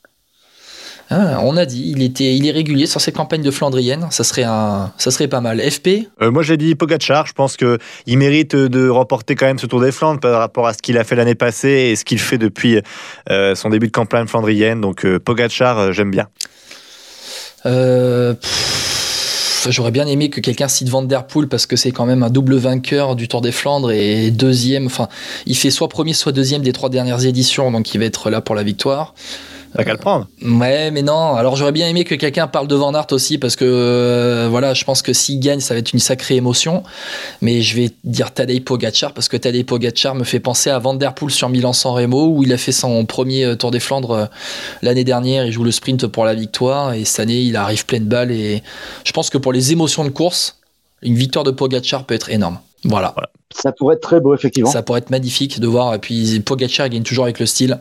Ah, 1.12 1.40
on 1.44 1.58
a 1.58 1.66
dit, 1.66 1.92
il 1.96 2.04
était, 2.04 2.36
il 2.36 2.48
est 2.48 2.52
régulier 2.52 2.86
sur 2.86 3.02
ses 3.02 3.12
campagnes 3.12 3.42
de 3.42 3.52
Flandrienne. 3.52 4.08
Ça 4.12 4.24
serait 4.24 4.44
un, 4.44 4.92
ça 4.98 5.12
serait 5.12 5.28
pas 5.28 5.42
mal. 5.42 5.60
FP 5.60 6.08
euh, 6.22 6.32
Moi, 6.32 6.44
j'ai 6.44 6.58
dit 6.58 6.76
Pogachar. 6.76 7.26
Je 7.26 7.34
pense 7.34 7.58
que 7.58 7.80
il 8.06 8.18
mérite 8.18 8.56
de 8.56 8.90
remporter 8.90 9.36
quand 9.36 9.48
même 9.48 9.60
ce 9.60 9.66
Tour 9.66 9.82
des 9.82 9.92
Flandres 9.92 10.20
par 10.20 10.40
rapport 10.40 10.68
à 10.68 10.74
ce 10.74 10.80
qu'il 10.80 10.98
a 10.98 11.04
fait 11.04 11.16
l'année 11.16 11.36
passée 11.36 11.90
et 11.92 11.96
ce 11.96 12.06
qu'il 12.06 12.20
fait 12.20 12.38
depuis 12.38 12.82
son 13.28 13.70
début 13.70 13.88
de 13.88 13.92
campagne 13.92 14.28
flandrienne. 14.28 14.82
Donc 14.82 15.06
Pogachar, 15.18 15.94
j'aime 15.94 16.12
bien. 16.12 16.28
Euh, 17.66 18.34
j'aurais 19.70 19.92
bien 19.92 20.08
aimé 20.08 20.30
que 20.30 20.40
quelqu'un 20.40 20.68
cite 20.68 20.90
Van 20.90 21.02
Der 21.02 21.28
Poel 21.28 21.48
parce 21.48 21.66
que 21.66 21.76
c'est 21.76 21.92
quand 21.92 22.06
même 22.06 22.24
un 22.24 22.30
double 22.30 22.56
vainqueur 22.56 23.16
du 23.16 23.28
Tour 23.28 23.42
des 23.42 23.52
Flandres 23.52 23.92
et 23.92 24.32
deuxième. 24.32 24.86
Enfin, 24.86 25.08
il 25.46 25.56
fait 25.56 25.72
soit 25.72 25.90
premier, 25.90 26.14
soit 26.14 26.32
deuxième 26.32 26.62
des 26.62 26.74
trois 26.74 26.90
dernières 26.90 27.26
éditions, 27.26 27.72
donc 27.72 27.94
il 27.94 28.00
va 28.00 28.06
être 28.06 28.30
là 28.30 28.42
pour 28.42 28.56
la 28.56 28.64
victoire. 28.64 29.14
T'as 29.74 29.84
qu'à 29.84 29.92
le 29.92 30.00
prendre. 30.00 30.28
Ouais, 30.42 30.90
mais 30.92 31.04
non. 31.04 31.36
Alors 31.36 31.56
j'aurais 31.56 31.72
bien 31.72 31.88
aimé 31.88 32.04
que 32.04 32.16
quelqu'un 32.16 32.48
parle 32.48 32.68
de 32.68 32.76
Van 32.76 32.94
Aert 32.94 33.08
aussi 33.12 33.38
parce 33.38 33.56
que 33.56 33.66
euh, 33.66 34.48
voilà, 34.50 34.74
je 34.74 34.84
pense 34.84 35.02
que 35.02 35.14
s'il 35.14 35.40
gagne, 35.40 35.60
ça 35.60 35.74
va 35.74 35.80
être 35.80 35.94
une 35.94 36.00
sacrée 36.00 36.36
émotion. 36.36 36.84
Mais 37.42 37.62
je 37.62 37.76
vais 37.76 37.92
dire 38.04 38.32
Tadej 38.32 38.62
Pogacar 38.62 39.14
parce 39.14 39.28
que 39.28 39.38
Tadej 39.38 39.66
Pogacar 39.66 40.16
me 40.16 40.24
fait 40.24 40.40
penser 40.40 40.70
à 40.70 40.80
Van 40.80 40.98
sur 41.30 41.50
Milan-San 41.50 41.94
Remo 41.94 42.28
où 42.28 42.44
il 42.44 42.52
a 42.52 42.58
fait 42.58 42.72
son 42.72 43.06
premier 43.06 43.46
euh, 43.46 43.56
Tour 43.56 43.72
des 43.72 43.80
Flandres 43.80 44.12
euh, 44.12 44.26
l'année 44.82 45.04
dernière. 45.04 45.46
Il 45.46 45.52
joue 45.52 45.64
le 45.64 45.72
sprint 45.72 46.08
pour 46.08 46.26
la 46.26 46.34
victoire 46.34 46.94
et 46.94 47.06
cette 47.06 47.20
année, 47.20 47.42
il 47.42 47.56
arrive 47.56 47.86
pleine 47.86 48.06
balle 48.06 48.32
et 48.32 48.64
je 49.04 49.12
pense 49.12 49.30
que 49.30 49.38
pour 49.38 49.54
les 49.54 49.72
émotions 49.72 50.04
de 50.04 50.10
course, 50.10 50.58
une 51.02 51.16
victoire 51.16 51.46
de 51.46 51.52
Pogacar 51.52 52.06
peut 52.06 52.16
être 52.16 52.32
énorme. 52.32 52.60
Voilà. 52.86 53.12
voilà. 53.16 53.30
Ça 53.52 53.72
pourrait 53.72 53.96
être 53.96 54.02
très 54.02 54.20
beau, 54.20 54.34
effectivement. 54.36 54.70
Ça 54.70 54.84
pourrait 54.84 55.00
être 55.00 55.10
magnifique 55.10 55.60
de 55.60 55.68
voir. 55.68 55.94
Et 55.94 56.00
puis 56.00 56.40
Pogacar 56.40 56.90
gagne 56.90 57.04
toujours 57.04 57.26
avec 57.26 57.40
le 57.40 57.46
style. 57.46 57.80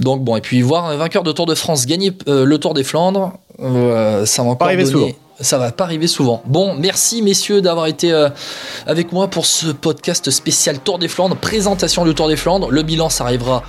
Donc 0.00 0.22
bon, 0.22 0.36
et 0.36 0.40
puis 0.40 0.62
voir 0.62 0.86
un 0.86 0.96
vainqueur 0.96 1.22
de 1.22 1.32
Tour 1.32 1.46
de 1.46 1.54
France 1.54 1.86
gagner 1.86 2.12
euh, 2.28 2.44
le 2.44 2.58
Tour 2.58 2.74
des 2.74 2.84
Flandres, 2.84 3.32
euh, 3.60 4.26
ça 4.26 4.42
va 4.42 4.56
pas 4.56 4.66
arriver 4.66 4.84
souvent. 4.84 5.08
Ça 5.40 5.58
va 5.58 5.72
pas 5.72 5.84
arriver 5.84 6.06
souvent. 6.06 6.42
Bon, 6.46 6.74
merci 6.74 7.22
messieurs 7.22 7.60
d'avoir 7.60 7.86
été 7.86 8.12
euh, 8.12 8.28
avec 8.86 9.10
moi 9.12 9.28
pour 9.28 9.46
ce 9.46 9.68
podcast 9.68 10.30
spécial 10.30 10.78
Tour 10.78 10.98
des 10.98 11.08
Flandres, 11.08 11.36
présentation 11.36 12.04
du 12.04 12.14
Tour 12.14 12.28
des 12.28 12.36
Flandres. 12.36 12.70
Le 12.70 12.82
bilan, 12.82 13.08
ça 13.08 13.24
arrivera 13.24 13.62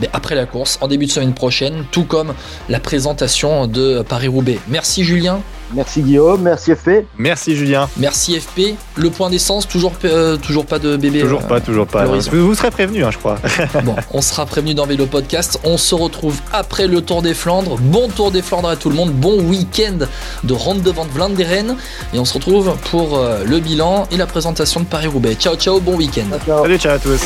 mais 0.00 0.08
après 0.12 0.34
la 0.34 0.46
course, 0.46 0.78
en 0.80 0.88
début 0.88 1.06
de 1.06 1.10
semaine 1.10 1.34
prochaine, 1.34 1.84
tout 1.92 2.04
comme 2.04 2.32
la 2.68 2.80
présentation 2.80 3.66
de 3.66 4.02
Paris-Roubaix. 4.02 4.58
Merci 4.68 5.04
Julien. 5.04 5.40
Merci 5.74 6.02
Guillaume, 6.02 6.42
merci 6.42 6.74
FP. 6.74 7.06
Merci 7.18 7.56
Julien. 7.56 7.88
Merci 7.96 8.38
FP. 8.38 8.76
Le 8.96 9.10
point 9.10 9.30
d'essence, 9.30 9.66
toujours, 9.66 9.92
euh, 10.04 10.36
toujours 10.36 10.66
pas 10.66 10.78
de 10.78 10.96
bébé. 10.96 11.20
Toujours 11.20 11.42
pas, 11.42 11.60
toujours 11.60 11.86
pas. 11.86 12.04
Vous, 12.04 12.54
serez 12.54 12.70
prévenu, 12.70 13.04
hein, 13.04 13.10
je 13.10 13.18
crois. 13.18 13.38
bon, 13.84 13.96
on 14.12 14.20
sera 14.20 14.46
prévenu 14.46 14.74
dans 14.74 14.86
Vélo 14.86 15.06
Podcast. 15.06 15.58
On 15.64 15.76
se 15.76 15.94
retrouve 15.94 16.36
après 16.52 16.86
le 16.86 17.00
Tour 17.00 17.22
des 17.22 17.34
Flandres. 17.34 17.76
Bon 17.78 18.08
Tour 18.08 18.30
des 18.30 18.42
Flandres 18.42 18.68
à 18.68 18.76
tout 18.76 18.90
le 18.90 18.96
monde. 18.96 19.12
Bon 19.12 19.40
week-end 19.42 20.06
de 20.44 20.52
Ronde 20.52 20.82
de 20.82 20.90
Vente 20.90 21.10
Vlaanderen. 21.10 21.76
Et 22.12 22.18
on 22.18 22.24
se 22.24 22.34
retrouve 22.34 22.76
pour 22.90 23.18
euh, 23.18 23.44
le 23.44 23.60
bilan 23.60 24.06
et 24.10 24.16
la 24.16 24.26
présentation 24.26 24.80
de 24.80 24.86
Paris-Roubaix. 24.86 25.34
Ciao, 25.34 25.56
ciao, 25.56 25.80
bon 25.80 25.96
week-end. 25.96 26.36
Salut, 26.46 26.78
ciao 26.78 26.94
à 26.94 26.98
tous. 26.98 27.22